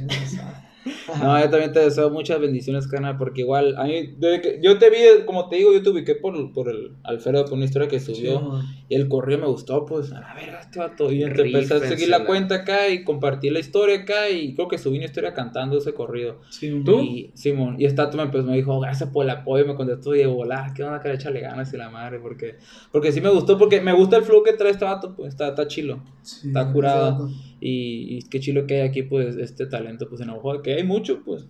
No, 1.21 1.39
yo 1.39 1.49
también 1.49 1.71
te 1.73 1.79
deseo 1.79 2.09
muchas 2.09 2.39
bendiciones, 2.39 2.87
carnal, 2.87 3.17
porque 3.17 3.41
igual, 3.41 3.75
a 3.77 3.85
mí, 3.85 4.15
desde 4.17 4.41
que 4.41 4.59
yo 4.61 4.77
te 4.77 4.89
vi, 4.89 4.97
como 5.25 5.49
te 5.49 5.57
digo, 5.57 5.73
yo 5.73 5.81
te 5.81 5.89
ubiqué 5.89 6.15
por, 6.15 6.53
por 6.53 6.69
el 6.69 6.93
Alfredo, 7.03 7.45
por 7.45 7.53
una 7.53 7.65
historia 7.65 7.87
que 7.87 7.99
subió, 7.99 8.61
y 8.89 8.95
el 8.95 9.07
correo 9.07 9.37
me 9.37 9.47
gustó, 9.47 9.85
pues, 9.85 10.11
a 10.11 10.19
la 10.19 10.33
verga, 10.33 10.59
este 10.59 10.79
vato, 10.79 11.11
y 11.11 11.23
empecé 11.23 11.73
a 11.73 11.79
seguir 11.79 12.09
la 12.09 12.25
cuenta 12.25 12.55
acá, 12.55 12.89
y 12.89 13.03
compartí 13.03 13.49
la 13.49 13.59
historia 13.59 13.99
acá, 13.99 14.29
y 14.29 14.53
creo 14.53 14.67
que 14.67 14.77
subí 14.77 14.97
una 14.97 15.05
historia 15.05 15.33
cantando 15.33 15.77
ese 15.77 15.93
corrido. 15.93 16.39
Simón. 16.49 16.83
¿Tú? 16.83 16.99
Y 17.01 17.31
Simón, 17.33 17.75
y 17.79 17.85
esta 17.85 18.09
me, 18.11 18.23
empezó, 18.23 18.45
me 18.45 18.55
dijo, 18.55 18.79
gracias 18.79 19.09
por 19.09 19.25
el 19.25 19.31
apoyo, 19.31 19.65
me 19.65 19.75
contestó, 19.75 20.15
y 20.15 20.19
de 20.19 20.27
volar, 20.27 20.73
qué 20.73 20.83
onda, 20.83 20.99
que 20.99 21.11
échale 21.11 21.41
ganas 21.41 21.73
y 21.73 21.77
la 21.77 21.89
madre, 21.89 22.19
porque, 22.19 22.55
porque 22.91 23.11
sí 23.11 23.21
me 23.21 23.29
gustó, 23.29 23.57
porque 23.57 23.81
me 23.81 23.93
gusta 23.93 24.17
el 24.17 24.23
flow 24.23 24.43
que 24.43 24.53
trae 24.53 24.71
este 24.71 24.85
vato, 24.85 25.15
pues, 25.15 25.29
está, 25.29 25.49
está 25.49 25.67
chilo. 25.67 26.03
Sí, 26.21 26.47
Está 26.47 26.71
curado. 26.71 27.29
Y, 27.59 28.17
y 28.17 28.21
qué 28.29 28.39
chilo 28.39 28.67
que 28.67 28.81
hay 28.81 28.87
aquí, 28.87 29.03
pues, 29.03 29.35
este 29.37 29.65
talento, 29.65 30.07
pues, 30.09 30.21
en 30.21 30.29
Oaxaca, 30.29 30.61
que 30.63 30.73
hay 30.75 30.83
mucho, 30.83 31.21
pues. 31.25 31.45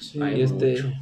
Sí, 0.00 0.20
Hay 0.20 0.42
este. 0.42 0.82
mucho. 0.82 0.92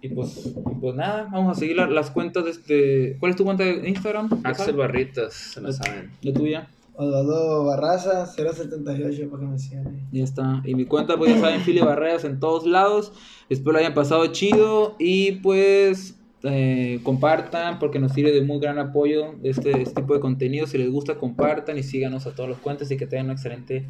Y 0.00 0.08
pues, 0.10 0.46
y 0.46 0.74
pues 0.80 0.94
nada, 0.94 1.28
vamos 1.32 1.56
a 1.56 1.60
seguir 1.60 1.74
la- 1.76 1.88
las 1.90 2.10
cuentas 2.12 2.44
de 2.44 2.50
este. 2.52 3.16
¿Cuál 3.18 3.30
es 3.30 3.36
tu 3.36 3.44
cuenta 3.44 3.64
de 3.64 3.88
Instagram? 3.88 4.28
Axel 4.44 4.76
Barritas, 4.76 5.34
se 5.34 5.60
la 5.60 5.72
saben. 5.72 6.12
La 6.22 6.32
tuya. 6.32 6.68
Osvaldo 6.94 7.64
Barraza, 7.64 8.26
078, 8.26 9.28
para 9.30 9.42
que 9.42 9.48
me 9.48 9.58
sigan 9.58 9.86
ahí. 9.88 10.00
Ya 10.12 10.24
está. 10.24 10.62
Y 10.64 10.74
mi 10.74 10.84
cuenta, 10.84 11.16
pues 11.16 11.32
ya 11.34 11.40
saben, 11.40 11.60
Fili 11.62 11.80
Barreras 11.80 12.24
en 12.24 12.38
todos 12.40 12.66
lados. 12.66 13.12
Espero 13.48 13.72
lo 13.72 13.78
hayan 13.78 13.94
pasado 13.94 14.26
chido. 14.28 14.94
Y 14.98 15.32
pues 15.32 16.17
eh, 16.44 17.00
compartan 17.02 17.80
porque 17.80 17.98
nos 17.98 18.12
sirve 18.12 18.30
de 18.30 18.42
muy 18.42 18.60
gran 18.60 18.78
apoyo 18.78 19.34
este, 19.42 19.82
este, 19.82 20.02
tipo 20.02 20.14
de 20.14 20.20
contenido. 20.20 20.66
Si 20.66 20.78
les 20.78 20.90
gusta, 20.90 21.16
compartan 21.16 21.78
y 21.78 21.82
síganos 21.82 22.26
a 22.26 22.34
todos 22.34 22.48
los 22.48 22.58
cuentos 22.58 22.90
y 22.90 22.96
que 22.96 23.06
tengan 23.06 23.26
un 23.26 23.32
excelente 23.32 23.88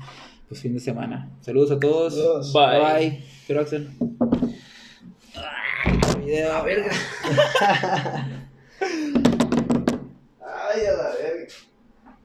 pues, 0.49 0.61
fin 0.61 0.73
de 0.73 0.81
semana. 0.81 1.31
Saludos 1.41 1.73
a 1.73 1.79
todos. 1.79 2.53
Bye. 2.53 3.25